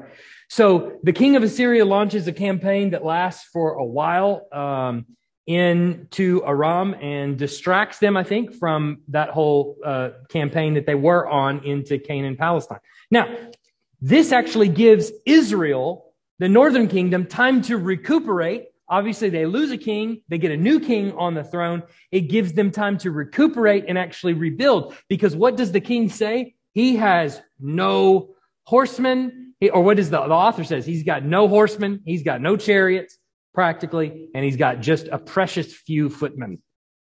So 0.49 0.99
the 1.03 1.13
king 1.13 1.35
of 1.35 1.43
Assyria 1.43 1.85
launches 1.85 2.27
a 2.27 2.33
campaign 2.33 2.89
that 2.91 3.05
lasts 3.05 3.47
for 3.53 3.73
a 3.73 3.85
while 3.85 4.47
um, 4.51 5.05
into 5.45 6.43
Aram 6.45 6.95
and 6.95 7.37
distracts 7.37 7.99
them, 7.99 8.17
I 8.17 8.23
think, 8.23 8.55
from 8.55 9.01
that 9.09 9.29
whole 9.29 9.77
uh, 9.85 10.09
campaign 10.29 10.73
that 10.75 10.85
they 10.85 10.95
were 10.95 11.27
on 11.27 11.63
into 11.65 11.99
Canaan, 11.99 12.35
Palestine. 12.35 12.79
Now, 13.11 13.35
this 14.01 14.31
actually 14.31 14.69
gives 14.69 15.11
Israel, 15.25 16.13
the 16.39 16.49
northern 16.49 16.87
kingdom, 16.87 17.25
time 17.25 17.61
to 17.63 17.77
recuperate. 17.77 18.67
Obviously, 18.89 19.29
they 19.29 19.45
lose 19.45 19.71
a 19.71 19.77
king, 19.77 20.21
they 20.29 20.37
get 20.37 20.51
a 20.51 20.57
new 20.57 20.79
king 20.79 21.13
on 21.13 21.35
the 21.35 21.43
throne. 21.43 21.83
It 22.11 22.21
gives 22.21 22.53
them 22.53 22.71
time 22.71 22.97
to 22.99 23.11
recuperate 23.11 23.85
and 23.87 23.97
actually 23.97 24.33
rebuild. 24.33 24.95
Because 25.07 25.35
what 25.35 25.55
does 25.55 25.71
the 25.71 25.81
king 25.81 26.09
say? 26.09 26.55
He 26.73 26.95
has 26.95 27.39
no 27.59 28.35
horsemen, 28.65 29.53
or 29.71 29.83
what 29.83 29.97
does 29.97 30.09
the, 30.09 30.19
the 30.19 30.33
author 30.33 30.63
says? 30.63 30.85
He's 30.85 31.03
got 31.03 31.23
no 31.23 31.47
horsemen, 31.47 32.01
he's 32.05 32.23
got 32.23 32.41
no 32.41 32.57
chariots, 32.57 33.17
practically, 33.53 34.29
and 34.33 34.45
he's 34.45 34.57
got 34.57 34.79
just 34.79 35.07
a 35.07 35.17
precious 35.17 35.73
few 35.73 36.09
footmen. 36.09 36.61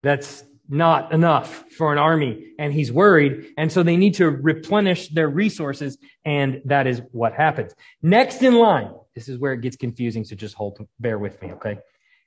That's 0.01 0.43
not 0.67 1.11
enough 1.11 1.63
for 1.77 1.91
an 1.91 1.97
army, 1.97 2.53
and 2.57 2.73
he's 2.73 2.91
worried, 2.91 3.53
and 3.57 3.71
so 3.71 3.83
they 3.83 3.97
need 3.97 4.15
to 4.15 4.29
replenish 4.29 5.09
their 5.09 5.29
resources, 5.29 5.97
and 6.25 6.61
that 6.65 6.87
is 6.87 7.01
what 7.11 7.33
happens. 7.33 7.73
Next 8.01 8.41
in 8.41 8.55
line, 8.55 8.91
this 9.15 9.29
is 9.29 9.37
where 9.37 9.53
it 9.53 9.61
gets 9.61 9.75
confusing, 9.75 10.23
so 10.23 10.35
just 10.35 10.55
hold, 10.55 10.79
bear 10.99 11.19
with 11.19 11.41
me, 11.41 11.51
okay? 11.53 11.77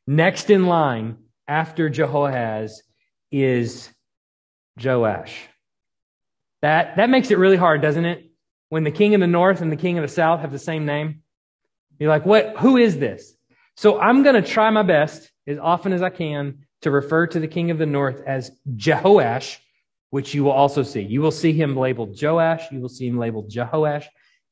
Next 0.07 0.51
in 0.51 0.67
line 0.67 1.19
after 1.49 1.89
Jehoahaz 1.89 2.83
is 3.31 3.91
Joash. 4.83 5.35
That, 6.63 6.97
that 6.97 7.11
makes 7.11 7.31
it 7.31 7.39
really 7.39 7.57
hard, 7.57 7.83
doesn't 7.83 8.05
it? 8.05 8.27
when 8.69 8.85
the 8.85 8.91
king 8.91 9.15
of 9.15 9.21
the 9.21 9.27
north 9.27 9.61
and 9.61 9.71
the 9.71 9.77
king 9.77 9.99
of 9.99 10.03
the 10.03 10.09
south 10.09 10.41
have 10.41 10.53
the 10.53 10.59
same 10.59 10.87
name? 10.87 11.23
You're 11.99 12.11
like, 12.11 12.27
what? 12.27 12.57
Who 12.59 12.77
is 12.77 12.99
this? 12.99 13.35
So 13.77 14.01
I'm 14.01 14.23
going 14.23 14.41
to 14.41 14.49
try 14.49 14.71
my 14.71 14.83
best 14.83 15.31
as 15.47 15.59
often 15.59 15.93
as 15.93 16.03
I 16.03 16.11
can 16.11 16.67
to 16.83 16.91
refer 16.91 17.27
to 17.29 17.41
the 17.41 17.49
king 17.49 17.71
of 17.71 17.79
the 17.79 17.87
north 17.87 18.23
as 18.27 18.51
Jehoash, 18.75 19.59
which 20.11 20.35
you 20.35 20.45
will 20.45 20.53
also 20.53 20.83
see. 20.83 21.03
You 21.03 21.21
will 21.21 21.31
see 21.31 21.53
him 21.53 21.77
labeled 21.77 22.21
Joash. 22.21 22.71
You 22.71 22.81
will 22.81 22.89
see 22.89 23.07
him 23.07 23.19
labeled 23.19 23.51
Jehoash. 23.51 24.07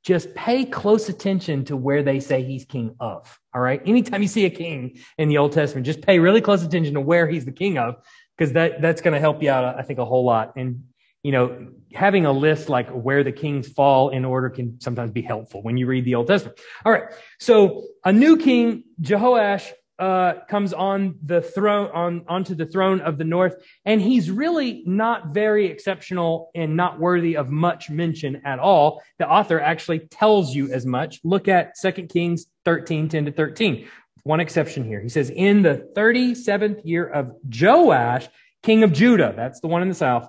Just 0.05 0.35
pay 0.35 0.64
close 0.64 1.09
attention 1.09 1.64
to 1.67 1.77
where 1.77 2.03
they 2.03 2.21
say 2.21 2.43
he's 2.43 2.64
king 2.64 2.95
of. 3.01 3.38
All 3.55 3.61
right. 3.61 3.81
Anytime 3.87 4.23
you 4.23 4.29
see 4.29 4.45
a 4.45 4.51
king 4.51 4.99
in 5.19 5.29
the 5.29 5.38
Old 5.38 5.53
Testament, 5.53 5.87
just 5.87 6.03
pay 6.03 6.19
really 6.19 6.40
close 6.40 6.62
attention 6.62 6.95
to 6.95 7.01
where 7.01 7.27
he's 7.27 7.45
the 7.45 7.53
king 7.53 7.79
of, 7.79 7.97
because 8.37 8.53
that, 8.53 8.83
that's 8.83 9.01
going 9.01 9.14
to 9.14 9.21
help 9.21 9.43
you 9.43 9.51
out, 9.51 9.79
I 9.79 9.83
think, 9.83 9.99
a 9.99 10.05
whole 10.05 10.25
lot. 10.25 10.53
And 10.57 10.85
you 11.25 11.33
know, 11.33 11.69
having 11.95 12.27
a 12.27 12.33
list 12.33 12.69
like 12.69 12.88
where 12.90 13.25
the 13.25 13.33
kings 13.33 13.67
fall 13.67 14.11
in 14.11 14.27
order 14.27 14.51
can 14.51 14.79
sometimes 14.81 15.11
be 15.11 15.23
helpful 15.23 15.62
when 15.62 15.79
you 15.79 15.87
read 15.87 16.05
the 16.05 16.14
Old 16.14 16.27
Testament. 16.27 16.61
All 16.85 16.93
right. 16.93 17.05
So 17.40 17.85
a 18.05 18.12
new 18.12 18.37
king, 18.37 18.85
Jehoash, 19.01 19.73
uh, 19.99 20.35
comes 20.49 20.73
on 20.73 21.17
the 21.25 21.41
throne, 21.41 21.91
on, 21.93 22.25
onto 22.29 22.55
the 22.55 22.67
throne 22.67 23.01
of 23.01 23.19
the 23.19 23.25
north, 23.25 23.57
and 23.85 24.01
he's 24.01 24.31
really 24.31 24.83
not 24.87 25.33
very 25.33 25.67
exceptional 25.67 26.51
and 26.55 26.77
not 26.77 26.99
worthy 26.99 27.37
of 27.37 27.51
much 27.51 27.91
mention 27.91 28.43
at 28.45 28.59
all. 28.59 29.03
The 29.19 29.29
author 29.29 29.61
actually 29.61 30.01
tells 30.01 30.55
you 30.55 30.73
as 30.73 30.85
much. 30.85 31.21
Look 31.23 31.49
at 31.49 31.75
2 31.81 31.93
Kings 32.09 32.47
13, 32.65 33.09
10 33.09 33.27
to 33.27 33.33
13. 33.33 33.87
One 34.25 34.41
exception 34.41 34.85
here. 34.85 35.01
He 35.01 35.09
says, 35.11 35.31
in 35.31 35.63
the 35.63 35.89
37th 35.97 36.81
year 36.85 37.07
of 37.07 37.33
Joash, 37.49 38.29
king 38.63 38.83
of 38.83 38.93
Judah, 38.93 39.33
that's 39.37 39.61
the 39.61 39.69
one 39.69 39.83
in 39.83 39.89
the 39.89 39.95
south, 39.95 40.29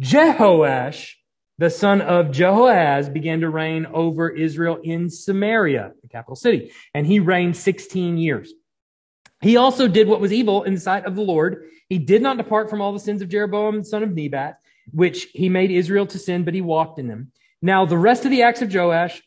Jehoash, 0.00 1.14
the 1.58 1.70
son 1.70 2.00
of 2.00 2.30
Jehoahaz, 2.30 3.08
began 3.08 3.40
to 3.40 3.48
reign 3.48 3.86
over 3.86 4.28
Israel 4.28 4.78
in 4.82 5.10
Samaria, 5.10 5.92
the 6.02 6.08
capital 6.08 6.36
city, 6.36 6.72
and 6.94 7.06
he 7.06 7.20
reigned 7.20 7.56
16 7.56 8.18
years. 8.18 8.52
He 9.42 9.56
also 9.56 9.88
did 9.88 10.08
what 10.08 10.20
was 10.20 10.32
evil 10.32 10.62
in 10.62 10.74
the 10.74 10.80
sight 10.80 11.04
of 11.04 11.16
the 11.16 11.22
Lord. 11.22 11.68
He 11.88 11.98
did 11.98 12.22
not 12.22 12.38
depart 12.38 12.70
from 12.70 12.80
all 12.80 12.92
the 12.92 13.00
sins 13.00 13.20
of 13.20 13.28
Jeroboam, 13.28 13.84
son 13.84 14.02
of 14.02 14.14
Nebat, 14.14 14.58
which 14.92 15.28
he 15.34 15.48
made 15.48 15.70
Israel 15.70 16.06
to 16.06 16.18
sin, 16.18 16.44
but 16.44 16.54
he 16.54 16.60
walked 16.60 16.98
in 16.98 17.08
them. 17.08 17.32
Now, 17.60 17.84
the 17.84 17.98
rest 17.98 18.24
of 18.24 18.30
the 18.30 18.42
acts 18.42 18.62
of 18.62 18.72
Joash 18.72 19.22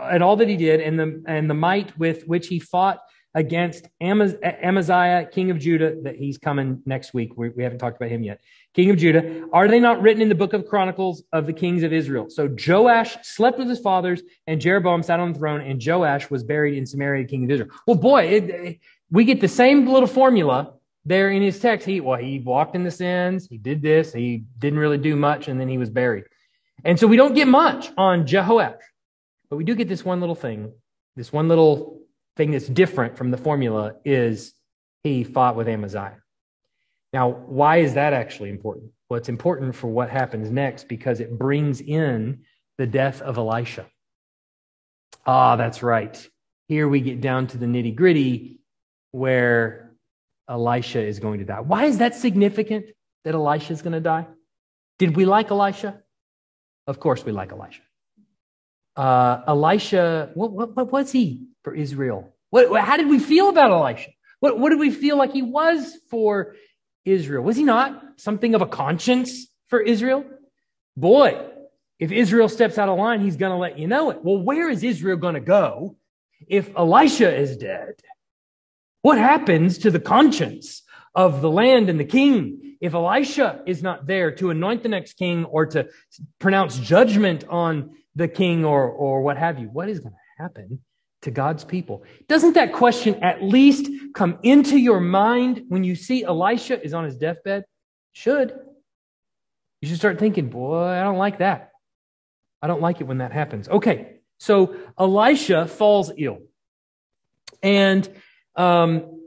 and 0.00 0.22
all 0.22 0.36
that 0.36 0.48
he 0.48 0.56
did 0.56 0.80
and 0.80 0.98
the, 0.98 1.22
and 1.26 1.48
the 1.48 1.54
might 1.54 1.98
with 1.98 2.26
which 2.26 2.46
he 2.48 2.58
fought 2.58 3.00
against 3.34 3.86
Amaziah, 4.00 5.28
king 5.30 5.50
of 5.50 5.58
Judah, 5.58 5.96
that 6.02 6.16
he's 6.16 6.38
coming 6.38 6.82
next 6.86 7.12
week. 7.12 7.36
We, 7.36 7.50
we, 7.50 7.62
haven't 7.62 7.78
talked 7.78 7.96
about 7.96 8.10
him 8.10 8.22
yet. 8.22 8.40
King 8.74 8.90
of 8.90 8.96
Judah. 8.96 9.44
Are 9.52 9.68
they 9.68 9.78
not 9.78 10.00
written 10.00 10.22
in 10.22 10.28
the 10.28 10.34
book 10.34 10.54
of 10.54 10.66
Chronicles 10.66 11.22
of 11.32 11.46
the 11.46 11.52
kings 11.52 11.82
of 11.82 11.92
Israel? 11.92 12.30
So 12.30 12.48
Joash 12.48 13.16
slept 13.22 13.58
with 13.58 13.68
his 13.68 13.80
fathers, 13.80 14.22
and 14.46 14.60
Jeroboam 14.60 15.02
sat 15.02 15.20
on 15.20 15.34
the 15.34 15.38
throne, 15.38 15.60
and 15.60 15.80
Joash 15.84 16.30
was 16.30 16.42
buried 16.42 16.76
in 16.76 16.86
Samaria, 16.86 17.26
king 17.26 17.44
of 17.44 17.50
Israel. 17.50 17.70
Well, 17.86 17.96
boy, 17.96 18.24
it, 18.24 18.50
it, 18.50 18.78
we 19.10 19.24
get 19.24 19.40
the 19.40 19.48
same 19.48 19.86
little 19.86 20.06
formula 20.06 20.74
there 21.04 21.30
in 21.30 21.42
his 21.42 21.58
text. 21.58 21.86
He, 21.86 22.00
well, 22.00 22.18
he 22.18 22.38
walked 22.40 22.74
in 22.74 22.84
the 22.84 22.90
sins, 22.90 23.46
he 23.48 23.58
did 23.58 23.82
this, 23.82 24.12
he 24.12 24.44
didn't 24.58 24.78
really 24.78 24.98
do 24.98 25.16
much, 25.16 25.48
and 25.48 25.60
then 25.60 25.68
he 25.68 25.78
was 25.78 25.90
buried. 25.90 26.24
And 26.84 26.98
so 26.98 27.06
we 27.06 27.16
don't 27.16 27.34
get 27.34 27.48
much 27.48 27.90
on 27.96 28.26
Jehoash, 28.26 28.78
but 29.50 29.56
we 29.56 29.64
do 29.64 29.74
get 29.74 29.88
this 29.88 30.04
one 30.04 30.20
little 30.20 30.34
thing, 30.34 30.72
this 31.16 31.32
one 31.32 31.48
little 31.48 32.00
thing 32.36 32.50
that's 32.52 32.68
different 32.68 33.16
from 33.16 33.30
the 33.30 33.36
formula 33.36 33.94
is 34.04 34.54
he 35.02 35.24
fought 35.24 35.56
with 35.56 35.68
Amaziah. 35.68 36.18
Now, 37.12 37.30
why 37.30 37.78
is 37.78 37.94
that 37.94 38.12
actually 38.12 38.50
important? 38.50 38.92
Well, 39.08 39.18
it's 39.18 39.30
important 39.30 39.74
for 39.74 39.88
what 39.88 40.10
happens 40.10 40.50
next 40.50 40.88
because 40.88 41.20
it 41.20 41.38
brings 41.38 41.80
in 41.80 42.42
the 42.76 42.86
death 42.86 43.22
of 43.22 43.38
Elisha. 43.38 43.86
Ah, 45.26 45.56
that's 45.56 45.82
right. 45.82 46.28
Here 46.68 46.86
we 46.86 47.00
get 47.00 47.20
down 47.20 47.46
to 47.48 47.58
the 47.58 47.66
nitty 47.66 47.96
gritty 47.96 48.57
where 49.12 49.92
Elisha 50.48 51.04
is 51.04 51.18
going 51.18 51.38
to 51.40 51.44
die. 51.44 51.60
Why 51.60 51.84
is 51.84 51.98
that 51.98 52.14
significant 52.14 52.86
that 53.24 53.34
Elisha 53.34 53.72
is 53.72 53.82
going 53.82 53.92
to 53.92 54.00
die? 54.00 54.26
Did 54.98 55.16
we 55.16 55.24
like 55.24 55.50
Elisha? 55.50 56.00
Of 56.86 57.00
course, 57.00 57.24
we 57.24 57.32
like 57.32 57.52
Elisha. 57.52 57.82
Uh, 58.96 59.42
Elisha, 59.46 60.30
what, 60.34 60.52
what, 60.52 60.74
what 60.74 60.90
was 60.90 61.12
he? 61.12 61.48
for 61.68 61.74
Israel? 61.74 62.34
What, 62.48 62.80
how 62.80 62.96
did 62.96 63.08
we 63.08 63.18
feel 63.18 63.50
about 63.50 63.70
Elisha? 63.70 64.10
What, 64.40 64.58
what 64.58 64.70
did 64.70 64.78
we 64.78 64.90
feel 64.90 65.18
like 65.18 65.32
he 65.32 65.42
was 65.42 65.98
for 66.10 66.54
Israel? 67.04 67.44
Was 67.44 67.56
he 67.56 67.64
not 67.64 68.02
something 68.16 68.54
of 68.54 68.62
a 68.62 68.66
conscience 68.66 69.48
for 69.68 69.80
Israel? 69.82 70.24
Boy, 70.96 71.38
if 71.98 72.10
Israel 72.10 72.48
steps 72.48 72.78
out 72.78 72.88
of 72.88 72.96
line, 72.96 73.20
he's 73.20 73.36
going 73.36 73.52
to 73.52 73.58
let 73.58 73.78
you 73.78 73.86
know 73.86 74.08
it. 74.08 74.24
Well, 74.24 74.38
where 74.38 74.70
is 74.70 74.82
Israel 74.82 75.18
going 75.18 75.34
to 75.34 75.40
go 75.40 75.96
if 76.46 76.74
Elisha 76.74 77.36
is 77.36 77.58
dead? 77.58 78.00
What 79.02 79.18
happens 79.18 79.78
to 79.78 79.90
the 79.90 80.00
conscience 80.00 80.82
of 81.14 81.40
the 81.40 81.50
land 81.50 81.88
and 81.88 81.98
the 81.98 82.04
king 82.04 82.76
if 82.80 82.94
Elisha 82.94 83.62
is 83.66 83.82
not 83.82 84.06
there 84.06 84.30
to 84.32 84.50
anoint 84.50 84.82
the 84.82 84.88
next 84.88 85.14
king 85.14 85.44
or 85.46 85.66
to 85.66 85.88
pronounce 86.38 86.78
judgment 86.78 87.44
on 87.48 87.96
the 88.14 88.28
king 88.28 88.64
or, 88.64 88.88
or 88.88 89.22
what 89.22 89.36
have 89.36 89.58
you. 89.58 89.66
What 89.66 89.88
is 89.88 90.00
going 90.00 90.12
to 90.12 90.42
happen 90.42 90.80
to 91.22 91.30
God's 91.30 91.64
people? 91.64 92.04
Doesn't 92.28 92.54
that 92.54 92.72
question 92.72 93.16
at 93.22 93.42
least 93.42 93.90
come 94.14 94.38
into 94.42 94.78
your 94.78 95.00
mind 95.00 95.64
when 95.68 95.84
you 95.84 95.94
see 95.94 96.24
Elisha 96.24 96.82
is 96.82 96.94
on 96.94 97.04
his 97.04 97.16
deathbed? 97.16 97.64
Should. 98.12 98.52
You 99.80 99.88
should 99.88 99.98
start 99.98 100.18
thinking, 100.18 100.50
boy, 100.50 100.84
I 100.84 101.02
don't 101.02 101.18
like 101.18 101.38
that. 101.38 101.70
I 102.60 102.66
don't 102.66 102.82
like 102.82 103.00
it 103.00 103.04
when 103.04 103.18
that 103.18 103.32
happens. 103.32 103.68
Okay, 103.68 104.18
so 104.38 104.76
Elisha 104.98 105.66
falls 105.66 106.10
ill. 106.16 106.38
And 107.62 108.08
um, 108.58 109.22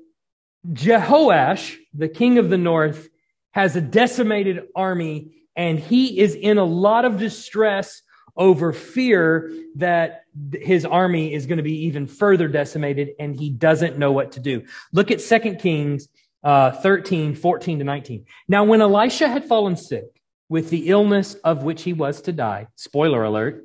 Jehoash, 0.71 1.77
the 1.93 2.09
king 2.09 2.37
of 2.37 2.49
the 2.49 2.57
north, 2.57 3.09
has 3.51 3.75
a 3.75 3.81
decimated 3.81 4.67
army, 4.75 5.31
and 5.55 5.79
he 5.79 6.19
is 6.19 6.35
in 6.35 6.57
a 6.57 6.63
lot 6.63 7.05
of 7.05 7.17
distress 7.17 8.03
over 8.37 8.71
fear 8.71 9.51
that 9.75 10.25
his 10.53 10.85
army 10.85 11.33
is 11.33 11.45
going 11.45 11.57
to 11.57 11.63
be 11.63 11.85
even 11.85 12.07
further 12.07 12.47
decimated, 12.47 13.09
and 13.19 13.35
he 13.35 13.49
doesn't 13.49 13.97
know 13.97 14.11
what 14.11 14.33
to 14.33 14.39
do. 14.39 14.63
Look 14.93 15.11
at 15.11 15.19
2 15.19 15.55
Kings 15.55 16.07
uh, 16.43 16.71
13, 16.71 17.35
14 17.35 17.79
to 17.79 17.83
19. 17.83 18.25
Now, 18.47 18.63
when 18.63 18.81
Elisha 18.81 19.27
had 19.27 19.45
fallen 19.45 19.75
sick 19.75 20.21
with 20.49 20.69
the 20.69 20.89
illness 20.89 21.33
of 21.43 21.63
which 21.63 21.83
he 21.83 21.93
was 21.93 22.21
to 22.21 22.31
die, 22.31 22.67
spoiler 22.75 23.23
alert, 23.23 23.63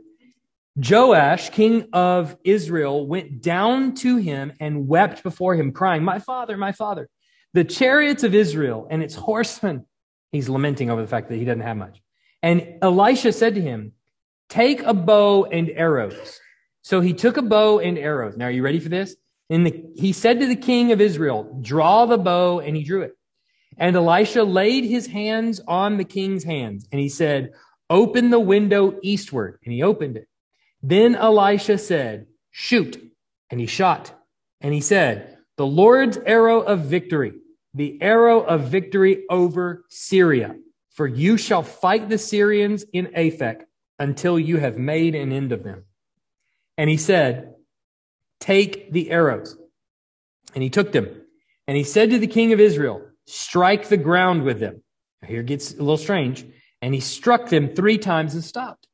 Joash, 0.77 1.51
king 1.51 1.89
of 1.95 2.37
Israel, 2.45 3.07
went 3.07 3.41
down 3.41 3.95
to 3.95 4.18
him 4.18 4.53
and 4.61 4.87
wept 4.87 5.22
before 5.22 5.55
him, 5.55 5.72
crying, 5.72 6.05
My 6.05 6.18
father, 6.18 6.57
my 6.59 6.72
father, 6.72 7.09
the 7.55 7.64
chariots 7.64 8.24
of 8.24 8.35
Israel 8.35 8.87
and 8.91 9.03
its 9.03 9.14
horsemen. 9.14 9.87
He's 10.33 10.51
lamenting 10.51 10.91
over 10.91 11.01
the 11.01 11.09
fact 11.09 11.31
that 11.31 11.37
he 11.37 11.47
doesn't 11.47 11.62
have 11.62 11.79
much. 11.79 12.03
And 12.43 12.74
Elisha 12.83 13.33
said 13.33 13.55
to 13.55 13.61
him, 13.61 13.93
Take 14.51 14.83
a 14.83 14.93
bow 14.93 15.45
and 15.45 15.70
arrows. 15.70 16.39
So 16.83 17.01
he 17.01 17.14
took 17.14 17.39
a 17.39 17.43
bow 17.43 17.79
and 17.79 17.97
arrows. 17.99 18.37
Now, 18.37 18.47
are 18.47 18.51
you 18.51 18.62
ready 18.62 18.79
for 18.79 18.91
this? 18.91 19.16
And 19.49 19.66
the, 19.66 19.85
he 19.95 20.12
said 20.12 20.41
to 20.41 20.47
the 20.47 20.57
king 20.57 20.93
of 20.93 21.01
Israel, 21.01 21.59
Draw 21.62 22.07
the 22.07 22.18
bow, 22.18 22.61
and 22.61 22.77
he 22.77 22.85
drew 22.85 23.03
it. 23.03 23.16
And 23.79 23.97
Elisha 23.97 24.43
laid 24.43 24.85
his 24.85 25.07
hands 25.07 25.61
on 25.66 25.97
the 25.97 26.05
king's 26.05 26.45
hands, 26.45 26.87
and 26.93 27.01
he 27.01 27.09
said, 27.09 27.53
Open 27.89 28.31
the 28.31 28.41
window 28.41 28.99
eastward. 29.03 29.59
And 29.64 29.72
he 29.72 29.83
opened 29.83 30.18
it. 30.18 30.29
Then 30.87 31.16
Elisha 31.16 31.78
said, 31.78 32.28
Shoot. 32.53 33.03
And 33.51 33.59
he 33.59 33.66
shot. 33.66 34.12
And 34.61 34.72
he 34.72 34.80
said, 34.80 35.37
The 35.57 35.66
Lord's 35.66 36.16
arrow 36.16 36.61
of 36.61 36.82
victory, 36.82 37.32
the 37.74 38.01
arrow 38.01 38.41
of 38.41 38.68
victory 38.68 39.24
over 39.28 39.84
Syria. 39.89 40.55
For 40.93 41.09
you 41.09 41.37
shall 41.39 41.64
fight 41.64 42.09
the 42.09 42.18
Syrians 42.18 42.84
in 42.93 43.07
Aphek 43.07 43.62
until 43.99 44.39
you 44.39 44.59
have 44.59 44.78
made 44.78 45.16
an 45.16 45.32
end 45.32 45.51
of 45.51 45.64
them. 45.64 45.87
And 46.78 46.89
he 46.89 46.97
said, 46.97 47.55
Take 48.39 48.93
the 48.93 49.11
arrows. 49.11 49.59
And 50.55 50.62
he 50.62 50.70
took 50.70 50.93
them. 50.93 51.09
And 51.66 51.76
he 51.76 51.82
said 51.82 52.11
to 52.11 52.18
the 52.20 52.28
king 52.28 52.53
of 52.53 52.61
Israel, 52.61 53.03
Strike 53.26 53.89
the 53.89 53.97
ground 53.97 54.45
with 54.45 54.61
them. 54.61 54.84
Here 55.26 55.41
it 55.41 55.47
gets 55.47 55.74
a 55.74 55.78
little 55.78 55.97
strange. 55.97 56.47
And 56.80 56.95
he 56.95 57.01
struck 57.01 57.49
them 57.49 57.74
three 57.74 57.99
times 57.99 58.34
and 58.34 58.45
stopped. 58.45 58.87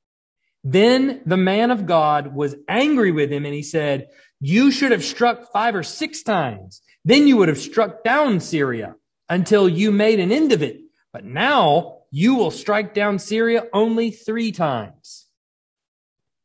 Then 0.65 1.23
the 1.27 1.37
man 1.37 1.71
of 1.71 1.87
God 1.87 2.35
was 2.35 2.55
angry 2.69 3.11
with 3.11 3.33
him 3.33 3.45
and 3.45 3.55
he 3.55 3.63
said, 3.63 4.09
You 4.41 4.71
should 4.71 4.93
have 4.93 5.05
struck 5.05 5.53
five 5.53 5.75
or 5.75 5.83
six 5.83 6.23
times. 6.23 6.83
Then 7.05 7.27
you 7.27 7.37
would 7.39 7.49
have 7.49 7.59
struck 7.59 8.05
down 8.05 8.41
Syria 8.41 8.95
until 9.29 9.69
you 9.69 9.91
made 9.91 10.21
an 10.21 10.31
end 10.31 10.53
of 10.53 10.63
it. 10.63 10.81
But 11.13 11.25
now 11.25 12.03
you 12.11 12.35
will 12.35 12.51
strike 12.51 12.95
down 12.95 13.19
Syria 13.19 13.65
only 13.73 14.11
three 14.11 14.53
times. 14.53 15.27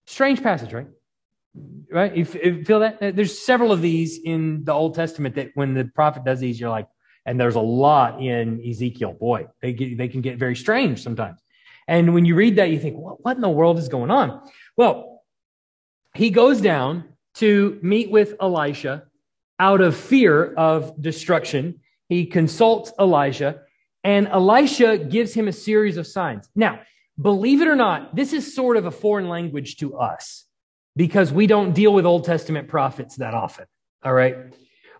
Strange 0.07 0.41
passage, 0.41 0.73
right? 0.73 0.87
Right? 1.91 2.15
You 2.15 2.25
feel 2.25 2.79
that? 2.79 2.99
There's 2.99 3.37
several 3.37 3.71
of 3.71 3.81
these 3.81 4.19
in 4.23 4.63
the 4.63 4.73
Old 4.73 4.95
Testament 4.95 5.35
that 5.35 5.51
when 5.53 5.73
the 5.73 5.85
prophet 5.85 6.23
does 6.23 6.39
these, 6.39 6.59
you're 6.59 6.69
like, 6.69 6.87
and 7.25 7.39
there's 7.39 7.55
a 7.55 7.61
lot 7.61 8.21
in 8.21 8.63
Ezekiel. 8.67 9.13
Boy, 9.13 9.47
they 9.61 9.73
get, 9.73 9.97
they 9.97 10.07
can 10.07 10.21
get 10.21 10.37
very 10.37 10.55
strange 10.55 11.03
sometimes. 11.03 11.39
And 11.87 12.13
when 12.13 12.25
you 12.25 12.35
read 12.35 12.57
that, 12.57 12.69
you 12.69 12.79
think, 12.79 12.97
what, 12.97 13.23
what 13.23 13.35
in 13.35 13.41
the 13.41 13.49
world 13.49 13.77
is 13.77 13.87
going 13.87 14.11
on? 14.11 14.41
Well, 14.75 15.21
he 16.13 16.29
goes 16.29 16.59
down 16.59 17.05
to 17.35 17.79
meet 17.81 18.11
with 18.11 18.35
Elisha 18.41 19.03
out 19.59 19.81
of 19.81 19.95
fear 19.95 20.53
of 20.53 21.01
destruction. 21.01 21.79
He 22.09 22.25
consults 22.25 22.91
Elijah, 22.99 23.61
and 24.03 24.27
Elisha 24.27 24.97
gives 24.97 25.33
him 25.33 25.47
a 25.47 25.53
series 25.53 25.97
of 25.97 26.07
signs. 26.07 26.49
Now, 26.55 26.81
believe 27.19 27.61
it 27.61 27.67
or 27.67 27.75
not, 27.75 28.15
this 28.15 28.33
is 28.33 28.53
sort 28.53 28.77
of 28.77 28.85
a 28.85 28.91
foreign 28.91 29.29
language 29.29 29.77
to 29.77 29.97
us 29.97 30.45
because 30.95 31.31
we 31.31 31.47
don't 31.47 31.73
deal 31.73 31.93
with 31.93 32.05
Old 32.05 32.25
Testament 32.25 32.67
prophets 32.67 33.17
that 33.17 33.33
often. 33.33 33.65
All 34.03 34.13
right. 34.13 34.35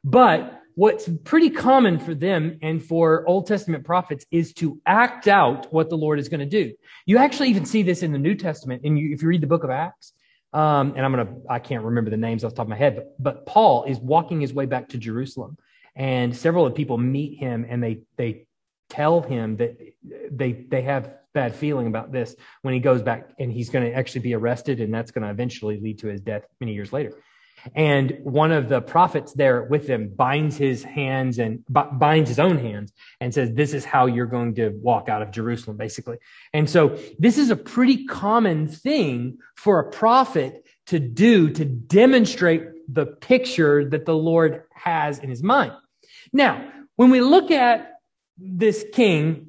But 0.03 0.61
what's 0.78 1.09
pretty 1.23 1.49
common 1.49 1.97
for 1.97 2.13
them 2.13 2.59
and 2.61 2.86
for 2.86 3.28
Old 3.28 3.47
Testament 3.47 3.84
prophets 3.84 4.28
is 4.30 4.53
to 4.53 4.80
act 4.86 5.28
out 5.28 5.73
what 5.73 5.89
the 5.89 5.97
Lord 5.97 6.19
is 6.19 6.30
going 6.30 6.39
to 6.39 6.45
do. 6.45 6.71
You 7.07 7.17
actually 7.17 7.49
even 7.49 7.65
see 7.65 7.82
this 7.82 8.03
in 8.03 8.11
the 8.11 8.19
New 8.19 8.36
Testament. 8.36 8.84
And 8.86 8.95
if 8.95 9.23
you 9.23 9.28
read 9.28 9.41
the 9.41 9.47
book 9.47 9.63
of 9.63 9.71
Acts, 9.71 10.13
um, 10.53 10.93
and 10.95 11.03
I'm 11.03 11.11
going 11.11 11.25
to, 11.25 11.34
I 11.49 11.57
can't 11.57 11.84
remember 11.84 12.11
the 12.11 12.17
names 12.17 12.43
off 12.43 12.51
the 12.51 12.57
top 12.57 12.67
of 12.67 12.69
my 12.69 12.75
head, 12.75 12.95
but, 12.95 13.15
but 13.17 13.45
Paul 13.47 13.86
is 13.86 13.97
walking 13.97 14.39
his 14.39 14.53
way 14.53 14.67
back 14.67 14.89
to 14.89 14.99
Jerusalem 14.99 15.57
and 15.95 16.38
several 16.38 16.67
of 16.67 16.73
the 16.73 16.78
people 16.78 16.99
meet 16.99 17.39
him 17.39 17.65
and 17.67 17.82
they, 17.82 18.01
they 18.15 18.45
tell 18.91 19.21
him 19.21 19.57
that 19.57 19.80
they, 20.30 20.51
they 20.51 20.84
have 20.84 21.11
bad 21.34 21.55
feeling 21.55 21.88
about 21.88 22.11
this 22.11 22.36
when 22.61 22.75
he 22.75 22.80
goes 22.80 23.01
back 23.01 23.32
and 23.39 23.51
he's 23.51 23.71
going 23.71 23.89
to 23.89 23.97
actually 23.97 24.21
be 24.21 24.36
arrested 24.36 24.80
and 24.80 24.93
that's 24.93 25.09
going 25.09 25.23
to 25.23 25.32
eventually 25.32 25.80
lead 25.80 25.97
to 25.97 26.07
his 26.07 26.21
death 26.21 26.43
many 26.59 26.75
years 26.75 26.93
later. 26.93 27.13
And 27.76 28.20
one 28.24 28.51
of 28.51 28.70
the 28.70 28.82
prophets 28.82 29.34
there 29.34 29.63
with 29.63 29.88
them 29.88 30.09
binds 30.09 30.57
his 30.57 30.84
hands 30.84 31.39
and 31.39 31.63
binds 31.68 32.30
his 32.30 32.39
own 32.39 32.57
hands 32.57 32.91
and 33.20 33.34
says, 33.34 33.53
This 33.53 33.74
is 33.74 33.86
how 33.86 34.05
you're 34.05 34.26
going 34.26 34.55
to 34.55 34.70
walk 34.70 35.09
out 35.09 35.22
of 35.22 35.32
Jerusalem, 35.32 35.78
basically. 35.78 36.18
And 36.53 36.70
so 36.70 36.97
this 37.20 37.38
is 37.38 37.49
a 37.49 37.55
pretty 37.55 38.05
common 38.05 38.68
thing 38.68 39.38
for 39.55 39.80
a 39.80 39.91
prophet 39.91 40.65
to 40.88 40.99
do 40.99 41.49
to 41.49 41.65
demonstrate 41.65 42.63
the 42.88 43.05
picture 43.05 43.89
that 43.89 44.05
the 44.05 44.15
Lord 44.15 44.63
has 44.74 45.20
in 45.20 45.30
his 45.30 45.43
mind. 45.43 45.74
Now, 46.32 46.72
when 46.95 47.09
we 47.09 47.22
look 47.22 47.51
at 47.51 47.99
this 48.38 48.86
king, 48.93 49.47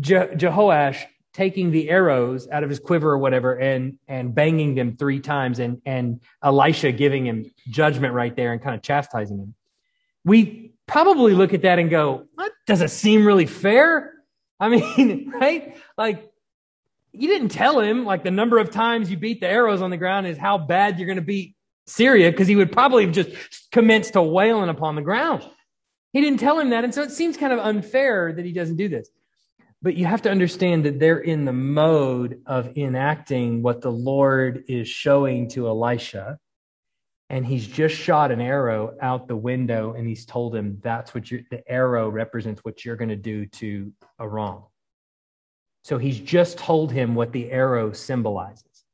Je- 0.00 0.14
Jehoash, 0.14 1.04
taking 1.36 1.70
the 1.70 1.90
arrows 1.90 2.48
out 2.48 2.64
of 2.64 2.70
his 2.70 2.78
quiver 2.78 3.12
or 3.12 3.18
whatever 3.18 3.52
and 3.56 3.98
and 4.08 4.34
banging 4.34 4.74
them 4.74 4.96
three 4.96 5.20
times 5.20 5.58
and 5.58 5.82
and 5.84 6.20
Elisha 6.42 6.92
giving 6.92 7.26
him 7.26 7.52
judgment 7.68 8.14
right 8.14 8.34
there 8.34 8.54
and 8.54 8.62
kind 8.62 8.74
of 8.74 8.80
chastising 8.80 9.38
him. 9.38 9.54
We 10.24 10.72
probably 10.86 11.34
look 11.34 11.52
at 11.52 11.60
that 11.62 11.78
and 11.78 11.90
go, 11.90 12.24
"What 12.34 12.52
does 12.66 12.80
it 12.80 12.88
seem 12.88 13.26
really 13.26 13.44
fair?" 13.44 14.14
I 14.60 14.70
mean, 14.70 15.30
right? 15.30 15.76
Like 15.98 16.30
you 17.12 17.28
didn't 17.28 17.50
tell 17.50 17.80
him 17.80 18.06
like 18.06 18.24
the 18.24 18.30
number 18.30 18.58
of 18.58 18.70
times 18.70 19.10
you 19.10 19.18
beat 19.18 19.40
the 19.40 19.46
arrows 19.46 19.82
on 19.82 19.90
the 19.90 19.98
ground 19.98 20.26
is 20.26 20.38
how 20.38 20.56
bad 20.56 20.98
you're 20.98 21.06
going 21.06 21.16
to 21.16 21.22
beat 21.22 21.54
Syria 21.86 22.30
because 22.30 22.48
he 22.48 22.56
would 22.56 22.72
probably 22.72 23.04
have 23.04 23.14
just 23.14 23.30
commenced 23.72 24.14
to 24.14 24.22
wailing 24.22 24.70
upon 24.70 24.94
the 24.94 25.02
ground. 25.02 25.46
He 26.14 26.22
didn't 26.22 26.40
tell 26.40 26.58
him 26.58 26.70
that, 26.70 26.82
and 26.82 26.94
so 26.94 27.02
it 27.02 27.10
seems 27.10 27.36
kind 27.36 27.52
of 27.52 27.58
unfair 27.58 28.32
that 28.32 28.44
he 28.46 28.52
doesn't 28.52 28.76
do 28.76 28.88
this. 28.88 29.10
But 29.86 29.96
you 29.96 30.04
have 30.06 30.22
to 30.22 30.32
understand 30.32 30.84
that 30.84 30.98
they're 30.98 31.20
in 31.20 31.44
the 31.44 31.52
mode 31.52 32.42
of 32.44 32.76
enacting 32.76 33.62
what 33.62 33.80
the 33.80 33.92
Lord 33.92 34.64
is 34.66 34.88
showing 34.88 35.48
to 35.50 35.68
Elisha. 35.68 36.40
And 37.30 37.46
he's 37.46 37.68
just 37.68 37.94
shot 37.94 38.32
an 38.32 38.40
arrow 38.40 38.96
out 39.00 39.28
the 39.28 39.36
window 39.36 39.92
and 39.92 40.04
he's 40.04 40.26
told 40.26 40.56
him 40.56 40.80
that's 40.82 41.14
what 41.14 41.30
you 41.30 41.44
the 41.52 41.62
arrow 41.70 42.08
represents 42.08 42.64
what 42.64 42.84
you're 42.84 42.96
going 42.96 43.10
to 43.10 43.14
do 43.14 43.46
to 43.46 43.92
Aram. 44.20 44.64
So 45.84 45.98
he's 45.98 46.18
just 46.18 46.58
told 46.58 46.90
him 46.90 47.14
what 47.14 47.30
the 47.30 47.52
arrow 47.52 47.92
symbolizes. 47.92 48.84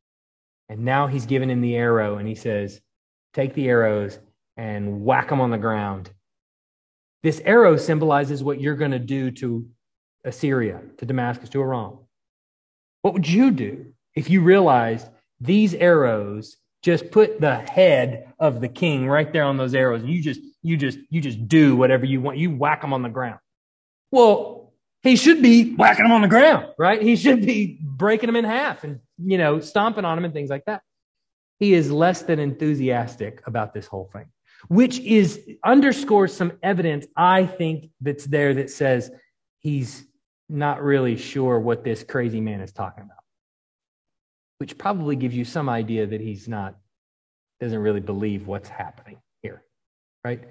And 0.68 0.84
now 0.84 1.07
he's 1.07 1.24
given 1.24 1.49
him 1.49 1.62
the 1.62 1.74
arrow 1.76 2.18
and 2.18 2.28
he 2.28 2.34
says, 2.34 2.82
Take 3.32 3.55
the 3.55 3.70
arrows 3.70 4.18
and 4.59 5.03
whack 5.07 5.30
them 5.30 5.40
on 5.40 5.53
the 5.53 5.57
ground. 5.57 6.11
This 7.22 7.40
arrow 7.47 7.78
symbolizes 7.78 8.45
what 8.45 8.61
you're 8.61 8.76
going 8.76 8.90
to 8.90 8.99
do 8.99 9.30
to 9.30 9.66
Assyria, 10.25 10.81
to 10.99 11.07
Damascus, 11.07 11.49
to 11.51 11.61
Aram. 11.61 11.99
What 13.03 13.14
would 13.14 13.29
you 13.29 13.51
do 13.51 13.93
if 14.14 14.31
you 14.31 14.43
realized 14.43 15.09
these 15.41 15.75
arrows 15.75 16.57
just 16.83 17.11
put 17.11 17.41
the 17.41 17.57
head 17.57 18.33
of 18.39 18.61
the 18.61 18.68
king 18.68 19.09
right 19.09 19.33
there 19.33 19.45
on 19.45 19.57
those 19.57 19.75
arrows 19.75 20.03
and 20.03 20.11
you 20.11 20.23
just 20.23 20.41
you 20.62 20.77
just 20.77 20.99
you 21.11 21.20
just 21.20 21.49
do 21.49 21.77
whatever 21.77 22.05
you 22.05 22.20
want. 22.20 22.39
You 22.39 22.51
whack 22.51 22.81
them 22.81 22.93
on 22.93 23.03
the 23.03 23.09
ground. 23.09 23.39
Well 24.11 24.73
he 25.03 25.16
should 25.16 25.43
be 25.43 25.75
whacking 25.75 26.05
them 26.05 26.12
on 26.12 26.23
the 26.23 26.29
ground 26.29 26.66
right? 26.79 27.03
He 27.03 27.16
should 27.16 27.45
be 27.45 27.79
breaking 27.81 28.29
them 28.29 28.37
in 28.37 28.45
half 28.45 28.85
and 28.85 29.01
you 29.18 29.39
know 29.39 29.61
stomping 29.61 30.05
on 30.05 30.16
them 30.16 30.25
and 30.25 30.35
things 30.35 30.51
like 30.51 30.64
that. 30.66 30.83
He 31.59 31.75
is 31.75 31.91
less 31.91 32.23
than 32.23 32.39
enthusiastic 32.39 33.43
about 33.47 33.75
this 33.75 33.87
whole 33.87 34.11
thing 34.12 34.27
which 34.68 34.99
is 35.01 35.41
underscores 35.64 36.33
some 36.33 36.53
evidence 36.62 37.07
i 37.16 37.45
think 37.45 37.91
that's 38.01 38.25
there 38.27 38.55
that 38.55 38.70
says 38.70 39.11
he's 39.59 40.07
not 40.53 40.82
really 40.82 41.16
sure 41.16 41.59
what 41.59 41.82
this 41.82 42.05
crazy 42.05 42.40
man 42.40 42.61
is 42.61 42.72
talking 42.72 43.05
about. 43.05 43.18
which 44.59 44.78
probably 44.78 45.16
gives 45.16 45.34
you 45.34 45.44
some 45.44 45.68
idea 45.68 46.07
that 46.07 46.20
he's 46.20 46.46
not, 46.46 46.76
doesn't 47.59 47.80
really 47.80 48.00
believe 48.00 48.46
what's 48.46 48.68
happening 48.68 49.18
here, 49.42 49.64
right? 50.24 50.44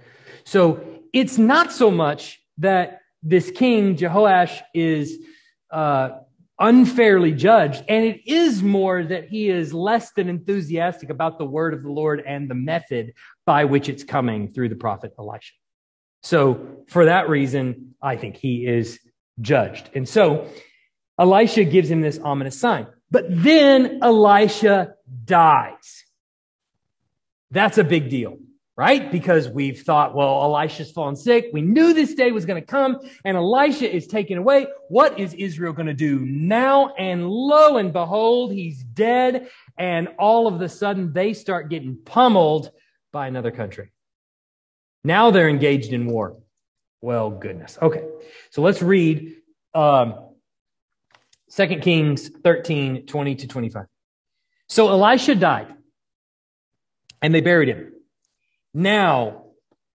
So 0.43 0.83
it's 1.13 1.37
not 1.37 1.71
so 1.71 1.89
much 1.89 2.41
that 2.57 2.99
this 3.23 3.51
king, 3.51 3.95
Jehoash, 3.95 4.61
is 4.73 5.17
uh, 5.71 6.09
unfairly 6.59 7.31
judged, 7.31 7.85
and 7.87 8.03
it 8.03 8.27
is 8.29 8.61
more 8.61 9.01
that 9.01 9.29
he 9.29 9.49
is 9.49 9.73
less 9.73 10.11
than 10.11 10.27
enthusiastic 10.27 11.09
about 11.09 11.37
the 11.37 11.45
word 11.45 11.73
of 11.73 11.81
the 11.81 11.91
Lord 11.91 12.21
and 12.27 12.49
the 12.49 12.55
method 12.55 13.13
by 13.45 13.63
which 13.63 13.87
it's 13.87 14.03
coming 14.03 14.51
through 14.51 14.67
the 14.69 14.75
prophet 14.75 15.13
Elisha. 15.17 15.53
So, 16.21 16.83
for 16.87 17.05
that 17.05 17.29
reason, 17.29 17.95
I 18.01 18.17
think 18.17 18.35
he 18.35 18.65
is 18.67 18.99
judged. 19.39 19.89
And 19.93 20.07
so, 20.07 20.47
Elisha 21.19 21.63
gives 21.63 21.89
him 21.89 22.01
this 22.01 22.19
ominous 22.19 22.59
sign. 22.59 22.87
But 23.09 23.25
then 23.29 23.99
Elisha 24.01 24.95
dies. 25.25 26.05
That's 27.51 27.77
a 27.77 27.83
big 27.83 28.09
deal 28.09 28.37
right? 28.81 29.11
Because 29.11 29.47
we've 29.47 29.81
thought, 29.81 30.15
well, 30.15 30.41
Elisha's 30.41 30.91
fallen 30.91 31.15
sick. 31.15 31.49
We 31.53 31.61
knew 31.61 31.93
this 31.93 32.15
day 32.15 32.31
was 32.31 32.45
going 32.45 32.59
to 32.59 32.65
come 32.65 32.97
and 33.25 33.37
Elisha 33.37 33.87
is 33.87 34.07
taken 34.07 34.39
away. 34.39 34.65
What 34.89 35.19
is 35.19 35.35
Israel 35.35 35.71
going 35.71 35.85
to 35.85 35.93
do 35.93 36.19
now? 36.25 36.93
And 36.95 37.29
lo 37.29 37.77
and 37.77 37.93
behold, 37.93 38.53
he's 38.53 38.83
dead. 38.83 39.49
And 39.77 40.07
all 40.17 40.47
of 40.47 40.55
a 40.55 40.57
the 40.57 40.67
sudden 40.67 41.13
they 41.13 41.33
start 41.33 41.69
getting 41.69 41.95
pummeled 42.05 42.71
by 43.11 43.27
another 43.27 43.51
country. 43.51 43.91
Now 45.03 45.29
they're 45.29 45.47
engaged 45.47 45.93
in 45.93 46.07
war. 46.07 46.37
Well, 47.01 47.31
goodness. 47.31 47.77
Okay. 47.81 48.03
So 48.51 48.61
let's 48.61 48.81
read, 48.81 49.35
um, 49.73 50.29
2 51.55 51.79
Kings 51.79 52.29
13, 52.29 53.05
20 53.05 53.35
to 53.35 53.47
25. 53.47 53.85
So 54.69 54.87
Elisha 54.87 55.35
died 55.35 55.73
and 57.21 57.35
they 57.35 57.41
buried 57.41 57.69
him. 57.69 57.93
Now, 58.73 59.47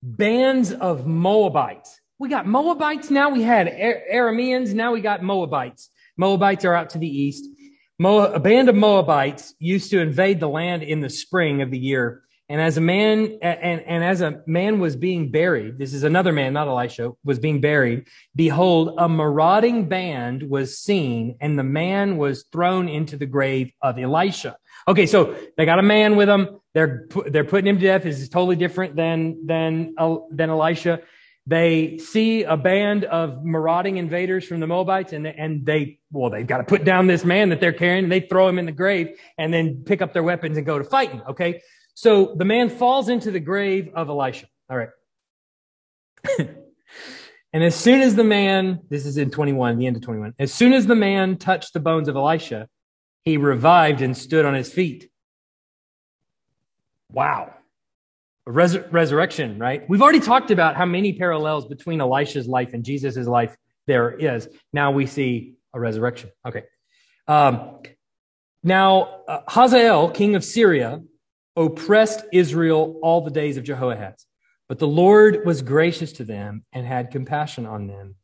bands 0.03 0.73
of 0.73 1.07
Moabites. 1.07 2.01
We 2.19 2.29
got 2.29 2.47
Moabites 2.47 3.11
now. 3.11 3.31
We 3.31 3.43
had 3.43 3.69
Arameans. 3.69 4.75
Now 4.75 4.93
we 4.93 5.01
got 5.01 5.23
Moabites. 5.23 5.91
Moabites 6.17 6.65
are 6.65 6.75
out 6.75 6.91
to 6.91 6.99
the 6.99 7.09
east. 7.09 7.49
Mo- 7.99 8.33
a 8.33 8.41
band 8.41 8.69
of 8.69 8.75
Moabites 8.75 9.55
used 9.59 9.91
to 9.91 10.01
invade 10.01 10.41
the 10.41 10.49
land 10.49 10.83
in 10.83 11.01
the 11.01 11.11
spring 11.11 11.63
of 11.63 11.71
the 11.71 11.79
year. 11.79 12.24
And 12.49 12.61
as 12.61 12.77
a 12.77 12.81
man, 12.83 13.39
and, 13.41 13.81
and 13.81 14.05
as 14.05 14.21
a 14.21 14.43
man 14.47 14.79
was 14.79 14.97
being 14.97 15.31
buried, 15.31 15.79
this 15.79 15.95
is 15.95 16.03
another 16.03 16.31
man, 16.31 16.53
not 16.53 16.69
Elisha, 16.69 17.13
was 17.25 17.39
being 17.39 17.63
buried. 17.63 18.07
Behold, 18.37 18.97
a 18.99 19.09
marauding 19.09 19.89
band 19.89 20.43
was 20.43 20.79
seen, 20.79 21.37
and 21.41 21.59
the 21.59 21.65
man 21.65 22.19
was 22.19 22.45
thrown 22.53 22.89
into 22.89 23.17
the 23.17 23.25
grave 23.25 23.73
of 23.81 23.99
Elisha. 23.99 24.59
Okay, 24.87 25.07
so 25.07 25.35
they 25.57 25.65
got 25.65 25.79
a 25.79 25.83
man 25.83 26.17
with 26.17 26.29
them. 26.29 26.61
They're 26.75 27.07
they're 27.27 27.45
putting 27.45 27.69
him 27.69 27.79
to 27.79 27.87
death. 27.87 28.03
This 28.03 28.21
is 28.21 28.29
totally 28.29 28.57
different 28.57 28.95
than 28.95 29.47
than 29.47 29.95
uh, 29.97 30.17
than 30.31 30.51
Elisha. 30.51 31.01
They 31.47 31.99
see 31.99 32.43
a 32.45 32.57
band 32.57 33.05
of 33.05 33.45
marauding 33.45 33.99
invaders 33.99 34.47
from 34.47 34.61
the 34.61 34.67
Moabites, 34.67 35.13
and 35.13 35.27
and 35.27 35.65
they 35.65 35.99
well 36.11 36.31
they've 36.31 36.47
got 36.47 36.59
to 36.59 36.65
put 36.65 36.85
down 36.85 37.07
this 37.07 37.25
man 37.25 37.51
that 37.51 37.61
they're 37.61 37.73
carrying. 37.73 38.05
And 38.05 38.13
they 38.13 38.21
throw 38.21 38.49
him 38.49 38.59
in 38.59 38.67
the 38.67 38.73
grave, 38.73 39.19
and 39.39 39.53
then 39.53 39.85
pick 39.85 40.03
up 40.03 40.13
their 40.13 40.23
weapons 40.23 40.57
and 40.57 40.67
go 40.67 40.79
to 40.79 40.85
fighting. 40.85 41.23
Okay, 41.29 41.63
so 41.95 42.35
the 42.37 42.45
man 42.45 42.69
falls 42.69 43.09
into 43.09 43.31
the 43.31 43.41
grave 43.41 43.91
of 43.95 44.09
Elisha. 44.09 44.47
All 44.69 44.77
right. 44.77 44.89
and 46.39 47.63
as 47.63 47.75
soon 47.75 48.01
as 48.01 48.17
the 48.17 48.25
man, 48.25 48.81
this 48.91 49.07
is 49.07 49.17
in 49.17 49.31
21, 49.31 49.79
the 49.79 49.87
end 49.87 49.97
of 49.97 50.03
21, 50.03 50.35
as 50.39 50.53
soon 50.53 50.73
as 50.73 50.87
the 50.87 50.97
man 50.97 51.37
touched 51.39 51.73
the 51.73 51.81
bones 51.81 52.09
of 52.09 52.17
Elisha, 52.17 52.69
he 53.25 53.37
revived 53.37 54.03
and 54.03 54.17
stood 54.17 54.45
on 54.45 54.55
his 54.55 54.71
feet. 54.73 55.09
Wow. 57.13 57.55
Res- 58.45 58.79
resurrection, 58.91 59.59
right? 59.59 59.89
We've 59.89 60.03
already 60.03 60.21
talked 60.21 60.51
about 60.51 60.77
how 60.77 60.85
many 60.85 61.13
parallels 61.15 61.67
between 61.67 62.01
Elisha's 62.01 62.49
life 62.49 62.75
and 62.75 62.85
Jesus' 62.85 63.27
life 63.27 63.57
there 63.87 64.11
is. 64.11 64.49
Now 64.73 64.91
we 64.91 65.07
see 65.07 65.55
a 65.73 65.81
resurrection. 65.81 66.31
Okay. 66.47 66.65
Um, 67.29 67.79
now, 68.63 69.23
uh, 69.29 69.41
Hazael, 69.49 70.11
king 70.11 70.35
of 70.35 70.45
Syria, 70.45 71.03
oppressed 71.57 72.25
Israel 72.33 72.99
all 73.03 73.21
the 73.21 73.31
days 73.31 73.57
of 73.57 73.65
Jehoahaz. 73.65 74.27
But 74.69 74.79
the 74.79 74.89
Lord 74.89 75.45
was 75.45 75.63
gracious 75.63 76.13
to 76.15 76.25
them 76.25 76.65
and 76.73 76.87
had 76.87 77.11
compassion 77.11 77.67
on 77.67 77.87
them, 77.87 78.17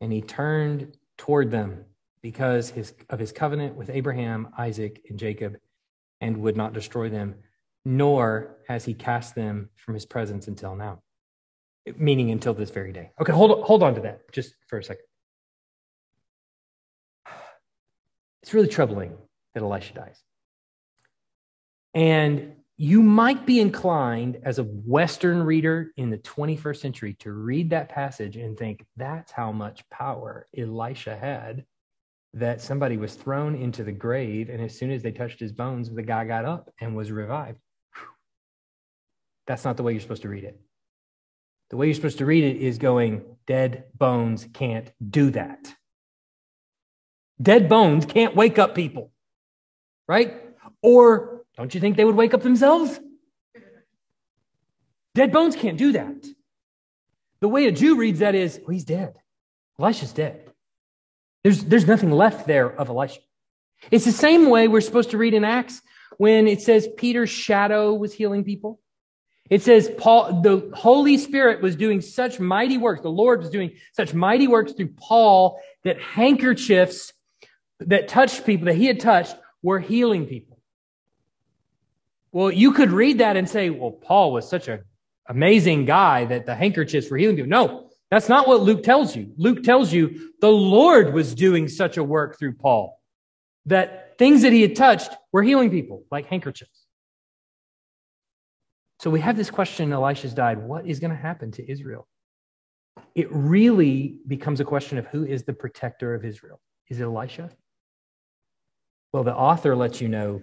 and 0.00 0.12
he 0.12 0.20
turned 0.20 0.96
toward 1.16 1.50
them 1.50 1.84
because 2.22 2.70
his, 2.70 2.92
of 3.08 3.18
his 3.18 3.32
covenant 3.32 3.76
with 3.76 3.88
Abraham, 3.88 4.48
Isaac, 4.58 5.02
and 5.08 5.18
Jacob, 5.18 5.56
and 6.20 6.38
would 6.38 6.56
not 6.56 6.72
destroy 6.72 7.08
them, 7.08 7.36
nor 7.84 8.56
has 8.68 8.84
he 8.84 8.94
cast 8.94 9.34
them 9.34 9.70
from 9.76 9.94
his 9.94 10.04
presence 10.04 10.48
until 10.48 10.74
now, 10.74 11.02
meaning 11.96 12.30
until 12.30 12.52
this 12.52 12.70
very 12.70 12.92
day. 12.92 13.12
Okay, 13.20 13.32
hold, 13.32 13.62
hold 13.62 13.82
on 13.82 13.94
to 13.94 14.00
that 14.02 14.30
just 14.32 14.54
for 14.66 14.78
a 14.78 14.84
second. 14.84 15.04
It's 18.42 18.52
really 18.52 18.68
troubling 18.68 19.16
that 19.54 19.62
Elisha 19.62 19.94
dies. 19.94 20.22
And 21.94 22.55
you 22.78 23.02
might 23.02 23.46
be 23.46 23.60
inclined 23.60 24.38
as 24.42 24.58
a 24.58 24.64
Western 24.64 25.42
reader 25.42 25.92
in 25.96 26.10
the 26.10 26.18
21st 26.18 26.76
century 26.76 27.14
to 27.14 27.32
read 27.32 27.70
that 27.70 27.88
passage 27.88 28.36
and 28.36 28.58
think 28.58 28.84
that's 28.96 29.32
how 29.32 29.50
much 29.50 29.88
power 29.88 30.46
Elisha 30.56 31.16
had 31.16 31.64
that 32.34 32.60
somebody 32.60 32.98
was 32.98 33.14
thrown 33.14 33.54
into 33.54 33.82
the 33.82 33.92
grave, 33.92 34.50
and 34.50 34.60
as 34.60 34.78
soon 34.78 34.90
as 34.90 35.02
they 35.02 35.10
touched 35.10 35.40
his 35.40 35.52
bones, 35.52 35.90
the 35.90 36.02
guy 36.02 36.26
got 36.26 36.44
up 36.44 36.70
and 36.82 36.94
was 36.94 37.10
revived. 37.10 37.58
That's 39.46 39.64
not 39.64 39.78
the 39.78 39.82
way 39.82 39.92
you're 39.92 40.02
supposed 40.02 40.22
to 40.22 40.28
read 40.28 40.44
it. 40.44 40.60
The 41.70 41.78
way 41.78 41.86
you're 41.86 41.94
supposed 41.94 42.18
to 42.18 42.26
read 42.26 42.44
it 42.44 42.58
is 42.58 42.76
going, 42.76 43.24
dead 43.46 43.84
bones 43.96 44.46
can't 44.52 44.92
do 45.08 45.30
that. 45.30 45.74
Dead 47.40 47.70
bones 47.70 48.04
can't 48.04 48.36
wake 48.36 48.58
up 48.58 48.74
people, 48.74 49.12
right? 50.06 50.34
Or 50.82 51.35
don't 51.56 51.74
you 51.74 51.80
think 51.80 51.96
they 51.96 52.04
would 52.04 52.16
wake 52.16 52.34
up 52.34 52.42
themselves? 52.42 53.00
Dead 55.14 55.32
bones 55.32 55.56
can't 55.56 55.78
do 55.78 55.92
that. 55.92 56.26
The 57.40 57.48
way 57.48 57.66
a 57.66 57.72
Jew 57.72 57.96
reads 57.96 58.18
that 58.20 58.34
is, 58.34 58.60
well, 58.62 58.72
he's 58.72 58.84
dead. 58.84 59.14
Elisha's 59.78 60.12
dead. 60.12 60.52
There's, 61.42 61.64
there's 61.64 61.86
nothing 61.86 62.10
left 62.10 62.46
there 62.46 62.68
of 62.68 62.88
Elisha. 62.88 63.20
It's 63.90 64.04
the 64.04 64.12
same 64.12 64.50
way 64.50 64.68
we're 64.68 64.80
supposed 64.80 65.10
to 65.10 65.18
read 65.18 65.34
in 65.34 65.44
Acts 65.44 65.80
when 66.18 66.48
it 66.48 66.60
says 66.60 66.88
Peter's 66.96 67.30
shadow 67.30 67.94
was 67.94 68.12
healing 68.12 68.44
people. 68.44 68.80
It 69.48 69.62
says 69.62 69.90
Paul, 69.96 70.42
the 70.42 70.70
Holy 70.74 71.18
Spirit 71.18 71.62
was 71.62 71.76
doing 71.76 72.00
such 72.00 72.40
mighty 72.40 72.78
works. 72.78 73.02
The 73.02 73.10
Lord 73.10 73.40
was 73.40 73.50
doing 73.50 73.72
such 73.92 74.12
mighty 74.12 74.48
works 74.48 74.72
through 74.72 74.94
Paul 74.96 75.60
that 75.84 76.00
handkerchiefs 76.00 77.12
that 77.80 78.08
touched 78.08 78.44
people 78.44 78.66
that 78.66 78.76
he 78.76 78.86
had 78.86 78.98
touched 78.98 79.36
were 79.62 79.78
healing 79.78 80.26
people. 80.26 80.55
Well, 82.36 82.52
you 82.52 82.72
could 82.72 82.92
read 82.92 83.20
that 83.20 83.38
and 83.38 83.48
say, 83.48 83.70
well, 83.70 83.92
Paul 83.92 84.30
was 84.30 84.46
such 84.46 84.68
an 84.68 84.82
amazing 85.26 85.86
guy 85.86 86.26
that 86.26 86.44
the 86.44 86.54
handkerchiefs 86.54 87.10
were 87.10 87.16
healing 87.16 87.36
people. 87.36 87.48
No, 87.48 87.88
that's 88.10 88.28
not 88.28 88.46
what 88.46 88.60
Luke 88.60 88.82
tells 88.82 89.16
you. 89.16 89.32
Luke 89.38 89.62
tells 89.62 89.90
you 89.90 90.32
the 90.42 90.52
Lord 90.52 91.14
was 91.14 91.34
doing 91.34 91.66
such 91.66 91.96
a 91.96 92.04
work 92.04 92.38
through 92.38 92.56
Paul 92.56 93.00
that 93.64 94.18
things 94.18 94.42
that 94.42 94.52
he 94.52 94.60
had 94.60 94.76
touched 94.76 95.12
were 95.32 95.42
healing 95.42 95.70
people, 95.70 96.04
like 96.10 96.26
handkerchiefs. 96.26 96.84
So 99.00 99.08
we 99.08 99.20
have 99.20 99.38
this 99.38 99.50
question 99.50 99.90
Elisha's 99.90 100.34
died. 100.34 100.58
What 100.58 100.86
is 100.86 101.00
going 101.00 101.12
to 101.12 101.16
happen 101.16 101.52
to 101.52 101.66
Israel? 101.66 102.06
It 103.14 103.32
really 103.32 104.18
becomes 104.26 104.60
a 104.60 104.64
question 104.66 104.98
of 104.98 105.06
who 105.06 105.24
is 105.24 105.44
the 105.44 105.54
protector 105.54 106.14
of 106.14 106.22
Israel. 106.22 106.60
Is 106.90 107.00
it 107.00 107.04
Elisha? 107.04 107.48
Well, 109.14 109.24
the 109.24 109.34
author 109.34 109.74
lets 109.74 110.02
you 110.02 110.08
know 110.08 110.42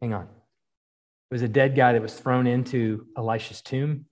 hang 0.00 0.14
on. 0.14 0.28
It 1.30 1.34
was 1.34 1.42
a 1.42 1.48
dead 1.48 1.74
guy 1.74 1.92
that 1.92 2.02
was 2.02 2.14
thrown 2.14 2.46
into 2.46 3.06
Elisha's 3.16 3.62
tomb. 3.62 4.06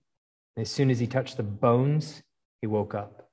And 0.55 0.61
as 0.61 0.69
soon 0.69 0.89
as 0.89 0.99
he 0.99 1.07
touched 1.07 1.37
the 1.37 1.43
bones, 1.43 2.21
he 2.61 2.67
woke 2.67 2.93
up. 2.93 3.29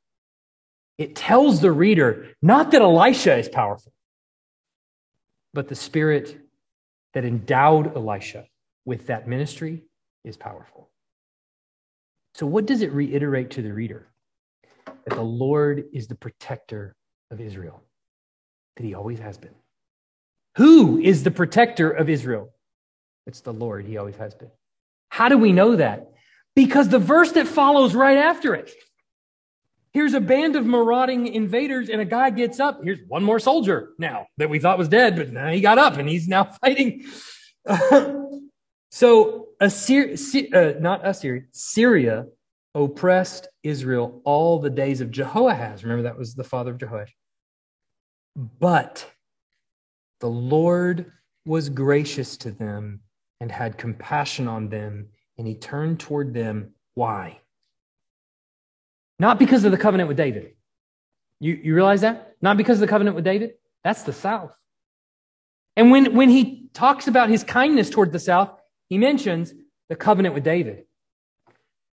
It 0.98 1.16
tells 1.16 1.60
the 1.60 1.72
reader 1.72 2.28
not 2.42 2.70
that 2.72 2.82
Elisha 2.82 3.36
is 3.36 3.48
powerful, 3.48 3.92
but 5.54 5.68
the 5.68 5.74
spirit 5.74 6.38
that 7.14 7.24
endowed 7.24 7.96
Elisha 7.96 8.46
with 8.84 9.06
that 9.06 9.26
ministry 9.26 9.84
is 10.24 10.36
powerful. 10.36 10.90
So, 12.34 12.46
what 12.46 12.66
does 12.66 12.82
it 12.82 12.92
reiterate 12.92 13.50
to 13.52 13.62
the 13.62 13.72
reader? 13.72 14.12
That 14.86 15.14
the 15.14 15.22
Lord 15.22 15.84
is 15.92 16.06
the 16.06 16.14
protector 16.14 16.94
of 17.30 17.40
Israel, 17.40 17.82
that 18.76 18.84
he 18.84 18.94
always 18.94 19.18
has 19.18 19.38
been. 19.38 19.54
Who 20.56 20.98
is 20.98 21.22
the 21.22 21.30
protector 21.30 21.90
of 21.90 22.08
Israel? 22.08 22.52
It's 23.30 23.40
the 23.40 23.52
Lord, 23.52 23.86
he 23.86 23.96
always 23.96 24.16
has 24.16 24.34
been. 24.34 24.50
How 25.08 25.28
do 25.28 25.38
we 25.38 25.52
know 25.52 25.76
that? 25.76 26.12
Because 26.54 26.88
the 26.88 26.98
verse 26.98 27.32
that 27.32 27.46
follows 27.46 27.94
right 27.94 28.18
after 28.18 28.54
it 28.54 28.70
here's 29.92 30.14
a 30.14 30.20
band 30.20 30.56
of 30.56 30.66
marauding 30.66 31.26
invaders, 31.26 31.88
and 31.88 32.00
a 32.00 32.04
guy 32.04 32.30
gets 32.30 32.60
up. 32.60 32.80
Here's 32.82 33.00
one 33.08 33.22
more 33.22 33.40
soldier 33.40 33.90
now 33.98 34.26
that 34.38 34.50
we 34.50 34.58
thought 34.58 34.78
was 34.78 34.88
dead, 34.88 35.16
but 35.16 35.32
now 35.32 35.48
he 35.48 35.60
got 35.60 35.78
up 35.78 35.96
and 35.96 36.08
he's 36.08 36.28
now 36.28 36.44
fighting. 36.60 37.04
so, 38.90 39.48
Assyria, 39.60 40.16
uh, 40.54 40.72
not 40.80 41.06
Assyria, 41.06 41.42
Syria 41.52 42.26
oppressed 42.74 43.48
Israel 43.62 44.22
all 44.24 44.60
the 44.60 44.70
days 44.70 45.00
of 45.00 45.10
Jehoahaz. 45.10 45.82
Remember, 45.82 46.04
that 46.04 46.16
was 46.18 46.34
the 46.34 46.44
father 46.44 46.70
of 46.70 46.78
Jehoash. 46.78 47.10
But 48.36 49.06
the 50.20 50.30
Lord 50.30 51.10
was 51.44 51.68
gracious 51.68 52.36
to 52.38 52.52
them 52.52 53.00
and 53.40 53.50
had 53.50 53.78
compassion 53.78 54.46
on 54.46 54.68
them, 54.68 55.08
and 55.38 55.46
he 55.46 55.54
turned 55.54 55.98
toward 55.98 56.34
them. 56.34 56.74
Why? 56.94 57.40
Not 59.18 59.38
because 59.38 59.64
of 59.64 59.70
the 59.72 59.78
covenant 59.78 60.08
with 60.08 60.16
David. 60.16 60.52
You, 61.40 61.54
you 61.54 61.74
realize 61.74 62.02
that? 62.02 62.36
Not 62.42 62.56
because 62.56 62.76
of 62.76 62.80
the 62.80 62.86
covenant 62.86 63.16
with 63.16 63.24
David. 63.24 63.54
That's 63.82 64.02
the 64.02 64.12
South. 64.12 64.54
And 65.76 65.90
when, 65.90 66.14
when 66.14 66.28
he 66.28 66.68
talks 66.74 67.08
about 67.08 67.30
his 67.30 67.42
kindness 67.42 67.88
toward 67.88 68.12
the 68.12 68.18
South, 68.18 68.50
he 68.88 68.98
mentions 68.98 69.54
the 69.88 69.96
covenant 69.96 70.34
with 70.34 70.44
David. 70.44 70.84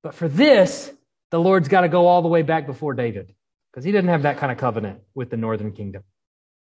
But 0.03 0.14
for 0.14 0.28
this, 0.28 0.92
the 1.30 1.40
Lord's 1.40 1.68
got 1.68 1.82
to 1.82 1.88
go 1.88 2.07
all 2.07 2.22
the 2.22 2.28
way 2.28 2.42
back 2.42 2.66
before 2.66 2.95
David 2.95 3.34
because 3.70 3.84
he 3.84 3.92
didn't 3.92 4.11
have 4.11 4.22
that 4.22 4.38
kind 4.38 4.53
of 4.53 4.59
covenant 4.59 5.01
with 5.14 5.30
the 5.30 5.36
northern 5.36 5.72
kingdom. 5.72 6.05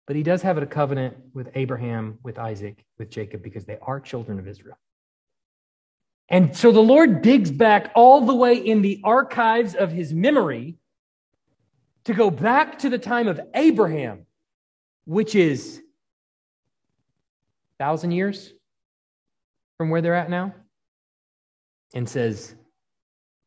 But 0.06 0.16
he 0.16 0.22
does 0.22 0.42
have 0.42 0.58
a 0.58 0.66
covenant 0.66 1.16
with 1.32 1.50
Abraham, 1.54 2.18
with 2.22 2.38
Isaac, 2.38 2.84
with 2.98 3.10
Jacob 3.10 3.42
because 3.42 3.64
they 3.64 3.78
are 3.80 4.00
children 4.00 4.38
of 4.38 4.46
Israel. 4.46 4.78
And 6.28 6.56
so 6.56 6.72
the 6.72 6.80
Lord 6.80 7.22
digs 7.22 7.50
back 7.50 7.92
all 7.94 8.22
the 8.22 8.34
way 8.34 8.56
in 8.56 8.82
the 8.82 9.00
archives 9.04 9.74
of 9.74 9.92
his 9.92 10.12
memory 10.12 10.76
to 12.04 12.14
go 12.14 12.30
back 12.30 12.78
to 12.80 12.90
the 12.90 12.98
time 12.98 13.28
of 13.28 13.40
Abraham, 13.54 14.26
which 15.04 15.34
is 15.34 15.80
thousand 17.78 18.12
years 18.12 18.52
from 19.78 19.90
where 19.90 20.00
they're 20.00 20.14
at 20.14 20.30
now, 20.30 20.54
and 21.94 22.08
says, 22.08 22.54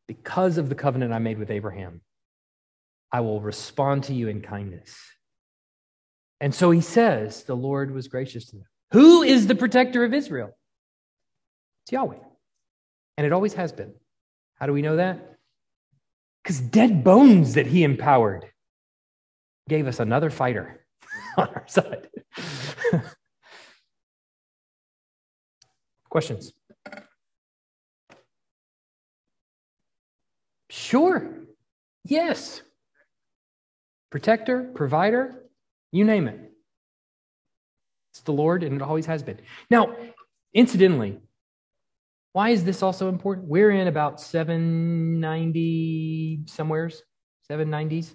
Because 0.08 0.58
of 0.58 0.70
the 0.70 0.76
covenant 0.76 1.14
I 1.14 1.20
made 1.20 1.39
with 1.39 1.51
Abraham, 1.51 2.01
I 3.12 3.22
will 3.22 3.41
respond 3.41 4.03
to 4.05 4.14
you 4.14 4.28
in 4.28 4.41
kindness. 4.41 4.97
And 6.39 6.53
so 6.53 6.71
he 6.71 6.81
says, 6.81 7.43
The 7.43 7.55
Lord 7.55 7.91
was 7.91 8.07
gracious 8.07 8.45
to 8.47 8.57
them. 8.57 8.65
Who 8.91 9.23
is 9.23 9.47
the 9.47 9.55
protector 9.55 10.03
of 10.03 10.13
Israel? 10.13 10.55
It's 11.83 11.91
Yahweh. 11.91 12.17
And 13.17 13.25
it 13.25 13.33
always 13.33 13.53
has 13.53 13.71
been. 13.71 13.93
How 14.55 14.67
do 14.67 14.73
we 14.73 14.81
know 14.81 14.97
that? 14.97 15.38
Because 16.43 16.59
dead 16.59 17.03
bones 17.03 17.55
that 17.55 17.67
he 17.67 17.83
empowered 17.83 18.45
gave 19.67 19.88
us 19.88 19.99
another 19.99 20.29
fighter 20.29 20.85
on 21.38 21.47
our 21.47 21.65
side. 21.67 22.07
Questions? 26.09 26.53
Sure. 30.69 31.43
Yes. 32.05 32.61
Protector, 34.09 34.71
provider, 34.73 35.46
you 35.91 36.05
name 36.05 36.27
it. 36.27 36.51
It's 38.11 38.21
the 38.21 38.31
Lord, 38.31 38.63
and 38.63 38.75
it 38.75 38.81
always 38.81 39.05
has 39.05 39.23
been. 39.23 39.39
Now, 39.69 39.95
incidentally, 40.53 41.19
why 42.33 42.49
is 42.49 42.63
this 42.63 42.83
also 42.83 43.09
important? 43.09 43.47
We're 43.47 43.71
in 43.71 43.88
about 43.88 44.21
790 44.21 46.41
somewheres, 46.47 47.03
790s. 47.49 48.13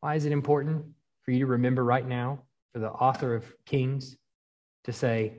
Why 0.00 0.16
is 0.16 0.24
it 0.24 0.32
important 0.32 0.84
for 1.22 1.30
you 1.30 1.40
to 1.40 1.46
remember 1.46 1.84
right 1.84 2.06
now, 2.06 2.40
for 2.72 2.80
the 2.80 2.90
author 2.90 3.34
of 3.34 3.44
Kings 3.66 4.16
to 4.84 4.92
say, 4.92 5.38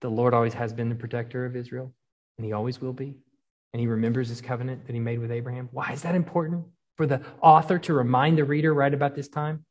the 0.00 0.08
Lord 0.08 0.34
always 0.34 0.54
has 0.54 0.72
been 0.72 0.88
the 0.88 0.94
protector 0.94 1.44
of 1.44 1.56
Israel, 1.56 1.92
and 2.36 2.44
he 2.44 2.52
always 2.52 2.80
will 2.80 2.92
be? 2.92 3.16
And 3.72 3.80
he 3.80 3.86
remembers 3.86 4.28
his 4.28 4.40
covenant 4.40 4.86
that 4.86 4.94
he 4.94 5.00
made 5.00 5.18
with 5.18 5.30
Abraham. 5.30 5.68
Why 5.72 5.92
is 5.92 6.02
that 6.02 6.14
important 6.14 6.64
for 6.98 7.06
the 7.06 7.22
author 7.40 7.78
to 7.78 7.94
remind 7.94 8.36
the 8.36 8.44
reader 8.44 8.74
right 8.74 8.92
about 8.92 9.14
this 9.14 9.28
time? 9.28 9.64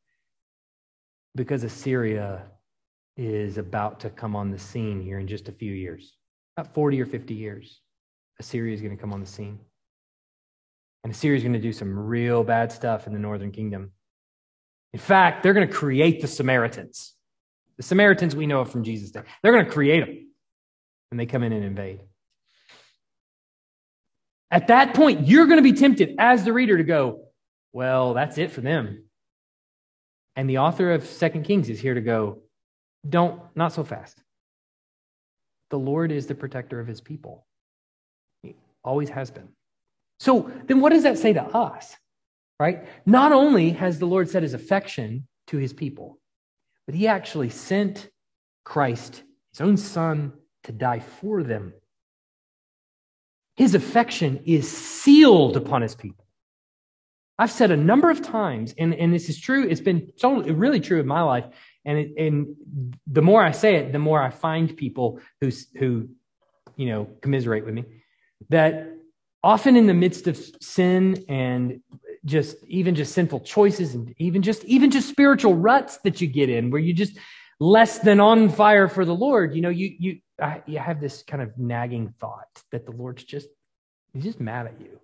Because 1.36 1.62
Assyria 1.62 2.42
is 3.16 3.58
about 3.58 4.00
to 4.00 4.10
come 4.10 4.34
on 4.34 4.50
the 4.50 4.58
scene 4.58 5.00
here 5.00 5.20
in 5.20 5.28
just 5.28 5.48
a 5.48 5.52
few 5.52 5.72
years 5.72 6.18
about 6.58 6.74
40 6.74 7.00
or 7.00 7.06
50 7.06 7.34
years, 7.34 7.80
Assyria 8.40 8.74
is 8.74 8.80
going 8.80 8.96
to 8.96 9.00
come 9.00 9.12
on 9.12 9.20
the 9.20 9.26
scene. 9.26 9.60
And 11.04 11.12
Assyria 11.12 11.36
is 11.36 11.44
going 11.44 11.52
to 11.52 11.60
do 11.60 11.72
some 11.72 11.96
real 11.96 12.42
bad 12.42 12.72
stuff 12.72 13.06
in 13.06 13.12
the 13.12 13.18
northern 13.20 13.52
kingdom. 13.52 13.92
In 14.92 14.98
fact, 14.98 15.42
they're 15.42 15.54
going 15.54 15.68
to 15.68 15.72
create 15.72 16.20
the 16.20 16.26
Samaritans. 16.26 17.14
The 17.76 17.84
Samaritans 17.84 18.34
we 18.34 18.46
know 18.46 18.64
from 18.64 18.82
Jesus' 18.82 19.12
day. 19.12 19.20
They're 19.42 19.52
going 19.52 19.66
to 19.66 19.70
create 19.70 20.00
them 20.00 20.32
And 21.12 21.20
they 21.20 21.26
come 21.26 21.44
in 21.44 21.52
and 21.52 21.64
invade. 21.64 22.00
At 24.50 24.68
that 24.68 24.94
point, 24.94 25.26
you're 25.26 25.46
going 25.46 25.58
to 25.58 25.62
be 25.62 25.74
tempted 25.74 26.14
as 26.18 26.44
the 26.44 26.52
reader 26.52 26.76
to 26.76 26.84
go, 26.84 27.24
well, 27.72 28.14
that's 28.14 28.38
it 28.38 28.50
for 28.50 28.60
them. 28.60 29.04
And 30.36 30.48
the 30.48 30.58
author 30.58 30.92
of 30.92 31.04
Second 31.04 31.44
Kings 31.44 31.68
is 31.68 31.80
here 31.80 31.94
to 31.94 32.00
go, 32.00 32.42
don't, 33.08 33.40
not 33.54 33.72
so 33.72 33.84
fast. 33.84 34.22
The 35.70 35.78
Lord 35.78 36.10
is 36.12 36.26
the 36.26 36.34
protector 36.34 36.80
of 36.80 36.86
his 36.86 37.00
people. 37.00 37.46
He 38.42 38.54
always 38.82 39.10
has 39.10 39.30
been. 39.30 39.48
So 40.20 40.50
then 40.66 40.80
what 40.80 40.90
does 40.90 41.02
that 41.02 41.18
say 41.18 41.32
to 41.34 41.42
us? 41.42 41.96
Right? 42.58 42.88
Not 43.06 43.32
only 43.32 43.70
has 43.70 43.98
the 43.98 44.06
Lord 44.06 44.28
set 44.30 44.42
his 44.42 44.54
affection 44.54 45.28
to 45.48 45.58
his 45.58 45.72
people, 45.72 46.18
but 46.86 46.94
he 46.94 47.06
actually 47.06 47.50
sent 47.50 48.08
Christ, 48.64 49.22
his 49.52 49.60
own 49.60 49.76
son, 49.76 50.32
to 50.64 50.72
die 50.72 51.00
for 51.00 51.42
them. 51.42 51.72
His 53.58 53.74
affection 53.74 54.40
is 54.46 54.70
sealed 54.70 55.56
upon 55.56 55.82
his 55.82 55.96
people. 55.96 56.24
I've 57.40 57.50
said 57.50 57.72
a 57.72 57.76
number 57.76 58.08
of 58.08 58.22
times, 58.22 58.72
and, 58.78 58.94
and 58.94 59.12
this 59.12 59.28
is 59.28 59.40
true, 59.40 59.66
it's 59.68 59.80
been 59.80 60.12
so 60.14 60.42
really 60.42 60.78
true 60.78 61.00
in 61.00 61.08
my 61.08 61.22
life, 61.22 61.44
and 61.84 61.98
it, 61.98 62.12
and 62.16 62.54
the 63.08 63.20
more 63.20 63.42
I 63.42 63.50
say 63.50 63.74
it, 63.74 63.90
the 63.90 63.98
more 63.98 64.22
I 64.22 64.30
find 64.30 64.76
people 64.76 65.20
who 65.40 65.50
who 65.76 66.08
you 66.76 66.86
know 66.86 67.08
commiserate 67.20 67.64
with 67.64 67.74
me. 67.74 67.84
That 68.50 68.92
often 69.42 69.74
in 69.74 69.88
the 69.88 69.94
midst 69.94 70.28
of 70.28 70.38
sin 70.60 71.24
and 71.28 71.80
just 72.24 72.58
even 72.68 72.94
just 72.94 73.12
sinful 73.12 73.40
choices 73.40 73.92
and 73.96 74.14
even 74.18 74.40
just 74.40 74.62
even 74.66 74.92
just 74.92 75.08
spiritual 75.08 75.56
ruts 75.56 75.98
that 76.04 76.20
you 76.20 76.28
get 76.28 76.48
in 76.48 76.70
where 76.70 76.80
you 76.80 76.94
just 76.94 77.18
less 77.58 77.98
than 77.98 78.20
on 78.20 78.50
fire 78.50 78.86
for 78.86 79.04
the 79.04 79.16
Lord, 79.16 79.56
you 79.56 79.62
know, 79.62 79.68
you 79.68 79.96
you 79.98 80.20
I, 80.40 80.62
you 80.66 80.78
have 80.78 81.00
this 81.00 81.22
kind 81.22 81.42
of 81.42 81.56
nagging 81.58 82.14
thought 82.20 82.62
that 82.70 82.86
the 82.86 82.92
Lord's 82.92 83.24
just 83.24 83.48
he's 84.12 84.24
just 84.24 84.40
mad 84.40 84.66
at 84.66 84.80
you. 84.80 85.00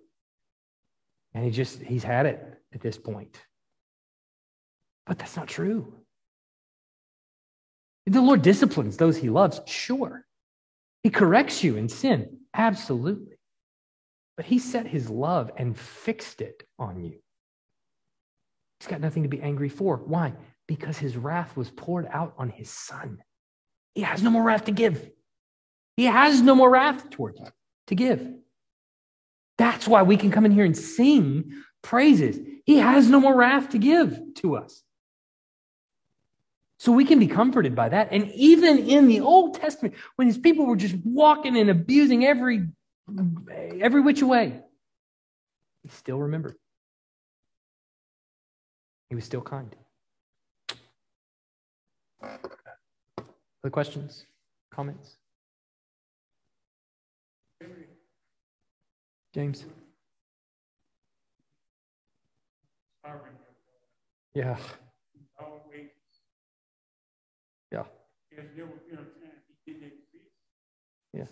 And 1.33 1.43
he 1.43 1.51
just 1.51 1.81
he's 1.81 2.03
had 2.03 2.25
it 2.25 2.41
at 2.73 2.81
this 2.81 2.97
point. 2.97 3.37
But 5.05 5.19
that's 5.19 5.35
not 5.35 5.47
true. 5.47 5.93
The 8.05 8.21
Lord 8.21 8.41
disciplines 8.41 8.97
those 8.97 9.17
he 9.17 9.29
loves, 9.29 9.61
sure. 9.65 10.25
He 11.03 11.09
corrects 11.09 11.63
you 11.63 11.75
in 11.75 11.89
sin, 11.89 12.39
absolutely. 12.53 13.37
But 14.37 14.45
he 14.45 14.59
set 14.59 14.87
his 14.87 15.09
love 15.09 15.51
and 15.57 15.77
fixed 15.77 16.41
it 16.41 16.63
on 16.77 17.03
you. 17.03 17.19
He's 18.79 18.87
got 18.87 19.01
nothing 19.01 19.23
to 19.23 19.29
be 19.29 19.41
angry 19.41 19.69
for. 19.69 19.97
Why? 19.97 20.33
Because 20.67 20.97
his 20.97 21.17
wrath 21.17 21.55
was 21.55 21.69
poured 21.71 22.07
out 22.11 22.33
on 22.37 22.49
his 22.49 22.69
son. 22.69 23.19
He 23.93 24.01
has 24.01 24.21
no 24.21 24.29
more 24.29 24.43
wrath 24.43 24.65
to 24.65 24.71
give. 24.71 25.09
He 25.97 26.05
has 26.05 26.41
no 26.41 26.55
more 26.55 26.69
wrath 26.69 27.09
towards 27.09 27.39
to 27.87 27.95
give. 27.95 28.33
That's 29.57 29.87
why 29.87 30.03
we 30.03 30.17
can 30.17 30.31
come 30.31 30.45
in 30.45 30.51
here 30.51 30.65
and 30.65 30.77
sing 30.77 31.53
praises. 31.81 32.39
He 32.65 32.77
has 32.77 33.09
no 33.09 33.19
more 33.19 33.35
wrath 33.35 33.69
to 33.69 33.77
give 33.77 34.19
to 34.35 34.57
us. 34.57 34.83
So 36.77 36.91
we 36.91 37.05
can 37.05 37.19
be 37.19 37.27
comforted 37.27 37.73
by 37.73 37.89
that. 37.89 38.09
And 38.11 38.29
even 38.33 38.77
in 38.79 39.07
the 39.07 39.21
Old 39.21 39.55
Testament, 39.55 39.95
when 40.17 40.27
his 40.27 40.37
people 40.37 40.65
were 40.65 40.75
just 40.75 40.95
walking 41.05 41.57
and 41.57 41.69
abusing 41.69 42.25
every 42.25 42.67
every 43.79 44.01
which 44.01 44.21
way, 44.21 44.59
he 45.83 45.89
still 45.89 46.19
remembered. 46.19 46.55
He 49.09 49.15
was 49.15 49.23
still 49.23 49.41
kind. 49.41 49.73
Other 52.21 53.69
questions? 53.71 54.25
Comments? 54.71 55.17
James? 59.35 59.65
Yeah. 64.33 64.57
Yeah. 67.69 67.83
Yeah. 71.13 71.25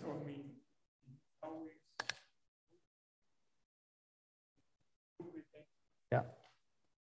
Yeah. 6.12 6.20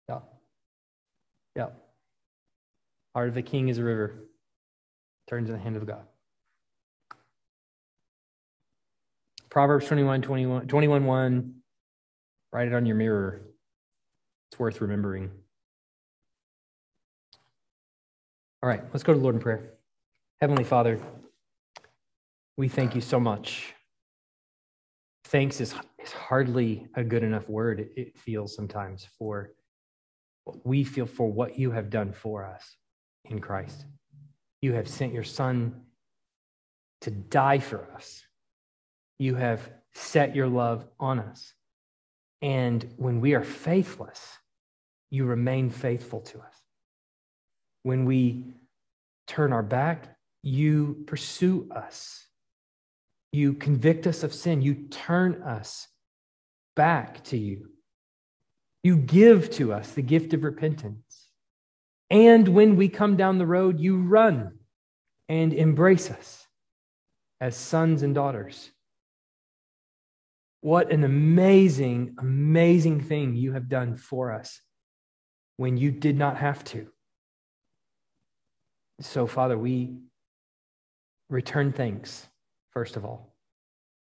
Yeah. 0.09 0.19
Yeah. 1.55 1.67
Heart 3.15 3.29
of 3.29 3.37
a 3.37 3.43
king 3.43 3.69
is 3.69 3.79
a 3.79 3.85
river. 3.85 4.25
Turns 5.29 5.49
in 5.49 5.55
the 5.55 5.63
hand 5.63 5.77
of 5.77 5.87
God. 5.87 6.05
Proverbs 9.59 9.87
21, 9.89 10.23
21, 10.23 10.69
21 10.69 11.05
1. 11.05 11.55
Write 12.53 12.69
it 12.69 12.75
on 12.75 12.87
your 12.87 12.95
mirror. 12.95 13.41
It's 14.53 14.61
worth 14.61 14.81
remembering. 14.81 15.33
All 18.63 18.69
right, 18.69 18.85
let's 18.93 19.03
go 19.03 19.13
to 19.13 19.19
Lord 19.19 19.35
in 19.35 19.41
prayer. 19.41 19.71
Heavenly 20.41 20.63
Father, 20.63 21.01
we 22.57 22.69
thank 22.69 22.95
you 22.95 23.01
so 23.01 23.19
much. 23.19 23.75
Thanks 25.25 25.61
is, 25.61 25.75
is 25.99 26.13
hardly 26.13 26.87
a 26.95 27.03
good 27.03 27.25
enough 27.25 27.49
word, 27.49 27.89
it 27.97 28.17
feels 28.17 28.55
sometimes, 28.55 29.09
for 29.19 29.55
what 30.45 30.65
we 30.65 30.85
feel 30.85 31.07
for 31.07 31.33
what 31.33 31.59
you 31.59 31.73
have 31.73 31.91
done 31.91 32.13
for 32.13 32.45
us 32.45 32.77
in 33.25 33.41
Christ. 33.41 33.87
You 34.63 34.75
have 34.75 34.87
sent 34.87 35.13
your 35.13 35.25
Son 35.25 35.81
to 37.01 37.11
die 37.11 37.59
for 37.59 37.89
us. 37.97 38.23
You 39.19 39.35
have 39.35 39.69
set 39.95 40.35
your 40.35 40.49
love 40.49 40.87
on 41.01 41.19
us. 41.19 41.53
And 42.41 42.95
when 42.97 43.21
we 43.21 43.35
are 43.35 43.45
faithless, 43.45 44.39
you 45.11 45.25
remain 45.25 45.71
faithful 45.71 46.21
to 46.21 46.39
us. 46.39 46.55
When 47.83 48.05
we 48.05 48.45
turn 49.27 49.53
our 49.53 49.63
back, 49.63 50.17
you 50.43 51.05
pursue 51.07 51.69
us. 51.75 52.27
You 53.33 53.55
convict 53.55 54.07
us 54.07 54.23
of 54.23 54.33
sin. 54.33 54.63
You 54.63 54.75
turn 54.91 55.43
us 55.43 55.89
back 56.77 57.25
to 57.25 57.37
you. 57.37 57.71
You 58.83 58.97
give 58.97 59.51
to 59.53 59.73
us 59.73 59.93
the 59.93 60.03
gift 60.03 60.33
of 60.33 60.45
repentance. 60.45 61.29
And 62.11 62.49
when 62.49 62.77
we 62.77 62.89
come 62.89 63.17
down 63.17 63.39
the 63.39 63.47
road, 63.47 63.81
you 63.81 63.99
run 63.99 64.53
and 65.29 65.53
embrace 65.53 66.11
us 66.11 66.47
as 67.41 67.57
sons 67.57 68.03
and 68.03 68.15
daughters. 68.15 68.71
What 70.61 70.91
an 70.91 71.05
amazing, 71.05 72.17
amazing 72.19 73.01
thing 73.03 73.37
you 73.37 73.53
have 73.53 73.69
done 73.69 73.97
for 73.97 74.33
us 74.33 74.61
when 75.57 75.77
you 75.77 75.91
did 75.91 76.17
not 76.17 76.37
have 76.39 76.65
to. 76.65 76.89
So, 79.01 79.27
Father, 79.27 79.57
we 79.57 79.95
return 81.31 81.73
thanks, 81.73 82.27
first 82.73 82.97
of 82.97 83.05
all. 83.05 83.35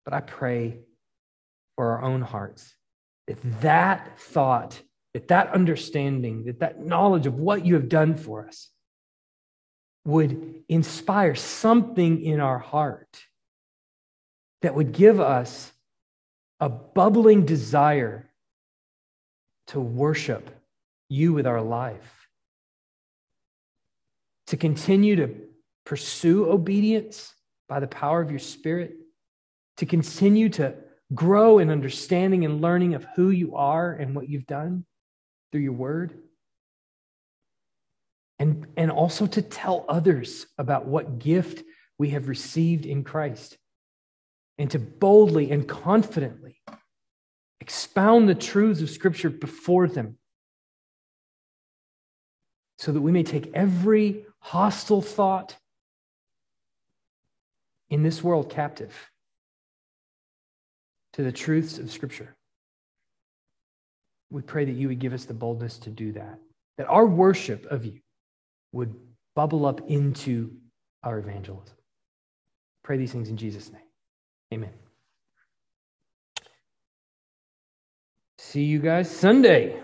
But 0.04 0.12
I 0.12 0.20
pray 0.20 0.80
for 1.76 1.92
our 1.92 2.02
own 2.02 2.20
hearts 2.20 2.74
that 3.26 3.38
that 3.62 4.18
thought, 4.18 4.80
that 5.14 5.28
that 5.28 5.52
understanding, 5.52 6.44
that 6.44 6.60
that 6.60 6.84
knowledge 6.84 7.26
of 7.26 7.34
what 7.34 7.64
you 7.64 7.74
have 7.74 7.88
done 7.88 8.16
for 8.16 8.46
us 8.46 8.70
would 10.04 10.62
inspire 10.68 11.34
something 11.34 12.20
in 12.22 12.40
our 12.40 12.58
heart 12.58 13.22
that 14.60 14.74
would 14.74 14.92
give 14.92 15.20
us 15.20 15.72
a 16.60 16.68
bubbling 16.68 17.44
desire 17.44 18.30
to 19.68 19.80
worship 19.80 20.50
you 21.08 21.32
with 21.32 21.46
our 21.46 21.60
life, 21.60 22.28
to 24.46 24.56
continue 24.56 25.16
to 25.16 25.34
pursue 25.84 26.50
obedience 26.50 27.34
by 27.68 27.80
the 27.80 27.86
power 27.86 28.20
of 28.20 28.30
your 28.30 28.38
Spirit, 28.38 28.96
to 29.78 29.86
continue 29.86 30.48
to 30.50 30.74
grow 31.14 31.58
in 31.58 31.70
understanding 31.70 32.44
and 32.44 32.60
learning 32.60 32.94
of 32.94 33.06
who 33.16 33.30
you 33.30 33.56
are 33.56 33.92
and 33.92 34.14
what 34.14 34.28
you've 34.28 34.46
done 34.46 34.84
through 35.50 35.62
your 35.62 35.72
word. 35.72 36.14
And, 38.38 38.66
and 38.76 38.90
also 38.90 39.26
to 39.26 39.42
tell 39.42 39.84
others 39.88 40.46
about 40.58 40.86
what 40.86 41.18
gift 41.18 41.64
we 41.98 42.10
have 42.10 42.28
received 42.28 42.86
in 42.86 43.04
Christ 43.04 43.56
and 44.58 44.70
to 44.70 44.78
boldly 44.78 45.50
and 45.50 45.68
confidently 45.68 46.60
expound 47.60 48.28
the 48.28 48.34
truths 48.34 48.80
of 48.80 48.90
Scripture 48.90 49.30
before 49.30 49.88
them 49.88 50.18
so 52.78 52.92
that 52.92 53.00
we 53.00 53.12
may 53.12 53.22
take 53.22 53.50
every 53.54 54.24
hostile 54.40 55.00
thought 55.00 55.56
in 57.88 58.02
this 58.02 58.22
world 58.22 58.50
captive 58.50 58.92
to 61.14 61.22
the 61.22 61.32
truths 61.32 61.78
of 61.78 61.90
Scripture. 61.90 62.36
We 64.30 64.42
pray 64.42 64.64
that 64.64 64.72
you 64.72 64.88
would 64.88 64.98
give 64.98 65.12
us 65.12 65.24
the 65.24 65.34
boldness 65.34 65.78
to 65.78 65.90
do 65.90 66.12
that, 66.12 66.38
that 66.76 66.88
our 66.88 67.06
worship 67.06 67.66
of 67.66 67.84
you 67.84 68.00
would 68.72 68.94
bubble 69.34 69.64
up 69.64 69.80
into 69.88 70.52
our 71.02 71.18
evangelism. 71.18 71.76
Pray 72.82 72.96
these 72.96 73.12
things 73.12 73.28
in 73.28 73.36
Jesus' 73.36 73.72
name. 73.72 73.80
Amen. 74.54 74.70
See 78.38 78.62
you 78.62 78.78
guys 78.78 79.10
Sunday. 79.10 79.80